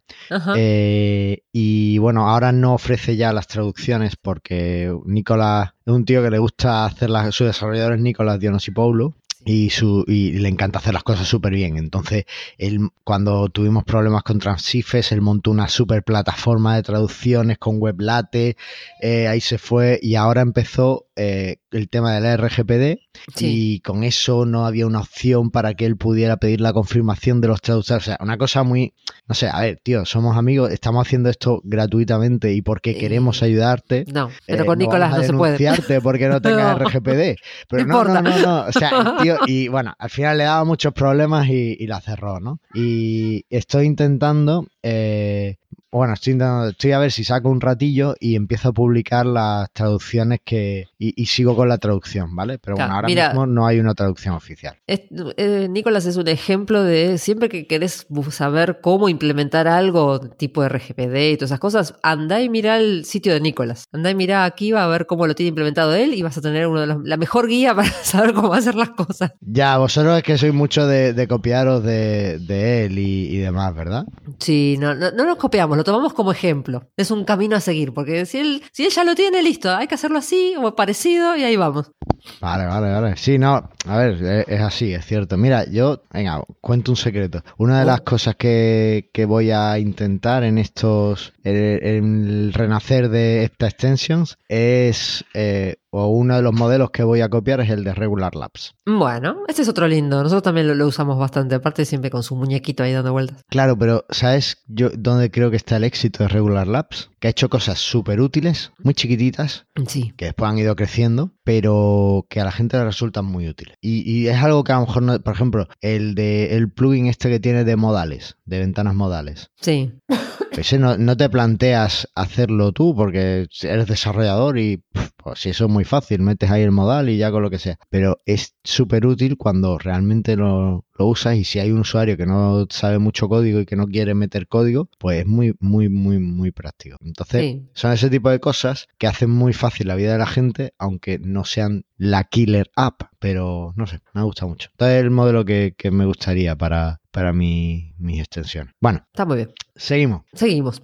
Eh, 0.56 1.42
y 1.52 1.98
bueno, 1.98 2.28
ahora 2.28 2.52
no 2.52 2.74
ofrece 2.74 3.16
ya 3.16 3.32
las 3.32 3.46
traducciones 3.46 4.16
porque 4.16 4.94
Nicolás 5.04 5.74
es 5.84 5.92
un 5.92 6.04
tío 6.04 6.22
que 6.22 6.30
le 6.30 6.38
gusta 6.38 6.84
hacer 6.84 7.10
las, 7.10 7.34
su 7.34 7.44
desarrollador 7.44 7.94
es 7.94 8.00
Nicolás 8.00 8.40
Dionysopoulos 8.40 9.12
y, 9.44 9.70
su, 9.70 10.04
y 10.06 10.32
le 10.32 10.48
encanta 10.48 10.78
hacer 10.78 10.94
las 10.94 11.02
cosas 11.02 11.28
súper 11.28 11.52
bien. 11.52 11.76
Entonces, 11.76 12.24
él, 12.58 12.88
cuando 13.04 13.48
tuvimos 13.48 13.84
problemas 13.84 14.22
con 14.22 14.38
Transifes, 14.38 15.12
él 15.12 15.20
montó 15.20 15.50
una 15.50 15.68
super 15.68 16.02
plataforma 16.02 16.76
de 16.76 16.82
traducciones 16.82 17.58
con 17.58 17.80
WebLate, 17.80 18.56
eh, 19.00 19.28
ahí 19.28 19.40
se 19.40 19.58
fue 19.58 19.98
y 20.02 20.14
ahora 20.14 20.40
empezó 20.40 21.03
eh, 21.16 21.56
el 21.70 21.88
tema 21.88 22.18
del 22.18 22.38
RGPD 22.38 22.98
sí. 23.34 23.74
y 23.76 23.80
con 23.80 24.04
eso 24.04 24.46
no 24.46 24.66
había 24.66 24.86
una 24.86 25.00
opción 25.00 25.50
para 25.50 25.74
que 25.74 25.86
él 25.86 25.96
pudiera 25.96 26.36
pedir 26.38 26.60
la 26.60 26.72
confirmación 26.72 27.40
de 27.40 27.48
los 27.48 27.60
traductores. 27.60 28.02
O 28.02 28.06
sea, 28.06 28.18
una 28.20 28.36
cosa 28.38 28.62
muy, 28.62 28.94
no 29.26 29.34
sé, 29.34 29.48
a 29.48 29.60
ver, 29.60 29.78
tío, 29.82 30.04
somos 30.04 30.36
amigos, 30.36 30.70
estamos 30.70 31.06
haciendo 31.06 31.30
esto 31.30 31.60
gratuitamente 31.64 32.52
y 32.52 32.62
porque 32.62 32.90
Eh, 32.92 32.98
queremos 32.98 33.42
ayudarte. 33.42 34.04
No, 34.12 34.30
pero 34.46 34.62
eh, 34.62 34.66
con 34.66 34.78
no 34.78 34.84
Nicolás 34.84 35.16
no 35.16 35.22
se 35.22 35.32
puede. 35.32 35.52
denunciarte 35.58 36.00
porque 36.00 36.28
no 36.28 36.40
tengas 36.42 36.78
No. 36.78 36.84
RGPD. 36.88 37.36
Pero 37.68 37.86
No 37.86 38.04
no, 38.04 38.20
no, 38.22 38.38
no. 38.38 38.64
O 38.66 38.72
sea, 38.72 39.16
tío, 39.22 39.36
y 39.46 39.68
bueno, 39.68 39.94
al 39.98 40.10
final 40.10 40.38
le 40.38 40.44
daba 40.44 40.64
muchos 40.64 40.92
problemas 40.92 41.46
y, 41.48 41.76
y 41.78 41.86
la 41.86 42.00
cerró, 42.00 42.40
¿no? 42.40 42.60
Y 42.74 43.44
estoy 43.50 43.86
intentando, 43.86 44.66
eh, 44.82 45.56
bueno, 45.98 46.14
estoy 46.14 46.32
intentando, 46.34 46.68
estoy 46.70 46.92
a 46.92 46.98
ver 46.98 47.12
si 47.12 47.24
saco 47.24 47.48
un 47.48 47.60
ratillo 47.60 48.14
y 48.20 48.36
empiezo 48.36 48.68
a 48.68 48.72
publicar 48.72 49.26
las 49.26 49.70
traducciones 49.72 50.40
que, 50.44 50.86
y, 50.98 51.20
y 51.20 51.26
sigo 51.26 51.54
con 51.56 51.68
la 51.68 51.78
traducción, 51.78 52.34
¿vale? 52.34 52.58
Pero 52.58 52.76
bueno, 52.76 52.94
ahora 52.94 53.06
mira. 53.08 53.28
mismo 53.28 53.46
no 53.46 53.66
hay 53.66 53.78
una 53.80 53.94
traducción 53.94 54.34
oficial. 54.34 54.76
Es- 54.86 55.02
eh, 55.36 55.68
Nicolás 55.70 56.06
es 56.06 56.16
un 56.16 56.28
ejemplo 56.28 56.82
de 56.82 57.18
siempre 57.18 57.48
que 57.48 57.66
querés 57.66 58.06
saber 58.30 58.78
cómo 58.82 59.08
implementar 59.08 59.68
algo 59.68 60.20
tipo 60.20 60.64
RGPD 60.64 61.32
y 61.32 61.36
todas 61.36 61.50
esas 61.50 61.60
cosas, 61.60 61.94
anda 62.02 62.40
y 62.42 62.48
mira 62.48 62.78
el 62.78 63.04
sitio 63.04 63.32
de 63.32 63.40
Nicolás. 63.40 63.84
Anda 63.92 64.10
y 64.10 64.14
mira 64.14 64.44
aquí 64.44 64.72
va 64.72 64.84
a 64.84 64.88
ver 64.88 65.06
cómo 65.06 65.26
lo 65.26 65.34
tiene 65.34 65.48
implementado 65.48 65.94
él 65.94 66.14
y 66.14 66.22
vas 66.22 66.36
a 66.36 66.40
tener 66.40 66.66
una 66.66 66.80
de 66.82 66.86
las- 66.88 66.98
la 67.04 67.16
mejor 67.16 67.46
guía 67.48 67.74
para 67.76 67.88
saber 68.02 68.34
cómo 68.34 68.52
hacer 68.54 68.74
las 68.74 68.90
cosas. 68.90 69.32
Ya, 69.40 69.78
vosotros 69.78 70.16
es 70.16 70.22
que 70.22 70.38
sois 70.38 70.52
mucho 70.54 70.86
de, 70.86 71.12
de 71.12 71.28
copiaros 71.28 71.82
de, 71.84 72.38
de 72.40 72.86
él 72.86 72.98
y, 72.98 73.28
y 73.28 73.36
demás, 73.38 73.74
¿verdad? 73.74 74.04
Sí, 74.38 74.76
no, 74.80 74.94
no, 74.94 75.10
no 75.12 75.24
nos 75.24 75.36
copiamos, 75.36 75.76
tomamos 75.84 76.14
como 76.14 76.32
ejemplo. 76.32 76.90
Es 76.96 77.10
un 77.10 77.24
camino 77.24 77.56
a 77.56 77.60
seguir, 77.60 77.92
porque 77.92 78.26
si 78.26 78.38
él, 78.38 78.62
si 78.72 78.84
él 78.84 78.90
ya 78.90 79.04
lo 79.04 79.14
tiene, 79.14 79.42
listo, 79.42 79.70
hay 79.70 79.86
que 79.86 79.94
hacerlo 79.94 80.18
así 80.18 80.54
o 80.56 80.74
parecido 80.74 81.36
y 81.36 81.44
ahí 81.44 81.56
vamos. 81.56 81.92
Vale, 82.40 82.66
vale, 82.66 82.90
vale. 82.92 83.16
Sí, 83.16 83.38
no, 83.38 83.70
a 83.86 83.96
ver, 83.96 84.22
es, 84.22 84.48
es 84.48 84.60
así, 84.60 84.92
es 84.94 85.04
cierto. 85.04 85.36
Mira, 85.36 85.64
yo, 85.70 86.02
venga, 86.12 86.42
cuento 86.60 86.92
un 86.92 86.96
secreto. 86.96 87.42
Una 87.58 87.80
de 87.80 87.86
las 87.86 88.00
cosas 88.02 88.36
que, 88.36 89.10
que 89.12 89.24
voy 89.24 89.50
a 89.50 89.78
intentar 89.78 90.42
en 90.44 90.58
estos, 90.58 91.32
en, 91.44 91.56
en 91.56 92.24
el 92.26 92.52
renacer 92.52 93.08
de 93.08 93.44
esta 93.44 93.66
extensions 93.66 94.38
es 94.48 95.24
eh, 95.34 95.76
o 95.90 96.08
uno 96.08 96.34
de 96.36 96.42
los 96.42 96.52
modelos 96.52 96.90
que 96.90 97.04
voy 97.04 97.20
a 97.20 97.28
copiar 97.28 97.60
es 97.60 97.70
el 97.70 97.84
de 97.84 97.94
Regular 97.94 98.34
Labs. 98.34 98.74
Bueno, 98.84 99.36
este 99.46 99.62
es 99.62 99.68
otro 99.68 99.86
lindo. 99.86 100.16
Nosotros 100.22 100.42
también 100.42 100.66
lo, 100.66 100.74
lo 100.74 100.86
usamos 100.88 101.18
bastante, 101.18 101.54
aparte 101.54 101.84
siempre 101.84 102.10
con 102.10 102.22
su 102.24 102.34
muñequito 102.34 102.82
ahí 102.82 102.92
dando 102.92 103.12
vueltas. 103.12 103.42
Claro, 103.48 103.78
pero 103.78 104.04
¿sabes 104.10 104.58
yo 104.66 104.90
dónde 104.96 105.30
creo 105.30 105.50
que 105.50 105.56
está 105.56 105.76
el 105.76 105.84
éxito 105.84 106.24
de 106.24 106.28
Regular 106.28 106.66
Labs? 106.66 107.10
Que 107.20 107.28
ha 107.28 107.30
hecho 107.30 107.48
cosas 107.48 107.78
súper 107.78 108.20
útiles, 108.20 108.72
muy 108.82 108.94
chiquititas, 108.94 109.66
Sí. 109.86 110.12
que 110.16 110.26
después 110.26 110.50
han 110.50 110.58
ido 110.58 110.74
creciendo, 110.74 111.30
pero 111.44 112.26
que 112.28 112.40
a 112.40 112.44
la 112.44 112.52
gente 112.52 112.76
le 112.76 112.84
resultan 112.84 113.26
muy 113.26 113.48
útiles. 113.48 113.76
Y, 113.80 114.10
y 114.10 114.28
es 114.28 114.42
algo 114.42 114.64
que 114.64 114.72
a 114.72 114.76
lo 114.76 114.86
mejor, 114.86 115.02
no, 115.02 115.20
por 115.20 115.34
ejemplo, 115.34 115.68
el 115.80 116.14
de 116.14 116.56
el 116.56 116.70
plugin 116.70 117.06
este 117.06 117.28
que 117.28 117.40
tiene 117.40 117.64
de 117.64 117.76
modales, 117.76 118.36
de 118.44 118.58
ventanas 118.58 118.94
modales. 118.94 119.50
Sí. 119.60 119.92
Ese 120.52 120.78
no, 120.78 120.96
no 120.96 121.16
te 121.16 121.28
planteas 121.28 122.08
hacerlo 122.14 122.72
tú 122.72 122.94
porque 122.94 123.48
eres 123.62 123.86
desarrollador 123.86 124.58
y 124.58 124.84
pues, 125.16 125.40
si 125.40 125.50
eso 125.50 125.64
es 125.64 125.70
muy 125.70 125.84
fácil, 125.84 126.20
metes 126.20 126.50
ahí 126.50 126.62
el 126.62 126.70
modal 126.70 127.08
y 127.08 127.16
ya 127.16 127.30
con 127.30 127.42
lo 127.42 127.50
que 127.50 127.58
sea. 127.58 127.78
Pero 127.90 128.20
es 128.24 128.54
súper 128.62 129.06
útil 129.06 129.36
cuando 129.36 129.78
realmente 129.78 130.36
lo, 130.36 130.84
lo 130.96 131.06
usas 131.06 131.36
y 131.36 131.44
si 131.44 131.58
hay 131.58 131.70
un 131.72 131.80
usuario 131.80 132.16
que 132.16 132.26
no 132.26 132.66
sabe 132.70 132.98
mucho 132.98 133.28
código 133.28 133.60
y 133.60 133.66
que 133.66 133.76
no 133.76 133.86
quiere 133.86 134.14
meter 134.14 134.46
código, 134.46 134.88
pues 134.98 135.20
es 135.20 135.26
muy, 135.26 135.54
muy, 135.60 135.88
muy, 135.88 136.18
muy 136.18 136.50
práctico. 136.52 136.96
Entonces, 137.00 137.40
Sí. 137.42 137.62
son 137.74 137.92
ese 137.92 138.10
tipo 138.10 138.30
de 138.30 138.40
cosas 138.40 138.86
que 138.98 139.06
hacen 139.06 139.30
muy 139.30 139.52
fácil 139.52 139.88
la 139.88 139.96
vida 139.96 140.12
de 140.12 140.18
la 140.18 140.26
gente, 140.26 140.72
aunque 140.78 141.18
no 141.18 141.44
sean 141.44 141.84
la 141.96 142.24
killer 142.24 142.70
app, 142.76 143.02
pero 143.18 143.72
no 143.76 143.86
sé, 143.86 144.00
me 144.12 144.22
gusta 144.22 144.46
mucho. 144.46 144.68
Entonces 144.72 144.96
es 144.98 145.02
el 145.04 145.10
modelo 145.10 145.44
que, 145.44 145.74
que 145.76 145.90
me 145.90 146.04
gustaría 146.06 146.56
para, 146.56 147.00
para 147.10 147.32
mi, 147.32 147.94
mis 147.98 148.20
extensiones. 148.20 148.74
Bueno, 148.80 149.04
Está 149.12 149.24
muy 149.24 149.36
bien. 149.36 149.50
Seguimos. 149.76 150.22
Seguimos. 150.32 150.82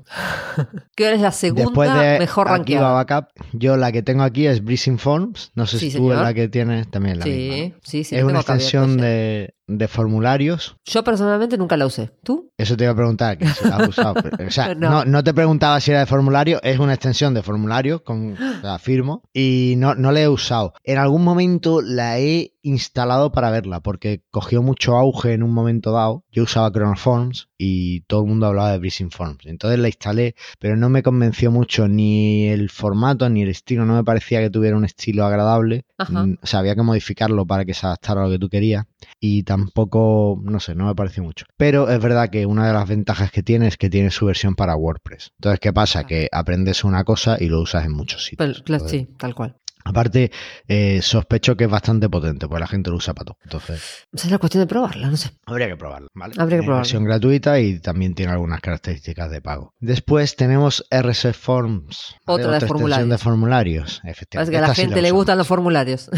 ¿Qué 0.96 1.12
es 1.12 1.20
la 1.20 1.32
segunda 1.32 1.62
Después 1.64 1.94
de 1.94 2.18
mejor 2.18 2.48
rankeada? 2.48 2.92
Backup, 2.92 3.28
yo 3.52 3.76
la 3.76 3.92
que 3.92 4.02
tengo 4.02 4.22
aquí 4.22 4.46
es 4.46 4.64
Breezing 4.64 4.98
Forms. 4.98 5.52
No 5.54 5.66
sé 5.66 5.78
Sí, 5.78 5.90
si 5.90 5.96
tú 5.98 6.04
señor. 6.08 6.22
la 6.22 6.34
que 6.34 6.48
tienes 6.48 6.90
también 6.90 7.18
la 7.18 7.24
Sí, 7.24 7.74
sí, 7.82 8.04
sí. 8.04 8.16
es 8.16 8.24
una 8.24 8.38
extensión 8.40 8.96
de, 8.96 9.54
de 9.66 9.88
formularios. 9.88 10.76
Yo 10.84 11.04
personalmente 11.04 11.56
nunca 11.56 11.76
la 11.76 11.86
usé. 11.86 12.10
¿Tú? 12.24 12.50
Eso 12.58 12.76
te 12.76 12.84
iba 12.84 12.92
a 12.92 12.96
preguntar, 12.96 13.38
que 13.38 13.46
si 13.46 13.66
la 13.68 13.76
has 13.76 13.88
usado. 13.88 14.14
Pero, 14.14 14.48
O 14.48 14.50
sea, 14.50 14.74
No. 14.80 14.90
no. 14.90 15.04
No, 15.04 15.24
te 15.24 15.32
preguntaba 15.34 15.80
si 15.80 15.90
era 15.92 16.00
de 16.00 16.06
formulario, 16.06 16.60
es 16.62 16.78
una 16.78 16.94
extensión 16.94 17.32
de 17.34 17.42
formulario, 17.42 18.02
con, 18.02 18.36
sea, 18.60 18.78
firmo, 18.80 19.22
y 19.32 19.74
no, 19.78 19.94
no 19.94 20.10
la 20.12 20.20
he 20.22 20.28
usado. 20.28 20.74
En 20.84 20.98
algún 20.98 21.22
momento 21.24 21.80
la 21.82 22.18
he 22.18 22.54
instalado 22.62 23.32
para 23.32 23.50
verla, 23.50 23.80
porque 23.80 24.22
cogió 24.30 24.62
mucho 24.62 24.96
auge 24.96 25.32
en 25.32 25.42
un 25.42 25.52
momento 25.52 25.92
dado. 25.92 26.24
Yo 26.32 26.42
usaba 26.42 26.70
Chronoforms 26.72 27.48
y 27.62 28.00
todo 28.06 28.22
el 28.22 28.28
mundo 28.28 28.46
hablaba 28.46 28.72
de 28.72 28.78
Breezing 28.78 29.10
Forms. 29.10 29.44
Entonces 29.44 29.78
la 29.78 29.88
instalé, 29.88 30.34
pero 30.58 30.76
no 30.76 30.88
me 30.88 31.02
convenció 31.02 31.50
mucho 31.50 31.88
ni 31.88 32.48
el 32.48 32.70
formato 32.70 33.28
ni 33.28 33.42
el 33.42 33.50
estilo. 33.50 33.84
No 33.84 33.94
me 33.94 34.02
parecía 34.02 34.40
que 34.40 34.48
tuviera 34.48 34.78
un 34.78 34.86
estilo 34.86 35.26
agradable. 35.26 35.84
Ajá. 35.98 36.24
Mm, 36.24 36.38
O 36.42 36.46
sea, 36.46 36.60
había 36.60 36.74
que 36.74 36.82
modificarlo 36.82 37.44
para 37.46 37.66
que 37.66 37.74
se 37.74 37.84
adaptara 37.86 38.22
a 38.22 38.24
lo 38.24 38.30
que 38.30 38.38
tú 38.38 38.48
querías. 38.48 38.86
Y 39.20 39.42
tampoco, 39.42 40.40
no 40.42 40.58
sé, 40.58 40.74
no 40.74 40.86
me 40.86 40.94
pareció 40.94 41.22
mucho. 41.22 41.44
Pero 41.58 41.90
es 41.90 42.00
verdad 42.00 42.30
que 42.30 42.46
una 42.46 42.66
de 42.66 42.72
las 42.72 42.88
ventajas 42.88 43.30
que 43.30 43.42
tiene 43.42 43.66
es 43.66 43.76
que 43.76 43.90
tiene 43.90 44.10
su 44.10 44.24
versión 44.24 44.54
para 44.54 44.74
WordPress. 44.74 45.32
Entonces, 45.36 45.60
¿qué 45.60 45.72
pasa? 45.74 46.04
Que 46.04 46.28
aprendes 46.32 46.82
una 46.82 47.04
cosa 47.04 47.36
y 47.38 47.50
lo 47.50 47.60
usas 47.60 47.84
en 47.84 47.92
muchos 47.92 48.24
sitios. 48.24 48.38
Pero, 48.38 48.64
claro, 48.64 48.84
Entonces, 48.84 49.00
sí, 49.08 49.16
tal 49.18 49.34
cual. 49.34 49.56
Aparte, 49.84 50.30
eh, 50.68 51.00
sospecho 51.02 51.56
que 51.56 51.64
es 51.64 51.70
bastante 51.70 52.08
potente, 52.08 52.46
pues 52.46 52.60
la 52.60 52.66
gente 52.66 52.90
lo 52.90 52.96
usa 52.96 53.14
para 53.14 53.26
todo. 53.26 53.38
Entonces, 53.44 54.06
es 54.12 54.30
la 54.30 54.38
cuestión 54.38 54.62
de 54.62 54.66
probarla, 54.66 55.08
no 55.08 55.16
sé. 55.16 55.30
habría 55.46 55.68
que 55.68 55.76
probarlo, 55.76 56.08
¿vale? 56.14 56.34
Habría 56.36 56.44
que 56.44 56.48
Tiene 56.50 56.62
probarlo. 56.64 56.82
versión 56.82 57.04
gratuita 57.04 57.58
y 57.60 57.78
también 57.80 58.14
tiene 58.14 58.32
algunas 58.32 58.60
características 58.60 59.30
de 59.30 59.40
pago. 59.40 59.74
Después 59.80 60.36
tenemos 60.36 60.84
RC 60.90 61.32
Forms. 61.32 62.14
¿vale? 62.26 62.42
Otra 62.42 62.50
de 62.52 62.56
extensión 62.58 62.68
formularios. 62.68 63.08
de 63.10 63.18
formularios. 63.18 64.00
Efectivamente. 64.04 64.50
que 64.52 64.58
a 64.58 64.60
la 64.60 64.66
Esta 64.66 64.74
sí 64.74 64.80
gente 64.82 64.96
la 64.96 65.02
le 65.02 65.10
gustan 65.12 65.38
los 65.38 65.46
formularios. 65.46 66.10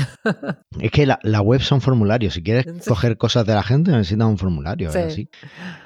Es 0.80 0.90
que 0.90 1.06
la, 1.06 1.18
la 1.22 1.40
web 1.40 1.60
son 1.62 1.80
formularios. 1.80 2.34
Si 2.34 2.42
quieres 2.42 2.66
Sí. 2.80 2.88
coger 2.88 3.16
cosas 3.16 3.46
de 3.46 3.54
la 3.54 3.62
gente, 3.62 3.90
necesitas 3.92 4.26
un 4.26 4.38
formulario. 4.38 4.90
Sí. 4.90 4.98
¿verdad? 4.98 5.14
Sí. 5.14 5.28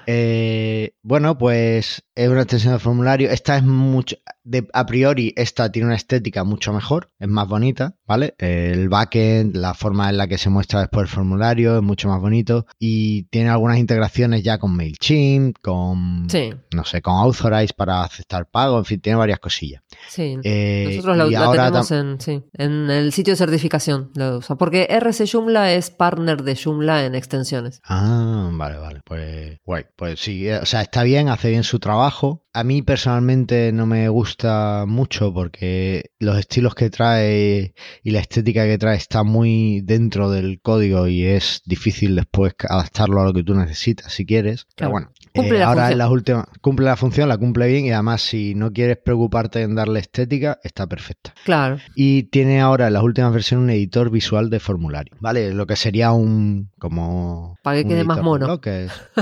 Eh, 0.07 0.95
bueno, 1.03 1.37
pues 1.39 2.05
es 2.15 2.29
una 2.29 2.43
extensión 2.43 2.73
de 2.75 2.79
formulario. 2.79 3.31
Esta 3.31 3.57
es 3.57 3.63
mucho. 3.65 4.17
De, 4.49 4.67
a 4.73 4.87
priori, 4.87 5.33
esta 5.37 5.73
tiene 5.73 5.87
una 5.87 5.97
estética 5.97 6.45
mucho 6.45 6.73
mejor, 6.73 7.11
es 7.19 7.27
más 7.29 7.49
bonita, 7.49 7.97
¿vale? 8.07 8.35
El 8.39 8.89
backend, 8.89 9.57
la 9.57 9.75
forma 9.75 10.09
en 10.09 10.17
la 10.17 10.29
que 10.29 10.39
se 10.39 10.51
muestra 10.51 10.81
después 10.81 11.03
el 11.03 11.09
formulario 11.15 11.77
es 11.77 11.83
mucho 11.83 12.09
más 12.09 12.21
bonito 12.21 12.67
y 12.79 13.25
tiene 13.25 13.51
algunas 13.51 13.79
integraciones 13.79 14.45
ya 14.45 14.59
con 14.59 14.77
MailChimp, 14.77 15.57
con, 15.61 16.29
Sí, 16.31 16.53
no 16.73 16.85
sé, 16.85 17.03
con 17.03 17.15
Authorize 17.15 17.75
para 17.77 18.03
aceptar 18.05 18.47
pago, 18.49 18.79
en 18.79 18.85
fin, 18.85 19.01
tiene 19.01 19.17
varias 19.19 19.41
cosillas. 19.41 19.83
sí. 20.09 20.37
Eh, 20.45 20.87
Nosotros 20.91 21.17
la, 21.17 21.27
la 21.27 21.51
tenemos 21.53 21.91
en, 21.91 22.21
sí, 22.21 22.43
en 22.53 22.91
el 22.91 23.13
sitio 23.13 23.33
de 23.33 23.39
certificación. 23.39 24.11
Lo 24.15 24.39
usa. 24.39 24.57
Porque 24.57 24.87
RC 24.89 25.27
Joomla 25.27 25.73
es 25.73 25.91
partner 25.91 26.43
de 26.45 26.57
Joomla 26.57 27.05
en 27.05 27.15
extensiones. 27.15 27.81
Ah, 27.85 28.49
vale, 28.53 28.79
vale. 28.79 29.01
Pues 29.05 29.59
guay. 29.65 29.85
Pues 29.97 30.21
sí, 30.21 30.49
eh, 30.49 30.59
o 30.59 30.67
sea, 30.67 30.83
está 30.83 31.03
bien, 31.03 31.29
hace 31.29 31.51
bien 31.51 31.65
su 31.65 31.79
trabajo. 31.81 32.45
A 32.57 32.65
mí 32.65 32.81
personalmente 32.81 33.71
no 33.71 33.85
me 33.85 34.09
gusta 34.09 34.87
mucho 34.89 35.31
porque 35.35 36.13
los 36.19 36.39
estilos 36.39 36.75
que 36.75 36.89
trae 36.89 37.75
y 38.03 38.13
la 38.13 38.21
estética 38.21 38.65
que 38.65 38.79
trae 38.79 38.97
está 38.97 39.25
muy 39.25 39.83
dentro 39.83 40.31
del 40.31 40.63
código 40.63 41.07
y 41.07 41.27
es 41.27 41.61
difícil 41.67 42.17
después 42.17 42.55
adaptarlo 42.67 43.21
a 43.21 43.27
lo 43.27 43.35
que 43.35 43.43
tú 43.43 43.55
necesitas 43.55 44.11
si 44.11 44.25
quieres. 44.25 44.67
Pero 44.75 44.89
bueno, 44.89 45.13
Cumple 45.37 45.57
eh, 45.57 45.61
la 45.61 45.67
ahora 45.67 45.81
función. 45.83 45.93
en 45.93 45.99
las 45.99 46.11
últimas 46.11 46.47
cumple 46.61 46.87
la 46.87 46.97
función, 46.97 47.29
la 47.29 47.37
cumple 47.39 47.69
bien 47.69 47.85
y 47.87 47.93
además 47.93 48.23
si 48.23 48.55
no 48.55 48.73
quieres 48.73 48.97
preocuparte 49.05 49.63
en 49.63 49.75
darle 49.75 50.01
estética, 50.01 50.59
está 50.65 50.87
perfecta. 50.87 51.33
Claro. 51.45 51.79
Y 51.95 52.25
tiene 52.25 52.61
ahora 52.61 52.87
en 52.89 52.93
las 52.95 53.03
últimas 53.03 53.33
versiones 53.33 53.65
un 53.65 53.71
editor 53.71 54.11
visual 54.11 54.51
de 54.51 54.61
formulario, 54.61 55.15
¿vale? 55.21 55.53
Lo 55.55 55.67
que 55.67 55.77
sería 55.77 56.13
un 56.13 56.71
como 56.79 57.57
Para 57.63 57.79
que 57.79 57.87
quede 57.89 58.05
más 58.05 58.17
editor 58.19 58.25
mono. 58.25 58.47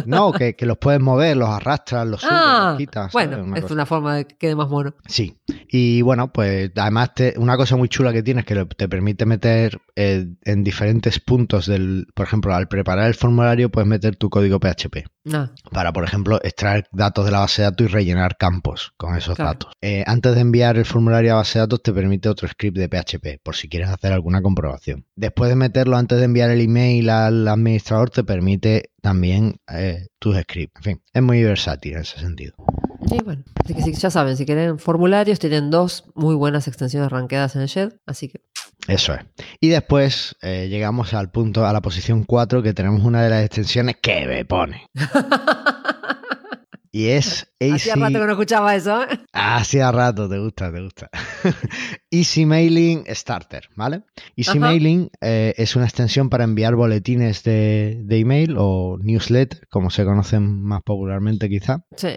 No, 0.06 0.32
que, 0.32 0.54
que 0.56 0.66
los 0.66 0.78
puedes 0.78 1.00
mover, 1.00 1.36
los 1.36 1.48
arrastras, 1.48 2.06
los 2.06 2.20
subes, 2.20 2.34
Ah, 2.36 2.66
los 2.70 2.78
quitas. 2.78 3.12
¿sabes? 3.12 3.28
bueno, 3.28 3.44
Una 3.44 3.56
es 3.56 3.62
cosa. 3.62 3.74
una 3.74 3.86
forma 3.86 4.16
de 4.16 4.26
que 4.26 4.36
quede 4.36 4.54
más 4.56 4.68
mono. 4.68 4.94
Sí. 5.06 5.36
Y 5.68 6.02
bueno, 6.02 6.32
pues 6.32 6.70
además 6.76 7.14
te- 7.14 7.34
una 7.38 7.56
cosa 7.56 7.76
muy 7.76 7.88
chula 7.88 8.12
que 8.12 8.22
tiene 8.22 8.40
es 8.40 8.46
que 8.46 8.64
te 8.64 8.88
permite 8.88 9.26
meter 9.26 9.78
eh, 9.96 10.26
en 10.44 10.64
diferentes 10.64 11.20
puntos 11.20 11.66
del, 11.66 12.06
por 12.14 12.26
ejemplo, 12.26 12.54
al 12.54 12.68
preparar 12.68 13.06
el 13.06 13.14
formulario 13.14 13.70
puedes 13.70 13.88
meter 13.88 14.16
tu 14.16 14.30
código 14.30 14.58
PHP 14.60 15.04
Ah, 15.32 15.50
para, 15.72 15.92
por 15.92 16.03
ejemplo, 16.04 16.40
extraer 16.42 16.86
datos 16.92 17.24
de 17.24 17.30
la 17.32 17.40
base 17.40 17.62
de 17.62 17.70
datos 17.70 17.86
y 17.86 17.88
rellenar 17.88 18.36
campos 18.36 18.92
con 18.96 19.16
esos 19.16 19.36
Claro. 19.36 19.52
datos. 19.52 19.72
Eh, 19.80 20.04
antes 20.06 20.34
de 20.34 20.40
enviar 20.40 20.76
el 20.76 20.84
formulario 20.84 21.32
a 21.32 21.36
base 21.36 21.58
de 21.58 21.64
datos, 21.64 21.82
te 21.82 21.92
permite 21.92 22.28
otro 22.28 22.46
script 22.48 22.76
de 22.78 22.88
PHP, 22.88 23.40
por 23.42 23.56
si 23.56 23.68
quieres 23.68 23.88
hacer 23.88 24.12
alguna 24.12 24.42
comprobación. 24.42 25.06
Después 25.16 25.50
de 25.50 25.56
meterlo 25.56 25.96
antes 25.96 26.18
de 26.18 26.24
enviar 26.24 26.50
el 26.50 26.60
email 26.60 27.10
al 27.10 27.46
administrador, 27.48 28.10
te 28.10 28.24
permite 28.24 28.90
también 29.02 29.56
eh, 29.72 30.06
tus 30.18 30.36
scripts. 30.40 30.76
En 30.78 30.82
fin, 30.82 31.02
es 31.12 31.22
muy 31.22 31.42
versátil 31.42 31.94
en 31.94 32.00
ese 32.00 32.18
sentido. 32.18 32.54
sí, 33.08 33.18
bueno. 33.24 33.42
Así 33.62 33.74
que 33.74 33.82
sí, 33.82 33.92
ya 33.94 34.10
saben, 34.10 34.36
si 34.36 34.44
quieren 34.46 34.78
formularios, 34.78 35.38
tienen 35.38 35.70
dos 35.70 36.04
muy 36.14 36.34
buenas 36.34 36.68
extensiones 36.68 37.10
rankeadas 37.10 37.54
en 37.56 37.62
el 37.62 37.68
Shed. 37.68 37.92
Así 38.06 38.28
que 38.28 38.40
Eso 38.88 39.14
es. 39.14 39.20
Y 39.60 39.68
después 39.68 40.36
eh, 40.42 40.68
llegamos 40.68 41.14
al 41.14 41.30
punto, 41.30 41.64
a 41.66 41.72
la 41.72 41.80
posición 41.80 42.24
4, 42.24 42.62
que 42.62 42.74
tenemos 42.74 43.02
una 43.02 43.22
de 43.22 43.30
las 43.30 43.44
extensiones 43.44 43.96
que 44.02 44.26
me 44.26 44.44
pone. 44.44 44.86
Y 46.94 47.08
es 47.08 47.52
hacía 47.58 47.94
AC 47.94 47.98
rato 47.98 48.20
que 48.20 48.26
no 48.26 48.30
escuchaba 48.30 48.76
eso. 48.76 49.02
¿eh? 49.02 49.18
Hacía 49.32 49.90
rato, 49.90 50.28
te 50.28 50.38
gusta, 50.38 50.72
te 50.72 50.80
gusta. 50.80 51.10
Easy 52.12 52.46
Mailing 52.46 53.02
Starter, 53.08 53.68
¿vale? 53.74 54.04
Easy 54.36 54.58
Ajá. 54.58 54.60
Mailing 54.60 55.10
eh, 55.20 55.54
es 55.56 55.74
una 55.74 55.86
extensión 55.86 56.30
para 56.30 56.44
enviar 56.44 56.76
boletines 56.76 57.42
de, 57.42 58.00
de 58.04 58.18
email 58.20 58.54
o 58.56 58.96
newsletter, 59.02 59.66
como 59.70 59.90
se 59.90 60.04
conocen 60.04 60.62
más 60.62 60.82
popularmente 60.84 61.48
quizá. 61.48 61.84
Sí. 61.96 62.16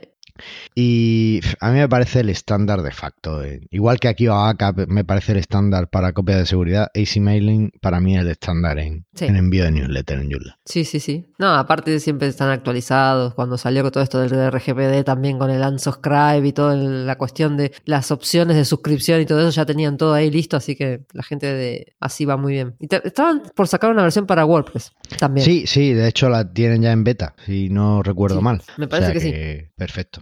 Y 0.76 1.42
a 1.60 1.72
mí 1.72 1.80
me 1.80 1.90
parece 1.90 2.20
el 2.22 2.30
estándar 2.30 2.82
de 2.82 2.92
facto. 2.92 3.44
eh. 3.44 3.62
Igual 3.72 4.00
que 4.00 4.08
aquí 4.08 4.28
Backup 4.28 4.88
me 4.88 5.04
parece 5.04 5.32
el 5.34 5.40
estándar 5.40 5.90
para 5.90 6.14
copia 6.14 6.38
de 6.38 6.46
seguridad, 6.46 6.90
Easy 6.94 7.20
Mailing 7.20 7.72
para 7.82 8.00
mí 8.00 8.16
es 8.16 8.22
el 8.22 8.30
estándar 8.30 8.80
en, 8.80 9.06
Sí. 9.14 9.26
en 9.26 9.36
envío 9.36 9.64
de 9.64 9.72
newsletter 9.72 10.20
en 10.20 10.30
Joomla. 10.32 10.60
Sí, 10.66 10.86
sí, 10.86 11.00
sí. 11.00 11.26
No, 11.40 11.54
aparte 11.56 12.00
siempre 12.00 12.28
están 12.28 12.50
actualizados. 12.50 13.34
Cuando 13.34 13.58
salió 13.58 13.82
con 13.84 13.92
todo 13.92 14.04
esto 14.04 14.20
del 14.20 14.52
RGPD 14.52 15.04
también 15.04 15.38
con 15.40 15.50
el 15.50 15.62
unsubscribe 15.62 16.48
y 16.48 16.54
toda 16.54 16.76
la 16.76 17.18
cuestión 17.18 17.58
de 17.58 17.72
las 17.86 18.12
opciones 18.12 18.56
de 18.56 18.66
suscripción 18.66 19.22
y 19.22 19.26
todo 19.26 19.40
eso, 19.42 19.50
ya 19.52 19.66
tenían 19.66 19.98
todo 19.98 20.14
ahí 20.14 20.30
listo, 20.30 20.58
así 20.58 20.76
que 20.76 21.02
la 21.14 21.24
gente 21.24 21.52
de 21.54 21.96
así 22.00 22.26
va 22.26 22.38
muy 22.38 22.54
bien. 22.54 22.76
Y 22.80 22.88
te- 22.88 23.06
estaban 23.08 23.42
por 23.56 23.68
sacar 23.68 23.92
una 23.92 24.04
versión 24.04 24.26
para 24.28 24.46
WordPress 24.46 24.92
también. 25.20 25.46
Sí, 25.46 25.66
sí, 25.68 25.94
de 25.94 26.08
hecho 26.08 26.30
la 26.30 26.52
tienen 26.52 26.82
ya 26.82 26.92
en 26.92 27.04
beta, 27.04 27.34
si 27.46 27.70
no 27.70 28.04
recuerdo 28.04 28.38
Sí, 28.38 28.44
mal. 28.44 28.62
me 28.78 28.88
parece 28.88 29.10
O 29.18 29.20
sea 29.20 29.32
que 29.32 29.62
sí. 29.66 29.70
Perfecto. 29.76 30.22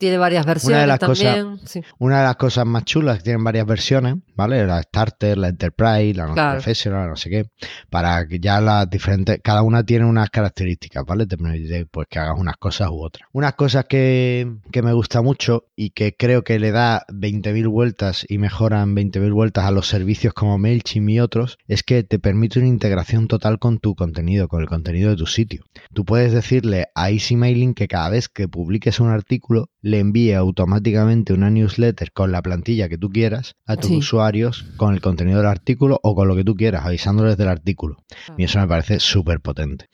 Tiene 0.00 0.16
varias 0.16 0.46
versiones 0.46 0.76
Una 0.76 0.80
de 0.80 0.86
las 0.86 0.98
también. 0.98 1.50
cosas- 1.58 1.70
sí. 1.70 1.82
Una 1.98 2.20
de 2.20 2.24
las 2.24 2.36
cosas 2.36 2.64
más 2.64 2.86
chulas 2.86 3.18
que 3.18 3.24
tienen 3.24 3.44
varias 3.44 3.66
versiones, 3.66 4.14
¿vale? 4.34 4.66
La 4.66 4.80
Starter, 4.82 5.36
la 5.36 5.48
Enterprise, 5.48 6.14
la 6.14 6.32
Claro. 6.32 6.52
Professional, 6.54 7.10
no 7.10 7.16
sé 7.16 7.28
qué, 7.28 7.50
para 7.90 8.26
que 8.26 8.40
ya 8.40 8.62
las 8.62 8.88
diferentes, 8.88 9.40
cada 9.44 9.60
una 9.60 9.84
tiene 9.84 10.06
unas 10.06 10.30
características, 10.30 11.04
¿vale? 11.04 11.26
Te 11.26 11.36
permite 11.36 11.84
pues 11.84 12.06
que 12.08 12.18
hagas 12.18 12.38
unas 12.38 12.56
cosas 12.56 12.88
u 12.88 13.02
otras. 13.04 13.28
Unas 13.32 13.52
cosas 13.56 13.84
que, 13.84 14.50
que 14.72 14.80
me 14.80 14.94
gusta 14.94 15.20
mucho 15.20 15.66
y 15.76 15.90
que 15.90 16.16
creo 16.16 16.44
que 16.44 16.58
le 16.58 16.70
da 16.72 17.04
20.000 17.10 17.68
vueltas 17.68 18.24
y 18.26 18.38
mejoran 18.38 18.94
20.000 18.96 19.32
vueltas 19.34 19.66
a 19.66 19.70
los 19.70 19.86
servicios 19.86 20.32
como 20.32 20.56
MailChimp 20.56 21.10
y 21.10 21.20
otros, 21.20 21.58
es 21.68 21.82
que 21.82 22.04
te 22.04 22.18
permite 22.18 22.58
una 22.58 22.68
integración 22.68 23.28
total 23.28 23.58
con 23.58 23.78
tu 23.78 23.94
contenido, 23.94 24.48
con 24.48 24.62
el 24.62 24.66
contenido 24.68 25.10
de 25.10 25.16
tu 25.16 25.26
sitio. 25.26 25.62
Tú 25.92 26.06
puedes 26.06 26.32
decirle 26.32 26.86
a 26.94 27.10
Easy 27.10 27.36
Mailing 27.36 27.74
que 27.74 27.86
cada 27.86 28.08
vez 28.08 28.30
que 28.30 28.48
publiques 28.48 28.98
un 28.98 29.10
artículo 29.10 29.68
le 29.90 29.98
envíe 29.98 30.32
automáticamente 30.34 31.32
una 31.32 31.50
newsletter 31.50 32.12
con 32.12 32.30
la 32.32 32.40
plantilla 32.42 32.88
que 32.88 32.96
tú 32.96 33.10
quieras 33.10 33.54
a 33.66 33.76
tus 33.76 33.88
Sí. 33.90 33.96
usuarios 33.96 34.64
con 34.76 34.94
el 34.94 35.00
contenido 35.00 35.38
del 35.38 35.46
artículo 35.48 35.98
o 36.02 36.14
con 36.14 36.28
lo 36.28 36.36
que 36.36 36.44
tú 36.44 36.54
quieras, 36.54 36.84
avisándoles 36.86 37.36
del 37.36 37.48
artículo. 37.48 37.96
Y 38.38 38.44
eso 38.44 38.60
me 38.60 38.68
parece 38.68 39.00
súper 39.00 39.40
potente. 39.40 39.86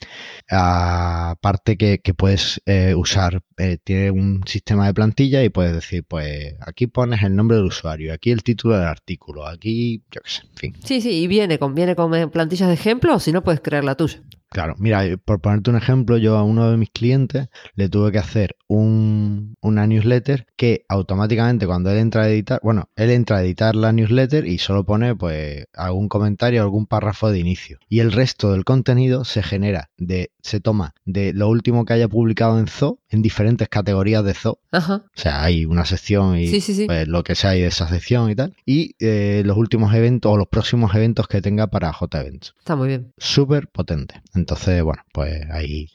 Aparte 0.49 1.77
que, 1.77 1.99
que 2.01 2.15
puedes 2.15 2.61
eh, 2.67 2.95
usar, 2.95 3.41
eh, 3.59 3.79
tiene 3.83 4.11
un 4.11 4.43
sistema 4.47 4.87
de 4.87 4.95
plantilla 4.95 5.43
y 5.43 5.49
puedes 5.49 5.73
decir, 5.73 6.05
pues 6.07 6.55
aquí 6.61 6.87
pones 6.87 7.23
el 7.23 7.35
nombre 7.35 7.57
del 7.57 7.67
usuario, 7.67 8.13
aquí 8.13 8.31
el 8.31 8.43
título 8.43 8.77
del 8.77 8.87
artículo, 8.87 9.47
aquí, 9.47 10.03
yo 10.11 10.21
qué 10.23 10.31
sé, 10.31 10.43
en 10.47 10.57
fin. 10.57 10.77
Sí, 10.85 11.01
sí, 11.01 11.11
y 11.23 11.27
viene 11.27 11.59
con, 11.59 11.75
viene 11.75 11.97
con 11.97 12.15
eh, 12.15 12.29
plantillas 12.29 12.69
de 12.69 12.75
ejemplo, 12.75 13.15
o 13.15 13.19
si 13.21 13.33
no 13.33 13.43
puedes 13.43 13.61
crear 13.61 13.85
la 13.85 13.95
tuya. 13.95 14.23
Claro, 14.57 14.75
mira, 14.79 15.05
eh, 15.05 15.19
por 15.19 15.43
ponerte 15.43 15.69
un 15.69 15.77
ejemplo, 15.77 16.17
yo 16.17 16.39
a 16.39 16.43
uno 16.43 16.71
de 16.71 16.79
mis 16.79 16.89
clientes 16.89 17.49
le 17.75 17.91
tuve 17.91 18.11
que 18.11 18.17
hacer 18.17 18.57
un, 18.69 19.55
una 19.61 19.87
newsletter 19.87 20.47
que 20.57 20.87
automáticamente 20.89 21.67
cuando 21.67 21.91
él 21.91 21.99
entra 21.99 22.23
a 22.23 22.31
editar, 22.31 22.59
bueno, 22.63 22.89
él 22.97 23.11
entra 23.11 23.37
a 23.37 23.43
editar 23.43 23.77
la 23.77 23.93
newsletter 23.93 24.47
y 24.47 24.57
solo 24.57 24.87
pone 24.87 25.15
pues 25.15 25.67
algún 25.75 26.09
comentario, 26.09 26.63
algún 26.63 26.87
párrafo 26.87 27.31
de 27.31 27.39
inicio. 27.39 27.79
Y 27.91 27.99
el 27.99 28.13
resto 28.13 28.51
del 28.53 28.65
contenido 28.65 29.27
se 29.27 29.43
genera 29.43 29.91
de, 29.99 30.31
se 30.41 30.59
toma 30.61 30.95
de 31.05 31.35
lo 31.35 31.51
último 31.51 31.85
que 31.85 31.93
haya 31.93 32.09
publicado 32.09 32.59
en 32.59 32.67
Zoo, 32.67 32.99
en 33.09 33.23
diferentes 33.23 33.69
categorías 33.69 34.25
de 34.25 34.35
Zoo. 34.35 34.59
Ajá. 34.73 34.95
O 35.07 35.11
sea, 35.21 35.43
hay 35.45 35.65
una 35.65 35.85
sección 35.85 36.39
y 36.39 36.49
Sí, 36.49 36.61
sí, 36.61 36.75
sí. 36.75 36.87
pues, 36.87 37.07
lo 37.07 37.23
que 37.23 37.35
sea 37.35 37.51
hay 37.51 37.61
de 37.63 37.69
esa 37.69 37.89
sección 37.89 38.31
y 38.31 38.35
tal. 38.35 38.55
Y 38.67 38.95
eh, 38.99 39.43
los 39.45 39.57
últimos 39.57 39.95
eventos 39.95 40.33
o 40.33 40.37
los 40.37 40.49
próximos 40.49 40.95
eventos 40.95 41.29
que 41.29 41.41
tenga 41.41 41.69
para 41.69 41.93
J-Events 41.93 42.55
Está 42.59 42.75
muy 42.77 42.89
bien. 42.89 43.13
súper 43.19 43.69
potente. 43.69 44.21
Entonces, 44.35 44.83
bueno, 44.83 45.03
pues 45.13 45.45
ahí, 45.51 45.89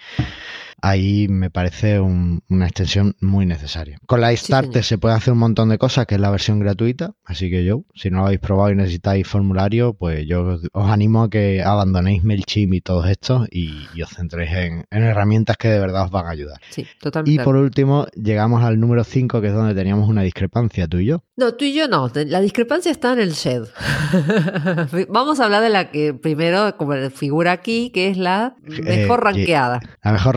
ahí 0.82 1.28
me 1.28 1.50
parece 1.50 2.00
un- 2.00 2.42
una 2.50 2.66
extensión 2.66 3.16
muy 3.22 3.46
necesaria. 3.46 3.98
Con 4.08 4.22
la 4.22 4.36
Starter 4.36 4.72
señor. 4.72 4.84
se 4.84 4.98
puede 4.98 5.16
hacer 5.16 5.34
un 5.34 5.40
montón 5.40 5.70
de 5.70 5.78
cosas, 5.78 6.06
que 6.08 6.16
es 6.16 6.22
la 6.22 6.30
versión 6.32 6.60
gratuita. 6.60 7.14
Así 7.26 7.50
que 7.50 7.64
yo, 7.66 7.84
si 7.96 8.10
no 8.10 8.18
lo 8.20 8.26
habéis 8.26 8.40
probado 8.40 8.72
y 8.72 8.76
necesitáis 8.76 9.28
formulario, 9.28 9.94
pues 9.94 10.26
yo 10.28 10.44
os- 10.46 10.68
os 10.74 10.90
animo 10.90 11.24
a 11.24 11.30
que 11.30 11.62
abandonéis 11.64 12.24
MailChimp 12.24 12.74
y 12.74 12.82
todos 12.82 13.08
estos 13.08 13.48
y, 13.52 13.88
y 13.94 14.02
os 14.02 14.10
centréis 14.10 14.52
en, 14.52 14.86
en 14.92 15.04
herramientas 15.04 15.58
que 15.58 15.68
de 15.70 15.80
verdad 15.80 16.06
os 16.06 16.12
van 16.12 16.26
a 16.26 16.30
ayudar. 16.32 16.60
Sí, 16.70 16.82
Y 16.82 17.00
totalmente. 17.00 17.44
por 17.44 17.56
último, 17.56 18.08
llegamos 18.16 18.64
al 18.64 18.80
número 18.80 19.04
5, 19.04 19.42
que 19.42 19.48
es 19.48 19.54
donde 19.54 19.76
teníamos 19.76 20.10
una 20.10 20.22
discrepancia 20.24 20.88
tú 20.88 20.98
y 20.98 21.06
yo. 21.06 21.24
No, 21.38 21.54
tú 21.56 21.66
y 21.66 21.74
yo 21.74 21.88
no. 21.88 22.10
La 22.28 22.40
discrepancia 22.42 22.92
está 22.92 23.14
en 23.14 23.20
el 23.20 23.32
shed. 23.32 23.64
Vamos 25.10 25.40
a 25.40 25.46
hablar 25.46 25.62
de 25.64 25.70
la 25.70 25.90
que 25.92 26.14
primero, 26.14 26.76
como 26.78 26.94
figura 27.10 27.52
aquí, 27.52 27.90
que 27.92 28.10
es 28.10 28.18
la 28.18 28.56
mejor 28.64 29.20
Eh, 29.20 29.24
ranqueada. 29.24 29.80
La 30.04 30.12
mejor 30.12 30.36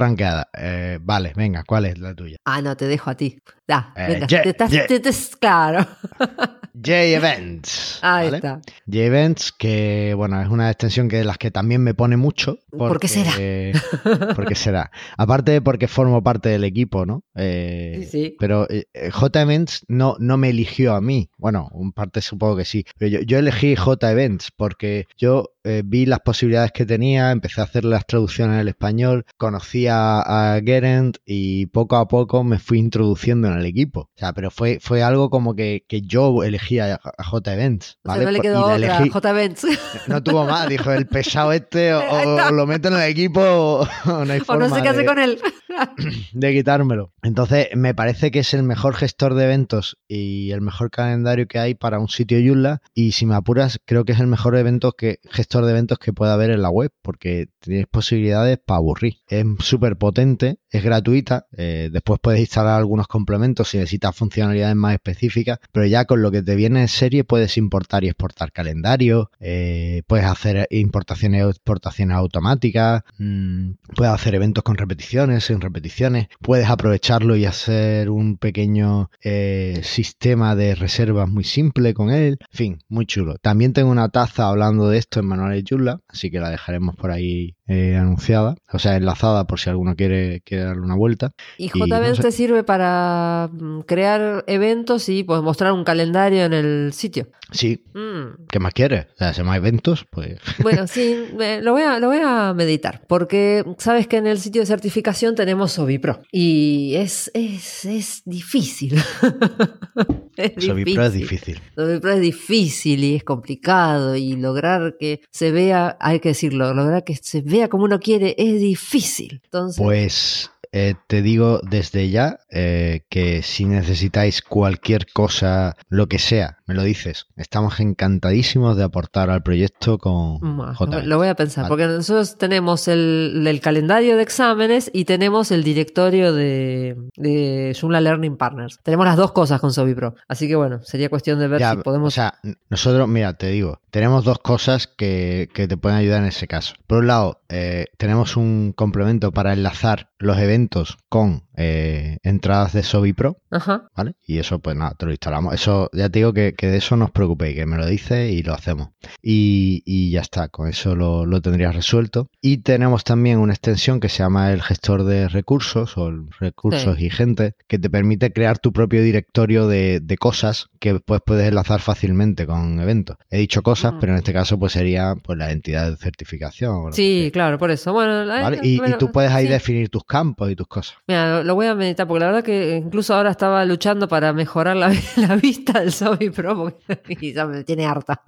Eh, 0.52 0.98
vale, 1.00 1.32
venga, 1.36 1.64
¿cuál 1.64 1.86
es 1.86 1.98
la 1.98 2.14
tuya? 2.14 2.36
Ah, 2.44 2.60
no, 2.62 2.76
te 2.76 2.86
dejo 2.86 3.10
a 3.10 3.14
ti. 3.14 3.38
Da, 3.66 3.92
Eh, 3.96 4.20
te 4.26 4.50
estás- 4.50 4.70
ye- 4.70 4.86
te- 4.86 5.00
te- 5.00 5.10
claro. 5.40 5.86
J-Events. 6.74 7.98
Ahí 8.02 8.26
¿vale? 8.26 8.36
está. 8.38 8.60
J-Events, 8.86 9.52
que 9.52 10.12
bueno, 10.16 10.40
es 10.42 10.48
una 10.48 10.70
extensión 10.70 11.08
que 11.08 11.24
las 11.24 11.38
que 11.38 11.50
también 11.50 11.82
me 11.82 11.94
pone 11.94 12.16
mucho. 12.16 12.58
¿Por 12.76 12.98
qué 13.00 13.08
será? 13.08 13.32
¿Por 14.36 14.46
qué 14.46 14.54
será? 14.54 14.90
Aparte 15.16 15.52
de 15.52 15.60
porque 15.62 15.88
formo 15.88 16.22
parte 16.22 16.48
del 16.50 16.64
equipo, 16.64 17.06
¿no? 17.06 17.22
Eh, 17.34 18.00
Sí, 18.02 18.06
sí. 18.10 18.36
Pero 18.38 18.66
eh, 18.68 18.84
J-Events 19.10 19.84
no, 19.88 20.16
no 20.18 20.36
me 20.36 20.50
eligió 20.50 20.94
a 20.94 21.00
mí. 21.00 21.30
Bueno, 21.38 21.68
un 21.72 21.92
parte 21.92 22.20
supongo 22.20 22.56
que 22.56 22.64
sí. 22.64 22.84
Pero 22.98 23.18
yo, 23.18 23.20
yo 23.22 23.38
elegí 23.38 23.76
J-Events 23.76 24.50
porque 24.56 25.06
yo 25.16 25.50
eh, 25.64 25.82
vi 25.84 26.06
las 26.06 26.20
posibilidades 26.20 26.72
que 26.72 26.84
tenía, 26.84 27.30
empecé 27.30 27.60
a 27.60 27.64
hacer 27.64 27.84
las 27.84 28.06
traducciones 28.06 28.60
al 28.60 28.68
español, 28.68 29.24
conocí 29.38 29.86
a, 29.86 30.54
a 30.56 30.60
Gerent 30.60 31.16
y 31.24 31.66
poco 31.66 31.96
a 31.96 32.06
poco 32.08 32.44
me 32.44 32.58
fui 32.58 32.78
introduciendo 32.78 33.48
en 33.48 33.53
el 33.58 33.66
equipo. 33.66 34.00
O 34.00 34.10
sea, 34.18 34.32
pero 34.32 34.50
fue, 34.50 34.78
fue 34.80 35.02
algo 35.02 35.30
como 35.30 35.54
que, 35.54 35.84
que 35.88 36.02
yo 36.02 36.42
elegí 36.42 36.78
a, 36.78 36.94
a 37.16 37.24
J-Events. 37.24 37.98
O 38.04 38.12
sea, 38.12 38.14
¿vale? 38.14 38.24
no 38.24 38.30
le 38.32 38.40
quedó 38.40 38.62
otra. 38.64 38.76
elegí- 38.76 39.10
J. 39.10 39.32
Benz. 39.32 39.62
no 40.08 40.22
tuvo 40.22 40.44
más, 40.44 40.68
dijo 40.68 40.92
el 40.92 41.06
pesado 41.06 41.52
este, 41.52 41.92
o, 41.94 42.00
o 42.48 42.50
lo 42.52 42.66
meto 42.66 42.88
en 42.88 42.94
el 42.94 43.02
equipo 43.02 43.40
o, 43.40 43.82
o 44.06 44.24
no 44.24 44.32
hay 44.32 44.40
o 44.40 44.44
forma 44.44 44.68
no 44.68 44.74
sé 44.74 44.82
qué 44.82 44.88
hace 44.88 45.04
con 45.04 45.18
él. 45.18 45.38
de 46.32 46.52
quitármelo. 46.52 47.12
Entonces, 47.22 47.68
me 47.74 47.94
parece 47.94 48.30
que 48.30 48.40
es 48.40 48.54
el 48.54 48.62
mejor 48.62 48.94
gestor 48.94 49.34
de 49.34 49.44
eventos 49.44 49.96
y 50.08 50.50
el 50.52 50.60
mejor 50.60 50.90
calendario 50.90 51.46
que 51.46 51.58
hay 51.58 51.74
para 51.74 51.98
un 51.98 52.08
sitio 52.08 52.38
Joomla. 52.44 52.80
Y 52.94 53.12
si 53.12 53.26
me 53.26 53.34
apuras, 53.34 53.80
creo 53.84 54.04
que 54.04 54.12
es 54.12 54.20
el 54.20 54.26
mejor 54.26 54.56
evento 54.56 54.92
que, 54.92 55.18
gestor 55.30 55.64
de 55.64 55.72
eventos 55.72 55.98
que 55.98 56.12
pueda 56.12 56.34
haber 56.34 56.50
en 56.50 56.62
la 56.62 56.70
web, 56.70 56.92
porque 57.02 57.46
tienes 57.60 57.86
posibilidades 57.86 58.58
para 58.64 58.78
aburrir. 58.78 59.14
Es 59.28 59.44
súper 59.60 59.96
potente, 59.96 60.58
es 60.70 60.82
gratuita. 60.84 61.46
eh, 61.56 61.88
después 61.92 62.20
puedes 62.22 62.40
instalar 62.40 62.78
algunos 62.78 63.06
complementos 63.08 63.43
si 63.64 63.78
necesitas 63.78 64.16
funcionalidades 64.16 64.76
más 64.76 64.94
específicas, 64.94 65.58
pero 65.72 65.86
ya 65.86 66.06
con 66.06 66.22
lo 66.22 66.30
que 66.30 66.42
te 66.42 66.56
viene 66.56 66.80
en 66.80 66.88
serie 66.88 67.24
puedes 67.24 67.56
importar 67.56 68.04
y 68.04 68.08
exportar 68.08 68.52
calendario, 68.52 69.30
eh, 69.40 70.02
puedes 70.06 70.26
hacer 70.26 70.66
importaciones 70.70 71.44
y 71.44 71.48
exportaciones 71.48 72.16
automáticas, 72.16 73.02
mm, 73.18 73.72
puedes 73.94 74.14
hacer 74.14 74.34
eventos 74.34 74.64
con 74.64 74.76
repeticiones, 74.76 75.44
sin 75.44 75.60
repeticiones, 75.60 76.28
puedes 76.40 76.68
aprovecharlo 76.68 77.36
y 77.36 77.44
hacer 77.44 78.10
un 78.10 78.38
pequeño 78.38 79.10
eh, 79.22 79.80
sistema 79.82 80.56
de 80.56 80.74
reservas 80.74 81.28
muy 81.28 81.44
simple 81.44 81.94
con 81.94 82.10
él, 82.10 82.38
en 82.40 82.56
fin, 82.56 82.78
muy 82.88 83.06
chulo. 83.06 83.36
También 83.38 83.72
tengo 83.72 83.90
una 83.90 84.08
taza 84.08 84.48
hablando 84.48 84.88
de 84.88 84.98
esto 84.98 85.20
en 85.20 85.26
Manuales 85.26 85.64
Joomla, 85.68 86.00
así 86.08 86.30
que 86.30 86.40
la 86.40 86.50
dejaremos 86.50 86.96
por 86.96 87.10
ahí 87.10 87.56
eh, 87.66 87.96
anunciada, 87.96 88.56
o 88.72 88.78
sea, 88.78 88.96
enlazada 88.96 89.46
por 89.46 89.58
si 89.58 89.70
alguno 89.70 89.94
quiere, 89.96 90.42
quiere 90.44 90.64
darle 90.64 90.82
una 90.82 90.96
vuelta. 90.96 91.32
Y 91.58 91.70
Y 91.74 91.80
no 91.88 92.14
sé. 92.14 92.22
te 92.22 92.32
sirve 92.32 92.62
para 92.64 93.48
mm, 93.52 93.80
crear 93.80 94.44
eventos 94.46 95.08
y 95.08 95.24
pues, 95.24 95.40
mostrar 95.42 95.72
un 95.72 95.84
calendario 95.84 96.44
en 96.44 96.52
el 96.52 96.92
sitio. 96.92 97.28
Sí, 97.50 97.84
Mm. 97.94 98.46
¿qué 98.50 98.58
más 98.58 98.74
quieres? 98.74 99.06
O 99.14 99.18
sea, 99.18 99.32
si 99.32 99.42
más 99.42 99.56
eventos, 99.56 100.04
pues... 100.10 100.38
Bueno, 100.62 100.86
sí, 100.86 101.16
lo 101.62 101.72
voy, 101.72 101.82
a, 101.82 101.98
lo 102.00 102.08
voy 102.08 102.18
a 102.22 102.52
meditar, 102.54 103.02
porque 103.06 103.64
sabes 103.78 104.08
que 104.08 104.16
en 104.16 104.26
el 104.26 104.38
sitio 104.38 104.62
de 104.62 104.66
certificación 104.66 105.34
tenemos 105.34 105.72
Sobipro 105.72 106.20
y 106.32 106.94
es, 106.96 107.30
es, 107.34 107.84
es 107.84 108.22
difícil. 108.24 108.94
es 110.36 110.64
Sobipro 110.64 111.04
es 111.04 111.12
difícil. 111.12 111.60
Sobipro 111.76 112.12
es 112.12 112.20
difícil 112.20 113.04
y 113.04 113.14
es 113.14 113.24
complicado 113.24 114.16
y 114.16 114.36
lograr 114.36 114.96
que 114.98 115.20
se 115.30 115.52
vea, 115.52 115.96
hay 116.00 116.20
que 116.20 116.30
decirlo, 116.30 116.74
lograr 116.74 117.04
que 117.04 117.14
se 117.16 117.42
vea 117.42 117.53
como 117.68 117.84
uno 117.84 117.98
quiere 118.00 118.34
es 118.38 118.60
difícil. 118.60 119.40
Entonces, 119.44 119.82
Pues 119.82 120.50
eh, 120.76 120.96
te 121.06 121.22
digo 121.22 121.60
desde 121.62 122.10
ya 122.10 122.40
eh, 122.50 123.02
que 123.08 123.44
si 123.44 123.64
necesitáis 123.64 124.42
cualquier 124.42 125.06
cosa, 125.12 125.76
lo 125.88 126.08
que 126.08 126.18
sea, 126.18 126.58
me 126.66 126.74
lo 126.74 126.82
dices. 126.82 127.26
Estamos 127.36 127.78
encantadísimos 127.78 128.76
de 128.76 128.82
aportar 128.82 129.30
al 129.30 129.44
proyecto 129.44 129.98
con 129.98 130.40
Bueno, 130.40 130.74
J. 130.74 131.02
lo 131.04 131.18
voy 131.18 131.28
a 131.28 131.36
pensar, 131.36 131.68
porque 131.68 131.86
nosotros 131.86 132.38
tenemos 132.38 132.88
el, 132.88 133.44
el 133.46 133.60
calendario 133.60 134.16
de 134.16 134.24
exámenes 134.24 134.90
y 134.92 135.04
tenemos 135.04 135.52
el 135.52 135.62
directorio 135.62 136.32
de, 136.32 136.96
de 137.14 137.76
Joomla 137.80 138.00
Learning 138.00 138.36
Partners. 138.36 138.80
Tenemos 138.82 139.06
las 139.06 139.16
dos 139.16 139.30
cosas 139.30 139.60
con 139.60 139.72
Sobipro. 139.72 140.16
Así 140.26 140.48
que 140.48 140.56
bueno, 140.56 140.80
sería 140.82 141.08
cuestión 141.08 141.38
de 141.38 141.46
ver 141.46 141.60
Ya, 141.60 141.70
si 141.70 141.76
podemos. 141.82 142.08
O 142.08 142.10
sea, 142.10 142.40
nosotros, 142.68 143.06
mira, 143.06 143.34
te 143.34 143.46
digo, 143.46 143.78
tenemos 143.92 144.24
dos 144.24 144.40
cosas 144.40 144.88
que, 144.88 145.48
que 145.54 145.68
te 145.68 145.76
pueden 145.76 145.98
ayudar 145.98 146.22
en 146.22 146.28
ese 146.30 146.48
caso. 146.48 146.74
Por 146.88 146.98
un 146.98 147.06
lado, 147.06 147.42
eh, 147.48 147.86
tenemos 147.96 148.36
un 148.36 148.72
complemento 148.72 149.30
para 149.30 149.52
enlazar 149.52 150.08
los 150.18 150.36
eventos 150.38 150.63
con 151.08 151.42
eh, 151.56 152.18
entradas 152.22 152.72
de 152.72 152.82
Sobipro. 152.82 153.38
Ajá. 153.50 153.88
¿vale? 153.96 154.14
Y 154.26 154.38
eso, 154.38 154.58
pues 154.58 154.76
nada, 154.76 154.94
te 154.98 155.06
lo 155.06 155.12
instalamos. 155.12 155.54
Eso, 155.54 155.90
ya 155.92 156.08
te 156.08 156.18
digo 156.20 156.32
que, 156.32 156.54
que 156.54 156.68
de 156.68 156.78
eso 156.78 156.96
no 156.96 157.06
os 157.06 157.10
preocupéis, 157.10 157.54
que 157.56 157.66
me 157.66 157.76
lo 157.76 157.86
dice 157.86 158.30
y 158.30 158.42
lo 158.42 158.54
hacemos. 158.54 158.88
Y, 159.22 159.82
y 159.84 160.10
ya 160.10 160.20
está, 160.20 160.48
con 160.48 160.68
eso 160.68 160.94
lo, 160.96 161.26
lo 161.26 161.40
tendrías 161.40 161.74
resuelto. 161.74 162.28
Y 162.40 162.58
tenemos 162.58 163.04
también 163.04 163.38
una 163.38 163.52
extensión 163.52 164.00
que 164.00 164.08
se 164.08 164.18
llama 164.22 164.52
el 164.52 164.62
gestor 164.62 165.04
de 165.04 165.28
recursos 165.28 165.96
o 165.98 166.08
el 166.08 166.26
recursos 166.40 166.98
y 167.00 167.10
gente, 167.10 167.54
que 167.68 167.78
te 167.78 167.90
permite 167.90 168.32
crear 168.32 168.58
tu 168.58 168.72
propio 168.72 169.02
directorio 169.02 169.68
de, 169.68 170.00
de 170.00 170.16
cosas 170.16 170.66
que 170.80 170.98
pues 171.00 171.20
puedes 171.24 171.46
enlazar 171.46 171.80
fácilmente 171.80 172.46
con 172.46 172.80
eventos. 172.80 173.16
He 173.30 173.38
dicho 173.38 173.62
cosas, 173.62 173.92
Mm. 173.94 173.98
pero 174.00 174.12
en 174.12 174.18
este 174.18 174.32
caso 174.32 174.58
pues 174.58 174.72
sería 174.72 175.14
pues 175.22 175.38
la 175.38 175.50
entidad 175.52 175.90
de 175.90 175.96
certificación. 175.96 176.92
Sí, 176.92 177.30
claro, 177.32 177.58
por 177.58 177.70
eso. 177.70 177.92
Bueno. 177.92 178.24
Y, 178.62 178.74
y 178.74 178.78
bueno, 178.78 178.98
tú 178.98 179.12
puedes 179.12 179.30
ahí 179.30 179.46
sí. 179.46 179.52
definir 179.52 179.88
tus 179.90 180.04
campos 180.04 180.48
y 180.48 180.54
y 180.54 180.56
tus 180.56 180.68
cosas. 180.68 180.96
Mira, 181.08 181.42
lo, 181.44 181.54
voy 181.54 181.66
a 181.66 181.74
meditar 181.74 182.06
porque 182.06 182.20
la 182.20 182.26
verdad 182.26 182.44
que 182.44 182.76
incluso 182.76 183.14
ahora 183.14 183.30
estaba 183.30 183.64
luchando 183.64 184.08
para 184.08 184.32
mejorar 184.32 184.76
la, 184.76 184.88
la 185.16 185.36
vista 185.36 185.80
del 185.80 185.92
Zombie 185.92 186.30
Pro 186.30 186.78
porque 187.06 187.32
ya 187.34 187.46
me 187.46 187.64
tiene 187.64 187.86
harta. 187.86 188.22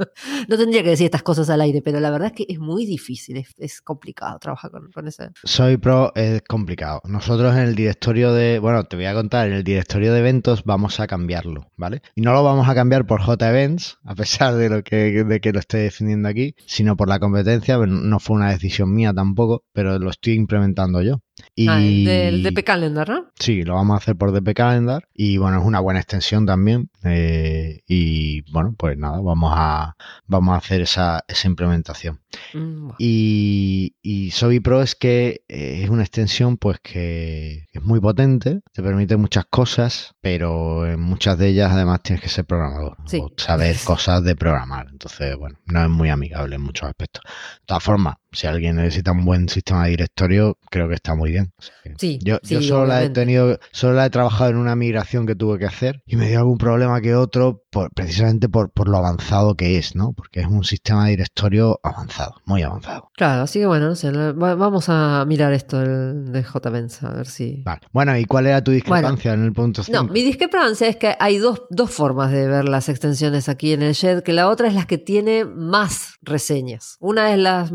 No 0.48 0.56
tendría 0.56 0.82
que 0.82 0.90
decir 0.90 1.06
estas 1.06 1.22
cosas 1.22 1.50
al 1.50 1.60
aire, 1.60 1.82
pero 1.82 2.00
la 2.00 2.10
verdad 2.10 2.28
es 2.28 2.32
que 2.34 2.46
es 2.52 2.58
muy 2.58 2.86
difícil, 2.86 3.36
es, 3.36 3.54
es 3.58 3.80
complicado 3.80 4.38
trabajar 4.38 4.70
con, 4.70 4.90
con 4.90 5.08
ese. 5.08 5.30
Soy 5.44 5.76
Pro 5.76 6.12
es 6.14 6.42
complicado. 6.42 7.00
Nosotros 7.04 7.54
en 7.54 7.62
el 7.62 7.74
directorio 7.74 8.32
de, 8.32 8.58
bueno, 8.58 8.84
te 8.84 8.96
voy 8.96 9.06
a 9.06 9.14
contar, 9.14 9.48
en 9.48 9.54
el 9.54 9.64
directorio 9.64 10.12
de 10.12 10.20
eventos 10.20 10.64
vamos 10.64 11.00
a 11.00 11.06
cambiarlo, 11.06 11.70
¿vale? 11.76 12.02
Y 12.14 12.22
no 12.22 12.32
lo 12.32 12.42
vamos 12.42 12.68
a 12.68 12.74
cambiar 12.74 13.06
por 13.06 13.22
JEvents, 13.22 13.98
a 14.04 14.14
pesar 14.14 14.54
de 14.54 14.68
lo 14.68 14.82
que, 14.82 15.24
de 15.24 15.40
que 15.40 15.52
lo 15.52 15.58
esté 15.58 15.78
defendiendo 15.78 16.28
aquí, 16.28 16.54
sino 16.66 16.96
por 16.96 17.08
la 17.08 17.18
competencia. 17.18 17.78
No 17.78 18.20
fue 18.20 18.36
una 18.36 18.50
decisión 18.50 18.92
mía 18.94 19.12
tampoco, 19.12 19.64
pero 19.72 19.98
lo 19.98 20.10
estoy 20.10 20.34
implementando 20.34 21.02
yo. 21.02 21.20
Y... 21.54 21.68
Ah, 21.68 21.78
el 21.80 22.04
del 22.04 22.42
DP 22.42 22.64
Calendar, 22.64 23.08
¿no? 23.08 23.26
Sí, 23.38 23.62
lo 23.62 23.74
vamos 23.74 23.94
a 23.94 23.98
hacer 23.98 24.16
por 24.16 24.32
DP 24.32 24.54
Calendar 24.54 25.08
y 25.14 25.36
bueno, 25.38 25.58
es 25.60 25.64
una 25.66 25.80
buena 25.80 26.00
extensión 26.00 26.46
también. 26.46 26.90
eh, 27.04 27.82
y 27.86 28.42
bueno, 28.52 28.74
pues 28.76 28.96
nada, 28.98 29.20
vamos 29.20 29.52
a, 29.54 29.96
vamos 30.26 30.54
a 30.54 30.58
hacer 30.58 30.80
esa, 30.80 31.24
esa 31.28 31.46
implementación. 31.48 32.20
Mm. 32.54 32.90
Y, 32.98 33.96
y 34.02 34.30
Sobi 34.30 34.60
Pro 34.60 34.82
es 34.82 34.94
que 34.94 35.42
eh, 35.48 35.80
es 35.82 35.90
una 35.90 36.02
extensión 36.02 36.56
pues 36.56 36.78
que 36.82 37.66
es 37.72 37.82
muy 37.82 38.00
potente, 38.00 38.60
te 38.72 38.82
permite 38.82 39.16
muchas 39.16 39.44
cosas, 39.46 40.14
pero 40.20 40.86
en 40.86 41.00
muchas 41.00 41.38
de 41.38 41.48
ellas 41.48 41.70
además 41.72 42.02
tienes 42.02 42.22
que 42.22 42.28
ser 42.28 42.44
programador 42.44 42.96
Sí. 43.06 43.18
o 43.22 43.30
saber 43.36 43.76
cosas 43.84 44.22
de 44.24 44.36
programar. 44.36 44.88
Entonces, 44.90 45.36
bueno, 45.36 45.58
no 45.66 45.82
es 45.82 45.90
muy 45.90 46.08
amigable 46.08 46.56
en 46.56 46.62
muchos 46.62 46.88
aspectos. 46.88 47.22
De 47.24 47.66
todas 47.66 47.82
formas, 47.82 48.16
si 48.32 48.46
alguien 48.46 48.76
necesita 48.76 49.12
un 49.12 49.24
buen 49.24 49.48
sistema 49.48 49.84
de 49.84 49.90
directorio, 49.90 50.58
creo 50.70 50.88
que 50.88 50.94
está 50.94 51.14
muy 51.14 51.30
bien. 51.30 51.52
O 51.58 51.62
sea 51.62 51.76
Sí, 51.98 52.18
yo, 52.22 52.38
sí, 52.42 52.54
yo 52.54 52.62
solo 52.62 52.86
la 52.86 53.02
he 53.02 53.10
tenido, 53.10 53.58
solo 53.72 53.94
la 53.94 54.06
he 54.06 54.10
trabajado 54.10 54.50
en 54.50 54.56
una 54.56 54.76
migración 54.76 55.26
que 55.26 55.34
tuve 55.34 55.58
que 55.58 55.66
hacer 55.66 56.02
y 56.06 56.16
me 56.16 56.28
dio 56.28 56.40
algún 56.40 56.58
problema 56.58 57.00
que 57.00 57.14
otro, 57.14 57.62
por, 57.70 57.90
precisamente 57.92 58.48
por, 58.48 58.70
por 58.70 58.88
lo 58.88 58.98
avanzado 58.98 59.54
que 59.54 59.78
es, 59.78 59.94
¿no? 59.94 60.12
Porque 60.12 60.40
es 60.40 60.46
un 60.46 60.64
sistema 60.64 61.04
de 61.04 61.10
directorio 61.10 61.80
avanzado, 61.82 62.34
muy 62.44 62.62
avanzado. 62.62 63.10
Claro, 63.16 63.42
así 63.42 63.60
que 63.60 63.66
bueno, 63.66 63.86
no 63.86 63.94
sé, 63.94 64.10
vamos 64.10 64.86
a 64.88 65.24
mirar 65.26 65.52
esto 65.52 65.78
del, 65.78 66.32
de 66.32 66.42
JVens, 66.42 67.02
a 67.02 67.10
ver 67.10 67.26
si... 67.26 67.62
Vale. 67.64 67.80
Bueno, 67.92 68.16
¿y 68.16 68.24
cuál 68.24 68.46
era 68.46 68.62
tu 68.62 68.72
discrepancia 68.72 69.32
en 69.32 69.44
el 69.44 69.52
punto 69.52 69.82
5? 69.82 69.96
No, 69.96 70.12
mi 70.12 70.22
discrepancia 70.22 70.88
es 70.88 70.96
que 70.96 71.16
hay 71.18 71.38
dos, 71.38 71.62
dos 71.70 71.90
formas 71.90 72.32
de 72.32 72.46
ver 72.48 72.68
las 72.68 72.88
extensiones 72.88 73.48
aquí 73.48 73.72
en 73.72 73.82
el 73.82 73.94
Shed, 73.94 74.22
que 74.22 74.32
la 74.32 74.48
otra 74.48 74.68
es 74.68 74.74
las 74.74 74.86
que 74.86 74.98
tiene 74.98 75.44
más 75.44 76.16
reseñas. 76.22 76.96
Una 77.00 77.32
es 77.32 77.38
las 77.38 77.72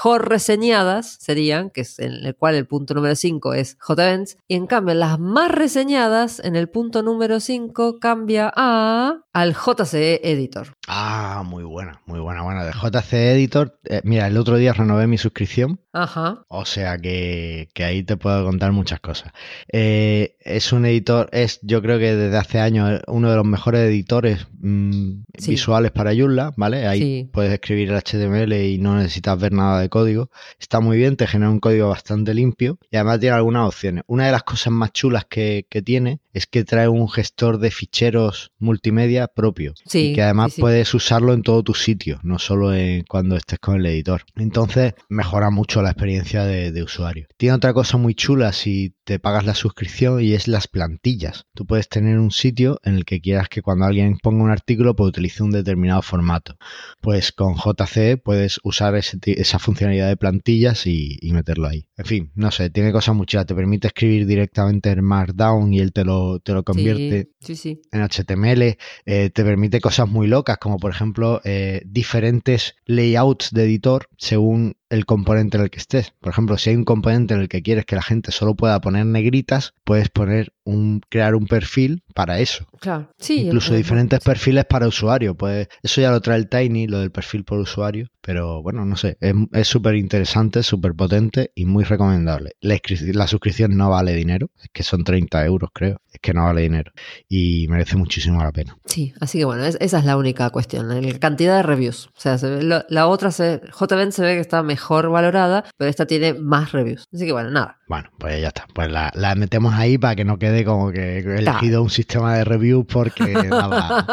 mejor 0.00 0.30
reseñadas, 0.30 1.18
serían, 1.20 1.68
que 1.68 1.82
es 1.82 1.98
en 1.98 2.24
el 2.24 2.34
cual 2.34 2.54
el 2.54 2.66
punto 2.66 2.94
número 2.94 3.14
5 3.14 3.52
es 3.52 3.76
JVents, 3.86 4.38
y 4.48 4.54
en 4.54 4.66
cambio 4.66 4.94
las 4.94 5.18
más 5.18 5.50
reseñadas 5.50 6.40
en 6.42 6.56
el 6.56 6.70
punto 6.70 7.02
número 7.02 7.38
5 7.38 7.98
cambia 8.00 8.50
a 8.56 9.18
al 9.34 9.54
JCE 9.54 10.20
Editor. 10.24 10.68
Ah, 10.88 11.44
muy 11.46 11.64
buena, 11.64 12.00
muy 12.06 12.18
buena, 12.18 12.42
buena. 12.42 12.64
De 12.64 12.72
JC 12.72 13.12
Editor, 13.34 13.78
eh, 13.84 14.00
mira, 14.02 14.26
el 14.26 14.38
otro 14.38 14.56
día 14.56 14.72
renové 14.72 15.06
mi 15.06 15.18
suscripción, 15.18 15.80
Ajá. 15.92 16.44
o 16.48 16.64
sea 16.64 16.96
que, 16.98 17.68
que 17.74 17.84
ahí 17.84 18.02
te 18.02 18.16
puedo 18.16 18.42
contar 18.44 18.72
muchas 18.72 19.00
cosas. 19.00 19.32
Eh, 19.70 20.36
es 20.40 20.72
un 20.72 20.86
editor, 20.86 21.28
es 21.32 21.60
yo 21.62 21.82
creo 21.82 21.98
que 21.98 22.16
desde 22.16 22.36
hace 22.38 22.58
años 22.58 23.02
uno 23.06 23.30
de 23.30 23.36
los 23.36 23.44
mejores 23.44 23.82
editores 23.82 24.46
mm, 24.60 25.24
Sí. 25.38 25.52
visuales 25.52 25.90
para 25.92 26.14
Joomla, 26.14 26.52
¿vale? 26.56 26.86
Ahí 26.86 27.00
Sí. 27.00 27.30
puedes 27.32 27.52
escribir 27.52 27.90
el 27.90 27.96
HTML 27.96 28.52
y 28.68 28.78
no 28.78 28.96
necesitas 28.96 29.38
ver 29.38 29.52
nada 29.52 29.79
de 29.80 29.88
código. 29.88 30.30
Está 30.58 30.80
muy 30.80 30.96
bien, 30.96 31.16
te 31.16 31.26
genera 31.26 31.50
un 31.50 31.60
código 31.60 31.88
bastante 31.88 32.34
limpio 32.34 32.78
y 32.90 32.96
además 32.96 33.20
tiene 33.20 33.36
algunas 33.36 33.68
opciones. 33.68 34.04
Una 34.06 34.26
de 34.26 34.32
las 34.32 34.42
cosas 34.42 34.72
más 34.72 34.92
chulas 34.92 35.24
que, 35.24 35.66
que 35.68 35.82
tiene 35.82 36.20
es 36.32 36.46
que 36.46 36.64
trae 36.64 36.88
un 36.88 37.08
gestor 37.08 37.58
de 37.58 37.70
ficheros 37.70 38.52
multimedia 38.58 39.26
propio 39.26 39.74
Sí, 39.84 40.10
y 40.10 40.14
que 40.14 40.22
además 40.22 40.54
sí, 40.54 40.60
puedes 40.60 40.92
usarlo 40.94 41.32
en 41.32 41.42
todo 41.42 41.62
tu 41.62 41.74
sitio, 41.74 42.20
no 42.22 42.38
solo 42.38 42.74
en 42.74 43.04
cuando 43.04 43.36
estés 43.36 43.58
con 43.58 43.76
el 43.76 43.86
editor. 43.86 44.22
Entonces 44.36 44.94
mejora 45.08 45.50
mucho 45.50 45.82
la 45.82 45.90
experiencia 45.90 46.44
de, 46.44 46.72
de 46.72 46.82
usuario. 46.82 47.26
Tiene 47.36 47.56
otra 47.56 47.72
cosa 47.72 47.96
muy 47.96 48.14
chula 48.14 48.52
si 48.52 48.94
te 49.04 49.18
pagas 49.18 49.44
la 49.44 49.54
suscripción 49.54 50.22
y 50.22 50.34
es 50.34 50.46
las 50.46 50.68
plantillas. 50.68 51.46
Tú 51.54 51.66
puedes 51.66 51.88
tener 51.88 52.18
un 52.18 52.30
sitio 52.30 52.80
en 52.84 52.94
el 52.94 53.04
que 53.04 53.20
quieras 53.20 53.48
que 53.48 53.62
cuando 53.62 53.86
alguien 53.86 54.18
ponga 54.18 54.44
un 54.44 54.50
artículo 54.50 54.94
pues 54.94 55.08
utilice 55.08 55.42
un 55.42 55.50
determinado 55.50 56.02
formato. 56.02 56.56
Pues 57.00 57.32
con 57.32 57.56
JCE 57.56 58.16
puedes 58.16 58.60
usar 58.62 58.94
ese 58.94 59.18
esa 59.24 59.58
funcionalidad 59.70 60.08
de 60.08 60.16
plantillas 60.16 60.86
y, 60.86 61.16
y 61.20 61.32
meterlo 61.32 61.68
ahí. 61.68 61.86
En 61.96 62.04
fin, 62.04 62.32
no 62.34 62.50
sé, 62.50 62.70
tiene 62.70 62.92
cosas 62.92 63.14
muy 63.14 63.26
chulas. 63.26 63.46
Te 63.46 63.54
permite 63.54 63.86
escribir 63.88 64.26
directamente 64.26 64.90
en 64.90 65.04
Markdown 65.04 65.72
y 65.72 65.78
él 65.80 65.92
te 65.92 66.04
lo, 66.04 66.40
te 66.40 66.52
lo 66.52 66.64
convierte 66.64 67.30
Sí, 67.40 67.54
sí, 67.54 67.56
sí. 67.56 67.82
en 67.92 68.02
HTML, 68.02 68.76
eh, 69.06 69.30
te 69.30 69.44
permite 69.44 69.80
cosas 69.80 70.08
muy 70.08 70.26
locas, 70.26 70.58
como 70.58 70.78
por 70.78 70.90
ejemplo 70.90 71.40
eh, 71.44 71.82
diferentes 71.86 72.74
layouts 72.86 73.50
de 73.52 73.64
editor 73.64 74.08
según 74.18 74.74
el 74.90 75.06
componente 75.06 75.56
en 75.56 75.62
el 75.64 75.70
que 75.70 75.78
estés. 75.78 76.12
Por 76.20 76.32
ejemplo, 76.32 76.58
si 76.58 76.70
hay 76.70 76.76
un 76.76 76.84
componente 76.84 77.34
en 77.34 77.40
el 77.40 77.48
que 77.48 77.62
quieres 77.62 77.86
que 77.86 77.96
la 77.96 78.02
gente 78.02 78.32
solo 78.32 78.54
pueda 78.54 78.80
poner 78.80 79.06
negritas, 79.06 79.72
puedes 79.84 80.08
poner 80.08 80.52
un, 80.64 81.00
crear 81.08 81.34
un 81.34 81.46
perfil 81.46 82.02
para 82.14 82.38
eso. 82.40 82.66
Claro. 82.80 83.10
Sí, 83.18 83.42
Incluso 83.46 83.72
es- 83.72 83.78
diferentes 83.78 84.20
perfiles 84.20 84.64
para 84.66 84.86
usuario. 84.88 85.34
Pues 85.34 85.68
eso 85.82 86.00
ya 86.00 86.10
lo 86.10 86.20
trae 86.20 86.36
el 86.38 86.48
Tiny, 86.48 86.86
lo 86.86 87.00
del 87.00 87.10
perfil 87.10 87.44
por 87.44 87.58
usuario. 87.58 88.08
Pero 88.22 88.62
bueno, 88.62 88.84
no 88.84 88.96
sé, 88.96 89.16
es 89.52 89.66
súper 89.66 89.94
interesante, 89.94 90.62
súper 90.62 90.92
potente 90.94 91.52
y 91.54 91.64
muy 91.64 91.84
recomendable. 91.84 92.52
La, 92.60 92.78
la 93.14 93.26
suscripción 93.26 93.76
no 93.78 93.88
vale 93.88 94.12
dinero, 94.14 94.50
es 94.62 94.68
que 94.74 94.82
son 94.82 95.04
30 95.04 95.42
euros 95.46 95.70
creo, 95.72 96.02
es 96.12 96.20
que 96.20 96.34
no 96.34 96.44
vale 96.44 96.60
dinero 96.60 96.92
y 97.30 97.66
merece 97.68 97.96
muchísimo 97.96 98.42
la 98.42 98.52
pena. 98.52 98.76
Sí, 98.84 99.14
así 99.20 99.38
que 99.38 99.46
bueno, 99.46 99.64
es- 99.64 99.78
esa 99.80 99.98
es 100.00 100.04
la 100.04 100.18
única 100.18 100.50
cuestión, 100.50 100.88
la 100.88 101.18
cantidad 101.18 101.56
de 101.56 101.62
reviews. 101.62 102.08
O 102.08 102.20
sea, 102.20 102.36
se 102.36 102.50
ve- 102.50 102.62
lo- 102.62 102.84
la 102.90 103.06
otra, 103.06 103.30
se, 103.30 103.62
JVen 103.72 104.12
se 104.12 104.22
ve 104.22 104.34
que 104.34 104.40
está 104.40 104.62
mejor 104.62 104.79
valorada, 104.88 105.64
pero 105.76 105.90
esta 105.90 106.06
tiene 106.06 106.34
más 106.34 106.72
reviews. 106.72 107.06
Así 107.12 107.26
que 107.26 107.32
bueno, 107.32 107.50
nada. 107.50 107.78
Bueno, 107.88 108.10
pues 108.18 108.40
ya 108.40 108.48
está. 108.48 108.66
Pues 108.74 108.90
la, 108.90 109.10
la 109.14 109.34
metemos 109.34 109.74
ahí 109.74 109.98
para 109.98 110.16
que 110.16 110.24
no 110.24 110.38
quede 110.38 110.64
como 110.64 110.90
que 110.92 111.18
he 111.18 111.38
elegido 111.38 111.82
un 111.82 111.90
sistema 111.90 112.34
de 112.36 112.44
review 112.44 112.84
porque 112.86 113.32
nada. 113.48 114.04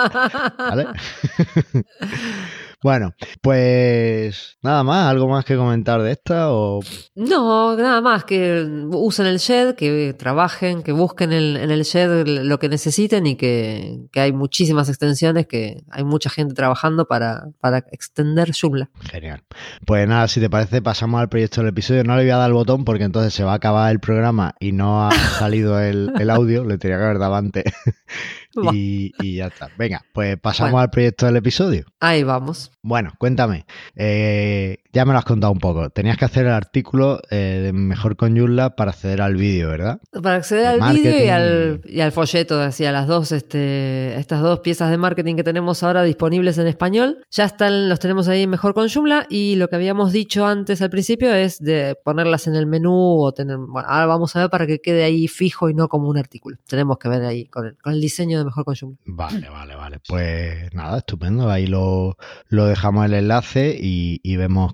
¿Vale? 0.58 0.88
bueno, 2.84 3.14
pues 3.42 4.58
nada 4.62 4.84
más, 4.84 5.08
algo 5.10 5.28
más 5.28 5.44
que 5.46 5.56
comentar 5.56 6.02
de 6.02 6.12
esta 6.12 6.52
o 6.52 6.80
No, 7.16 7.76
nada 7.76 8.02
más 8.02 8.24
que 8.24 8.66
usen 8.92 9.26
el 9.26 9.38
shed, 9.40 9.76
que 9.76 10.14
trabajen, 10.18 10.84
que 10.84 10.92
busquen 10.92 11.32
el- 11.34 11.58
en 11.58 11.72
el 11.72 11.84
shed 11.84 12.28
lo 12.28 12.60
que 12.60 12.70
necesiten 12.70 13.26
y 13.26 13.36
que, 13.36 14.02
que 14.12 14.20
hay 14.20 14.32
muchísimas 14.34 14.90
extensiones, 14.90 15.48
que 15.48 15.84
hay 15.90 16.04
mucha 16.04 16.30
gente 16.30 16.54
trabajando 16.54 17.06
para, 17.08 17.48
para 17.60 17.80
extender 17.92 18.52
Joomla. 18.54 18.90
Genial. 19.12 19.44
Pues 19.86 20.08
nada, 20.08 20.28
si 20.28 20.40
te 20.40 20.50
parece, 20.50 20.82
pasamos 20.82 21.20
al 21.20 21.30
proyecto 21.30 21.62
del 21.62 21.70
episodio. 21.70 22.04
No 22.04 22.16
le 22.16 22.24
voy 22.24 22.32
a 22.32 22.38
dar 22.38 22.46
al 22.46 22.54
botón 22.54 22.86
porque 22.86 23.04
entonces 23.06 23.34
se 23.34 23.44
va 23.44 23.54
a 23.54 23.56
acabar 23.56 23.92
el 23.92 24.00
programa 24.00 24.54
y 24.60 24.72
no 24.72 25.08
ha 25.08 25.12
salido 25.12 25.80
el, 25.80 26.12
el 26.20 26.30
audio. 26.30 26.64
Le 26.64 26.78
tenía 26.78 26.98
que 26.98 27.04
haber 27.06 27.20
dado 27.20 27.36
antes. 27.36 27.64
Y, 28.74 29.12
y 29.20 29.36
ya 29.38 29.48
está. 29.48 29.70
Venga, 29.78 30.04
pues 30.14 30.38
pasamos 30.40 30.72
Bueno. 30.72 30.84
al 30.84 30.90
proyecto 30.90 31.26
del 31.26 31.36
episodio. 31.38 31.86
Ahí 32.00 32.24
vamos. 32.24 32.72
Bueno, 32.82 33.14
cuéntame. 33.18 33.66
Eh, 33.96 34.78
ya 34.98 35.06
me 35.06 35.14
lo 35.14 35.20
has 35.20 35.26
contado 35.26 35.54
un 35.54 35.60
poco. 35.60 35.92
Tenías 35.92 36.18
que 36.18 36.26
hacer 36.26 36.48
el 36.48 36.54
artículo 36.54 37.22
eh, 37.30 37.62
de 37.64 37.72
Mejor 37.72 38.16
con 38.16 38.36
Joomla 38.36 38.76
para 38.76 38.90
acceder 38.90 39.22
al 39.22 39.36
vídeo, 39.36 39.70
¿verdad? 39.70 40.00
Para 40.12 40.38
acceder 40.38 40.64
De 40.64 40.84
al 40.84 40.96
vídeo 40.96 41.24
y 41.24 41.30
al, 41.30 41.82
y 41.86 42.02
al 42.02 42.12
folleto, 42.12 42.58
decía, 42.58 42.92
las 42.92 43.06
dos, 43.06 43.32
este, 43.32 44.18
estas 44.18 44.42
dos 44.42 44.62
piezas 44.62 44.90
de 44.90 44.98
marketing 44.98 45.36
que 45.36 45.44
tenemos 45.44 45.84
ahora 45.84 46.02
disponibles 46.02 46.58
en 46.58 46.66
español, 46.66 47.20
ya 47.30 47.46
están, 47.46 47.90
los 47.90 48.00
tenemos 48.00 48.28
ahí 48.28 48.48
mejor 48.48 48.74
con 48.74 48.90
Joomla 48.90 49.28
y 49.30 49.56
lo 49.58 49.68
que 49.68 49.76
habíamos 49.76 50.12
dicho 50.12 50.48
antes 50.48 50.82
al 50.82 50.90
principio 50.90 51.32
es 51.32 51.60
de 51.60 51.96
ponerlas 52.04 52.48
en 52.48 52.56
el 52.56 52.66
menú 52.66 53.22
o 53.22 53.32
tener, 53.34 53.58
bueno, 53.58 53.88
ahora 53.88 54.08
vamos 54.08 54.36
a 54.36 54.40
ver 54.40 54.50
para 54.50 54.66
que 54.66 54.80
quede 54.80 55.04
ahí 55.04 55.28
fijo 55.28 55.70
y 55.70 55.76
no 55.76 55.90
como 55.90 56.10
un 56.10 56.18
artículo. 56.18 56.58
Tenemos 56.68 56.98
que 56.98 57.08
ver 57.08 57.24
ahí 57.24 57.46
con 57.46 57.68
el, 57.68 57.78
con 57.78 57.94
el 57.94 58.02
diseño 58.02 58.40
de 58.40 58.46
mejor 58.46 58.66
con 58.66 58.74
Joomla. 58.74 58.98
Vale, 59.06 59.48
vale, 59.48 59.76
vale. 59.76 60.00
Pues 60.08 60.74
nada, 60.74 60.98
estupendo. 60.98 61.52
Ahí 61.52 61.68
lo, 61.68 62.18
lo 62.48 62.66
dejamos 62.66 63.06
el 63.06 63.14
enlace 63.14 63.78
y, 63.80 64.20
y 64.24 64.38
vemos 64.38 64.74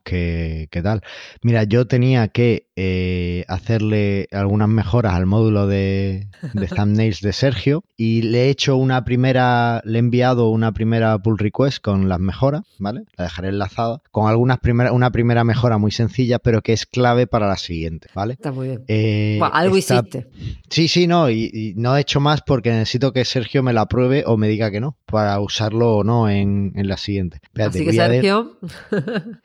qué, 0.72 0.82
tal. 0.82 1.02
Mira, 1.42 1.64
yo 1.64 1.88
tenía 1.88 2.28
que 2.30 2.70
eh, 2.76 3.46
hacerle 3.48 4.28
algunas 4.32 4.68
mejoras 4.70 5.14
al 5.14 5.26
módulo 5.26 5.68
de, 5.68 6.28
de 6.54 6.68
thumbnails 6.76 7.22
de 7.22 7.34
Sergio 7.34 7.84
y 7.98 8.24
le 8.24 8.46
he 8.46 8.50
hecho 8.50 8.76
una 8.78 9.04
primera, 9.06 9.82
le 9.86 9.98
he 9.98 10.00
enviado 10.00 10.50
una 10.50 10.72
primera 10.72 11.18
pull 11.20 11.38
request 11.38 11.80
con 11.84 12.10
las 12.10 12.20
mejoras, 12.20 12.64
¿vale? 12.80 13.04
La 13.18 13.26
dejaré 13.26 13.50
enlazada 13.50 14.02
con 14.12 14.28
algunas 14.30 14.60
primeras, 14.60 14.92
una 14.94 15.12
primera 15.12 15.44
mejora 15.44 15.78
muy 15.78 15.92
sencilla, 15.92 16.40
pero 16.40 16.62
que 16.62 16.74
es 16.74 16.86
clave 16.86 17.28
para 17.28 17.48
la 17.48 17.58
siguiente, 17.58 18.08
¿vale? 18.16 18.34
Está 18.34 18.52
muy 18.52 18.68
bien. 18.70 18.84
Eh, 18.88 19.40
algo 19.52 19.78
esta- 19.78 19.96
hiciste. 20.00 20.28
Sí, 20.70 20.88
sí, 20.88 21.06
no, 21.06 21.30
y, 21.30 21.52
y 21.54 21.74
no 21.76 21.96
he 21.96 22.02
hecho 22.02 22.20
más 22.20 22.42
porque 22.42 22.72
necesito 22.72 23.14
que 23.14 23.26
Sergio 23.26 23.62
me 23.62 23.74
la 23.74 23.82
apruebe 23.82 24.24
o 24.26 24.38
me 24.38 24.48
diga 24.48 24.72
que 24.72 24.80
no, 24.80 24.98
para 25.06 25.40
usarlo 25.40 25.98
o 25.98 26.04
no 26.04 26.28
en, 26.30 26.74
en 26.76 26.88
la 26.88 26.98
siguiente. 26.98 27.38
Espérate, 27.44 27.78
Así 27.78 27.86
que 27.86 27.94
Sergio, 27.94 28.58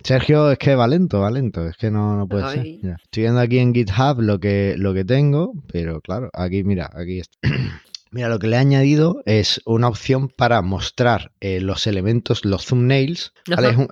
Sergio 0.03 0.51
es 0.53 0.59
que 0.59 0.75
va 0.75 0.87
lento, 0.89 1.21
va 1.21 1.31
lento, 1.31 1.67
es 1.67 1.77
que 1.77 1.91
no, 1.91 2.17
no 2.17 2.27
puede 2.29 2.45
Ay. 2.45 2.79
ser. 2.81 2.91
Ya, 2.91 2.97
viendo 3.19 3.41
aquí 3.41 3.59
en 3.59 3.75
GitHub 3.75 4.21
lo 4.21 4.39
que, 4.41 4.75
lo 4.79 4.95
que 4.95 5.05
tengo, 5.05 5.53
pero 5.73 6.01
claro, 6.01 6.31
aquí 6.33 6.65
mira, 6.65 6.91
aquí 6.95 7.21
está. 7.21 7.39
Mira, 8.11 8.29
lo 8.29 8.39
que 8.39 8.47
le 8.47 8.57
he 8.57 8.59
añadido 8.59 9.23
es 9.27 9.61
una 9.65 9.89
opción 9.89 10.29
para 10.29 10.63
mostrar 10.63 11.33
eh, 11.41 11.61
los 11.61 11.87
elementos, 11.87 12.45
los 12.45 12.67
thumbnails. 12.67 13.33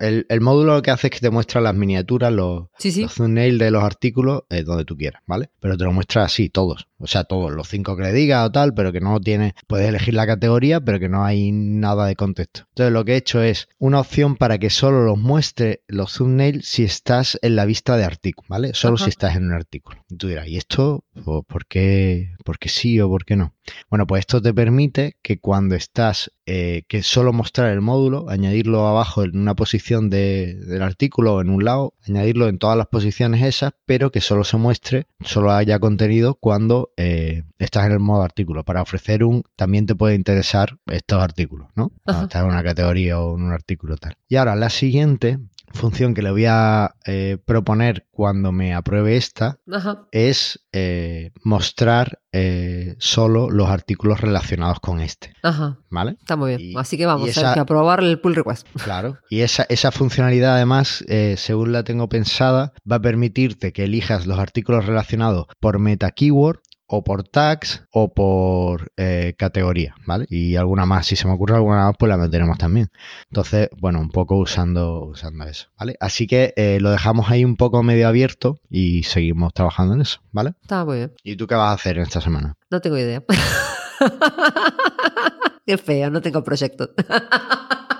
el, 0.00 0.26
el 0.28 0.40
módulo 0.40 0.74
lo 0.76 0.82
que 0.82 0.90
hace 0.90 1.08
es 1.08 1.10
que 1.12 1.20
te 1.20 1.30
muestra 1.30 1.60
las 1.60 1.74
miniaturas, 1.74 2.32
los, 2.32 2.64
Sí, 2.78 2.92
sí. 2.92 3.02
los 3.02 3.14
thumbnails 3.14 3.58
de 3.58 3.70
los 3.70 3.82
artículos 3.84 4.42
eh, 4.50 4.62
donde 4.62 4.84
tú 4.84 4.96
quieras, 4.96 5.22
¿vale? 5.26 5.50
Pero 5.60 5.76
te 5.76 5.84
lo 5.84 5.92
muestra 5.92 6.24
así, 6.24 6.48
todos. 6.48 6.88
O 6.98 7.06
sea, 7.06 7.24
todos, 7.24 7.52
los 7.52 7.68
cinco 7.68 7.94
que 7.96 8.04
le 8.04 8.12
digas 8.12 8.46
o 8.46 8.52
tal, 8.52 8.72
pero 8.72 8.90
que 8.92 9.00
no 9.00 9.20
tiene. 9.20 9.54
Puedes 9.66 9.88
elegir 9.88 10.14
la 10.14 10.26
categoría, 10.26 10.80
pero 10.80 10.98
que 10.98 11.08
no 11.10 11.24
hay 11.24 11.52
nada 11.52 12.06
de 12.06 12.16
contexto. 12.16 12.62
Entonces, 12.70 12.92
lo 12.92 13.04
que 13.04 13.12
he 13.12 13.16
hecho 13.16 13.42
es 13.42 13.68
una 13.78 14.00
opción 14.00 14.36
para 14.36 14.58
que 14.58 14.70
solo 14.70 15.04
los 15.04 15.18
muestre 15.18 15.82
los 15.88 16.14
thumbnails 16.14 16.66
si 16.66 16.84
estás 16.84 17.38
en 17.42 17.54
la 17.56 17.66
vista 17.66 17.96
de 17.96 18.04
artículo, 18.04 18.46
¿vale? 18.48 18.72
Solo 18.74 18.94
Ajá. 18.96 19.04
si 19.04 19.10
estás 19.10 19.36
en 19.36 19.44
un 19.46 19.52
artículo. 19.52 20.02
Y 20.08 20.16
tú 20.16 20.28
dirás, 20.28 20.48
¿y 20.48 20.56
esto? 20.56 21.04
¿Por 21.24 21.44
por 21.44 21.66
qué, 21.66 22.34
por 22.44 22.58
qué 22.58 22.68
sí 22.68 23.00
o 23.00 23.08
por 23.08 23.24
qué 23.24 23.36
no? 23.36 23.54
Bueno, 23.90 24.06
pues 24.06 24.20
esto 24.20 24.40
te 24.40 24.54
permite 24.54 25.16
que 25.22 25.38
cuando 25.38 25.74
estás, 25.74 26.30
eh, 26.46 26.82
que 26.88 27.02
solo 27.02 27.32
mostrar 27.32 27.70
el 27.72 27.80
módulo, 27.80 28.28
añadirlo 28.28 28.86
abajo 28.86 29.24
en 29.24 29.36
una 29.38 29.54
posición 29.54 30.08
de- 30.10 30.54
del 30.54 30.82
artículo 30.82 31.34
o 31.34 31.40
en 31.40 31.50
un 31.50 31.64
lado, 31.64 31.94
añadirlo 32.06 32.48
en 32.48 32.58
todas 32.58 32.76
las 32.76 32.86
posiciones 32.86 33.42
esas, 33.42 33.72
pero 33.86 34.10
que 34.12 34.20
solo 34.20 34.44
se 34.44 34.56
muestre, 34.56 35.06
solo 35.24 35.50
haya 35.52 35.78
contenido 35.78 36.34
cuando 36.36 36.90
eh, 36.96 37.42
estás 37.58 37.86
en 37.86 37.92
el 37.92 38.00
modo 38.00 38.22
artículo. 38.22 38.64
Para 38.64 38.82
ofrecer 38.82 39.24
un, 39.24 39.42
también 39.56 39.86
te 39.86 39.94
puede 39.94 40.14
interesar 40.14 40.78
estos 40.86 41.22
artículos, 41.22 41.68
¿no? 41.74 41.92
Estás 42.06 42.42
en 42.42 42.48
una 42.48 42.62
categoría 42.62 43.20
o 43.20 43.36
en 43.36 43.42
un 43.44 43.52
artículo 43.52 43.96
tal. 43.96 44.16
Y 44.28 44.36
ahora 44.36 44.54
la 44.54 44.70
siguiente 44.70 45.38
función 45.72 46.14
que 46.14 46.22
le 46.22 46.30
voy 46.30 46.44
a 46.46 46.94
eh, 47.06 47.38
proponer 47.44 48.06
cuando 48.10 48.52
me 48.52 48.74
apruebe 48.74 49.16
esta 49.16 49.58
Ajá. 49.70 50.06
es 50.12 50.66
eh, 50.72 51.32
mostrar 51.42 52.20
eh, 52.32 52.96
solo 52.98 53.50
los 53.50 53.68
artículos 53.68 54.20
relacionados 54.20 54.80
con 54.80 55.00
este, 55.00 55.32
Ajá. 55.42 55.78
¿vale? 55.90 56.16
Está 56.20 56.36
muy 56.36 56.56
bien. 56.56 56.60
Y- 56.70 56.74
Así 56.76 56.96
que 56.96 57.06
vamos 57.06 57.36
a 57.38 57.54
que 57.54 57.60
aprobar 57.60 58.00
el 58.02 58.20
pull 58.20 58.34
request. 58.34 58.66
Claro. 58.82 59.18
Y 59.30 59.40
esa, 59.40 59.66
esa 59.68 59.90
funcionalidad 59.92 60.54
además, 60.54 61.04
según 61.36 61.72
la 61.72 61.82
tengo 61.84 62.08
pensada, 62.08 62.72
va 62.90 62.96
a 62.96 63.00
permitirte 63.00 63.72
que 63.72 63.84
elijas 63.84 64.26
los 64.26 64.38
artículos 64.38 64.86
relacionados 64.86 65.46
por 65.60 65.78
meta 65.78 66.10
keyword 66.10 66.60
o 66.86 67.02
por 67.02 67.24
tags 67.24 67.84
o 67.90 68.12
por 68.12 68.92
eh, 68.96 69.34
categoría, 69.36 69.94
¿vale? 70.06 70.26
Y 70.28 70.56
alguna 70.56 70.86
más, 70.86 71.06
si 71.06 71.16
se 71.16 71.26
me 71.26 71.34
ocurre 71.34 71.56
alguna 71.56 71.86
más, 71.86 71.94
pues 71.98 72.08
la 72.08 72.16
meteremos 72.16 72.58
también. 72.58 72.88
Entonces, 73.30 73.68
bueno, 73.78 74.00
un 74.00 74.10
poco 74.10 74.36
usando, 74.36 75.06
usando 75.06 75.44
eso, 75.44 75.68
¿vale? 75.78 75.96
Así 76.00 76.26
que 76.26 76.52
eh, 76.56 76.78
lo 76.80 76.90
dejamos 76.90 77.30
ahí 77.30 77.44
un 77.44 77.56
poco 77.56 77.82
medio 77.82 78.08
abierto 78.08 78.60
y 78.70 79.02
seguimos 79.02 79.52
trabajando 79.52 79.94
en 79.94 80.02
eso, 80.02 80.20
¿vale? 80.32 80.54
Está 80.62 80.84
muy 80.84 80.98
bien. 80.98 81.12
¿Y 81.22 81.36
tú 81.36 81.46
qué 81.46 81.54
vas 81.54 81.70
a 81.70 81.74
hacer 81.74 81.98
en 81.98 82.04
esta 82.04 82.20
semana? 82.20 82.54
No 82.70 82.80
tengo 82.80 82.98
idea. 82.98 83.22
Qué 85.66 85.78
feo, 85.78 86.10
no 86.10 86.20
tengo 86.20 86.44
proyectos. 86.44 86.90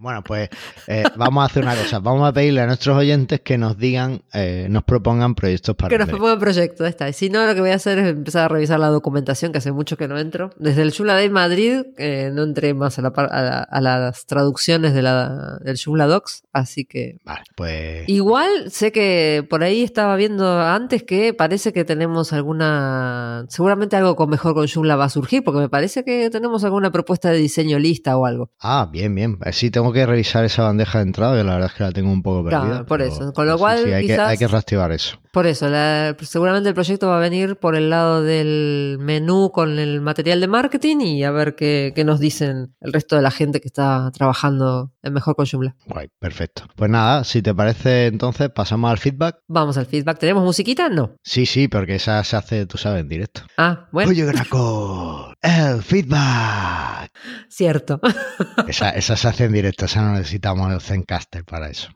Bueno, 0.00 0.22
pues 0.24 0.48
eh, 0.86 1.04
vamos 1.16 1.42
a 1.42 1.46
hacer 1.46 1.62
una 1.62 1.76
cosa. 1.76 1.98
Vamos 1.98 2.26
a 2.28 2.32
pedirle 2.32 2.62
a 2.62 2.66
nuestros 2.66 2.96
oyentes 2.96 3.40
que 3.42 3.58
nos 3.58 3.76
digan, 3.76 4.22
eh, 4.32 4.66
nos 4.70 4.82
propongan 4.84 5.34
proyectos 5.34 5.76
para 5.76 5.90
que 5.90 5.98
nos 5.98 6.08
propongan 6.08 6.38
proyectos, 6.38 6.88
está. 6.88 7.08
Y 7.08 7.12
si 7.12 7.28
no, 7.28 7.46
lo 7.46 7.54
que 7.54 7.60
voy 7.60 7.70
a 7.70 7.74
hacer 7.74 7.98
es 7.98 8.08
empezar 8.08 8.44
a 8.46 8.48
revisar 8.48 8.80
la 8.80 8.88
documentación, 8.88 9.52
que 9.52 9.58
hace 9.58 9.72
mucho 9.72 9.96
que 9.98 10.08
no 10.08 10.18
entro. 10.18 10.50
Desde 10.58 10.82
el 10.82 10.92
Joomla 10.92 11.14
Day 11.14 11.28
Madrid 11.28 11.82
eh, 11.98 12.30
no 12.32 12.42
entré 12.44 12.72
más 12.74 12.98
a, 12.98 13.02
la 13.02 13.08
a, 13.08 13.42
la- 13.42 13.62
a 13.62 13.80
las 13.82 14.26
traducciones 14.26 14.94
de 14.94 15.02
la, 15.02 15.58
del 15.62 15.78
Joomla 15.78 16.06
Docs, 16.06 16.44
así 16.52 16.86
que... 16.86 17.18
Vale, 17.24 17.44
pues 17.54 18.08
Igual 18.08 18.70
sé 18.70 18.92
que 18.92 19.46
por 19.50 19.62
ahí 19.62 19.82
estaba 19.82 20.16
viendo 20.16 20.60
antes 20.62 21.02
que 21.02 21.34
parece 21.34 21.72
que 21.72 21.84
tenemos 21.84 22.32
alguna... 22.32 23.44
Seguramente 23.48 23.96
algo 23.96 24.16
con 24.16 24.30
mejor 24.30 24.54
con 24.54 24.66
Joomla 24.66 24.96
va 24.96 25.04
a 25.04 25.08
surgir, 25.10 25.44
porque 25.44 25.60
me 25.60 25.68
parece 25.68 26.04
que 26.04 26.30
tenemos 26.30 26.64
alguna 26.64 26.90
propuesta 26.90 27.30
de 27.30 27.38
diseño 27.38 27.78
lista 27.78 28.16
o 28.16 28.26
algo. 28.26 28.50
Ah, 28.60 28.88
bien, 28.90 29.14
bien. 29.14 29.38
Eh, 29.44 29.52
Sí, 29.52 29.70
tengo 29.70 29.89
que 29.92 30.06
revisar 30.06 30.44
esa 30.44 30.62
bandeja 30.64 30.98
de 30.98 31.04
entrada, 31.04 31.36
que 31.36 31.44
la 31.44 31.54
verdad 31.54 31.70
es 31.70 31.76
que 31.76 31.84
la 31.84 31.92
tengo 31.92 32.10
un 32.10 32.22
poco 32.22 32.48
Claro, 32.48 32.64
perdida. 32.64 32.84
por 32.86 32.98
pero- 32.98 33.12
eso. 33.12 33.32
Con 33.32 33.46
lo 33.46 33.54
sí, 33.54 33.58
cual, 33.58 33.78
sí, 33.84 33.92
hay, 33.92 34.06
que, 34.06 34.12
quizás- 34.12 34.28
hay 34.28 34.38
que 34.38 34.48
reactivar 34.48 34.92
eso. 34.92 35.18
Por 35.32 35.46
eso, 35.46 35.68
la- 35.68 36.16
seguramente 36.20 36.68
el 36.68 36.74
proyecto 36.74 37.08
va 37.08 37.16
a 37.18 37.20
venir 37.20 37.56
por 37.56 37.76
el 37.76 37.88
lado 37.90 38.22
del 38.22 38.96
menú 39.00 39.50
con 39.52 39.78
el 39.78 40.00
material 40.00 40.40
de 40.40 40.48
marketing 40.48 40.96
y 41.02 41.22
a 41.24 41.30
ver 41.30 41.54
qué, 41.54 41.92
qué 41.94 42.04
nos 42.04 42.18
dicen 42.18 42.74
el 42.80 42.92
resto 42.92 43.14
de 43.16 43.22
la 43.22 43.30
gente 43.30 43.60
que 43.60 43.68
está 43.68 44.10
trabajando 44.12 44.92
en 45.02 45.12
Mejor 45.12 45.36
con 45.36 45.46
Joomla. 45.46 45.76
Guay, 45.86 46.08
perfecto. 46.18 46.64
Pues 46.74 46.90
nada, 46.90 47.22
si 47.24 47.42
te 47.42 47.54
parece, 47.54 48.06
entonces 48.06 48.50
pasamos 48.50 48.90
al 48.90 48.98
feedback. 48.98 49.38
Vamos 49.46 49.76
al 49.78 49.86
feedback. 49.86 50.18
¿Tenemos 50.18 50.42
musiquita? 50.44 50.88
No. 50.88 51.14
Sí, 51.22 51.46
sí, 51.46 51.68
porque 51.68 51.94
esa 51.94 52.22
se 52.24 52.36
hace, 52.36 52.66
tú 52.66 52.76
sabes, 52.76 53.00
en 53.02 53.08
directo. 53.08 53.42
Ah, 53.56 53.88
bueno, 53.92 54.10
Oye, 54.10 54.24
Graco, 54.24 55.32
el 55.42 55.82
feedback. 55.82 57.12
cierto. 57.48 58.00
Esa, 58.68 58.90
esa 58.90 59.16
se 59.16 59.28
hace 59.28 59.44
en 59.44 59.52
directo, 59.52 59.84
esa 59.86 60.00
no 60.02 60.12
necesitamos 60.12 60.72
el 60.72 60.80
Zencaster 60.80 61.44
para 61.44 61.68
eso. 61.68 61.88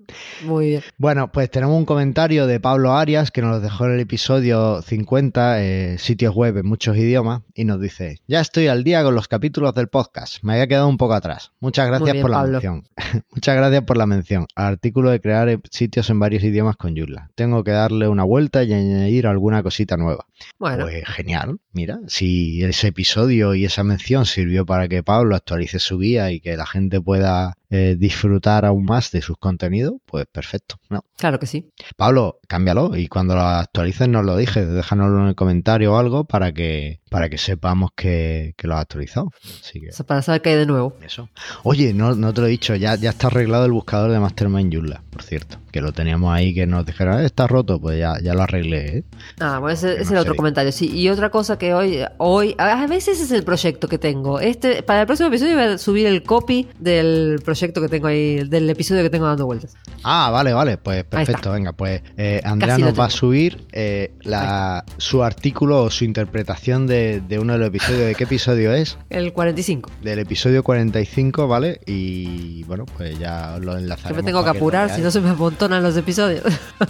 Muy 0.44 0.66
bien. 0.70 0.82
Bueno, 0.98 1.30
pues 1.30 1.50
tenemos 1.50 1.76
un 1.76 1.84
comentario 1.84 2.46
de 2.46 2.58
Pablo 2.58 2.94
Arias 2.94 3.23
que 3.30 3.42
nos 3.42 3.62
dejó 3.62 3.86
en 3.86 3.92
el 3.92 4.00
episodio 4.00 4.82
50, 4.82 5.62
eh, 5.62 5.98
sitios 5.98 6.34
web 6.34 6.58
en 6.58 6.66
muchos 6.66 6.96
idiomas, 6.96 7.42
y 7.54 7.64
nos 7.64 7.80
dice, 7.80 8.20
ya 8.26 8.40
estoy 8.40 8.68
al 8.68 8.84
día 8.84 9.02
con 9.02 9.14
los 9.14 9.28
capítulos 9.28 9.74
del 9.74 9.88
podcast, 9.88 10.42
me 10.42 10.54
había 10.54 10.66
quedado 10.66 10.88
un 10.88 10.96
poco 10.96 11.14
atrás. 11.14 11.52
Muchas 11.60 11.86
gracias 11.86 12.12
bien, 12.12 12.22
por 12.22 12.30
la 12.30 12.36
Pablo. 12.38 12.52
mención. 12.52 12.84
Muchas 13.30 13.56
gracias 13.56 13.82
por 13.84 13.96
la 13.96 14.06
mención 14.06 14.46
al 14.54 14.66
artículo 14.66 15.10
de 15.10 15.20
crear 15.20 15.60
sitios 15.70 16.10
en 16.10 16.18
varios 16.18 16.42
idiomas 16.42 16.76
con 16.76 16.96
Joomla. 16.96 17.30
Tengo 17.34 17.64
que 17.64 17.70
darle 17.72 18.08
una 18.08 18.24
vuelta 18.24 18.62
y 18.64 18.72
añadir 18.72 19.26
alguna 19.26 19.62
cosita 19.62 19.96
nueva. 19.96 20.26
Bueno, 20.58 20.84
Pues 20.84 21.04
genial, 21.06 21.58
mira, 21.72 22.00
si 22.06 22.62
ese 22.64 22.88
episodio 22.88 23.54
y 23.54 23.64
esa 23.64 23.84
mención 23.84 24.26
sirvió 24.26 24.66
para 24.66 24.88
que 24.88 25.02
Pablo 25.02 25.36
actualice 25.36 25.78
su 25.78 25.98
guía 25.98 26.30
y 26.30 26.40
que 26.40 26.56
la 26.56 26.66
gente 26.66 27.00
pueda 27.00 27.56
eh, 27.76 27.96
disfrutar 27.98 28.64
aún 28.64 28.84
más 28.84 29.10
de 29.10 29.20
sus 29.20 29.36
contenidos, 29.36 29.94
pues 30.06 30.26
perfecto. 30.30 30.76
¿no? 30.90 31.04
claro 31.16 31.40
que 31.40 31.46
sí. 31.46 31.72
Pablo, 31.96 32.38
cámbialo 32.46 32.96
y 32.96 33.08
cuando 33.08 33.34
lo 33.34 33.40
actualices 33.40 34.08
nos 34.08 34.24
lo 34.24 34.36
dije, 34.36 34.64
déjanoslo 34.64 35.22
en 35.22 35.28
el 35.28 35.34
comentario 35.34 35.92
o 35.92 35.98
algo 35.98 36.24
para 36.24 36.52
que 36.52 37.00
para 37.10 37.28
que 37.28 37.38
sepamos 37.38 37.90
que, 37.94 38.54
que 38.56 38.66
lo 38.66 38.74
has 38.74 38.82
actualizado. 38.82 39.30
Así 39.60 39.80
que 39.80 39.90
para 40.04 40.20
saber 40.20 40.42
qué 40.42 40.50
hay 40.50 40.56
de 40.56 40.66
nuevo. 40.66 40.96
eso. 41.04 41.28
Oye, 41.62 41.94
no, 41.94 42.14
no 42.16 42.34
te 42.34 42.40
lo 42.40 42.48
he 42.48 42.50
dicho, 42.50 42.74
ya, 42.74 42.96
ya 42.96 43.10
está 43.10 43.28
arreglado 43.28 43.64
el 43.64 43.72
buscador 43.72 44.10
de 44.10 44.18
Mastermind 44.18 44.72
Joomla, 44.72 45.02
por 45.10 45.22
cierto. 45.22 45.58
Que 45.70 45.80
lo 45.80 45.92
teníamos 45.92 46.32
ahí 46.32 46.54
que 46.54 46.66
nos 46.66 46.84
dijeron, 46.84 47.20
"Eh, 47.20 47.26
está 47.26 47.46
roto, 47.46 47.80
pues 47.80 47.98
ya, 47.98 48.14
ya 48.20 48.34
lo 48.34 48.42
arreglé, 48.42 48.98
¿eh? 48.98 49.04
Ah, 49.40 49.58
bueno, 49.60 49.74
ese, 49.74 50.00
es 50.00 50.10
el 50.10 50.18
otro 50.18 50.34
comentario. 50.34 50.72
Sí, 50.72 50.90
y 50.92 51.08
otra 51.08 51.30
cosa 51.30 51.56
que 51.56 51.72
hoy, 51.72 52.00
hoy, 52.18 52.54
a 52.58 52.86
veces 52.86 53.20
es 53.20 53.30
el 53.30 53.44
proyecto 53.44 53.88
que 53.88 53.98
tengo. 53.98 54.40
Este, 54.40 54.82
para 54.82 55.00
el 55.02 55.06
próximo 55.06 55.28
episodio 55.28 55.54
voy 55.54 55.64
a 55.64 55.78
subir 55.78 56.06
el 56.06 56.22
copy 56.24 56.68
del 56.80 57.40
proyecto 57.44 57.63
que 57.72 57.88
tengo 57.88 58.06
ahí, 58.08 58.46
del 58.48 58.68
episodio 58.70 59.02
que 59.02 59.10
tengo 59.10 59.26
dando 59.26 59.46
vueltas. 59.46 59.74
Ah, 60.02 60.30
vale, 60.30 60.52
vale, 60.52 60.76
pues 60.76 61.04
perfecto, 61.04 61.52
venga, 61.52 61.72
pues 61.72 62.02
eh, 62.16 62.40
Andrea 62.44 62.78
nos 62.78 62.98
va 62.98 63.06
a 63.06 63.10
subir 63.10 63.66
eh, 63.72 64.12
la, 64.22 64.84
su 64.98 65.22
artículo 65.22 65.84
o 65.84 65.90
su 65.90 66.04
interpretación 66.04 66.86
de, 66.86 67.20
de 67.26 67.38
uno 67.38 67.54
de 67.54 67.58
los 67.60 67.68
episodios. 67.68 68.06
¿De 68.06 68.14
qué 68.14 68.24
episodio 68.24 68.72
es? 68.72 68.98
El 69.10 69.32
45. 69.32 69.90
Del 70.02 70.18
episodio 70.18 70.62
45, 70.62 71.48
¿vale? 71.48 71.80
Y 71.86 72.62
bueno, 72.64 72.84
pues 72.96 73.18
ya 73.18 73.58
lo 73.60 73.76
enlazaremos. 73.76 74.22
me 74.22 74.26
tengo 74.26 74.44
que 74.44 74.50
apurar, 74.50 74.90
si 74.94 75.00
no 75.00 75.10
se 75.10 75.20
me 75.20 75.30
amontonan 75.30 75.82
los 75.82 75.96
episodios. 75.96 76.42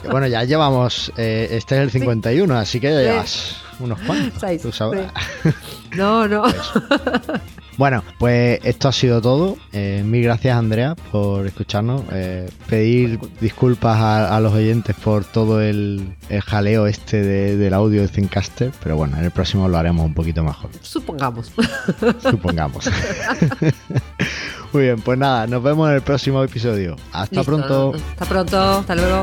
Que 0.02 0.08
Bueno, 0.08 0.26
ya 0.26 0.44
llevamos, 0.44 1.12
eh, 1.16 1.48
este 1.52 1.76
es 1.76 1.82
el 1.82 1.90
51, 1.90 2.56
así 2.56 2.80
que 2.80 2.90
ya 2.92 2.98
Sí. 2.98 3.04
llevas 3.04 3.56
unos 3.80 4.00
cuantos. 4.00 4.40
Seis, 4.40 4.62
tú 4.62 4.72
sabrás. 4.72 5.12
No, 5.96 6.26
no. 6.28 6.42
Bueno, 7.76 8.04
pues 8.18 8.60
esto 8.62 8.88
ha 8.88 8.92
sido 8.92 9.20
todo. 9.20 9.56
Eh, 9.72 10.02
mil 10.04 10.22
gracias, 10.22 10.56
Andrea, 10.56 10.94
por 11.10 11.46
escucharnos. 11.46 12.02
Eh, 12.12 12.48
pedir 12.68 13.18
disculpas 13.40 13.98
a, 13.98 14.36
a 14.36 14.40
los 14.40 14.52
oyentes 14.52 14.94
por 14.96 15.24
todo 15.24 15.60
el, 15.60 16.14
el 16.28 16.40
jaleo 16.42 16.86
este 16.86 17.22
de- 17.22 17.56
del 17.56 17.74
audio 17.74 18.02
de 18.02 18.08
Zencaster, 18.08 18.70
pero 18.82 18.96
bueno, 18.96 19.16
en 19.18 19.24
el 19.24 19.30
próximo 19.32 19.68
lo 19.68 19.76
haremos 19.76 20.06
un 20.06 20.14
poquito 20.14 20.44
mejor, 20.44 20.70
Supongamos. 20.82 21.50
supongamos. 22.30 22.88
Muy 24.72 24.82
bien, 24.84 25.00
pues 25.00 25.18
nada, 25.18 25.46
nos 25.46 25.62
vemos 25.62 25.88
en 25.88 25.96
el 25.96 26.02
próximo 26.02 26.42
episodio. 26.42 26.96
Hasta 27.12 27.36
Listo, 27.36 27.44
pronto. 27.44 27.92
Hasta 28.12 28.24
pronto. 28.26 28.58
Hasta 28.78 28.94
luego. 28.94 29.20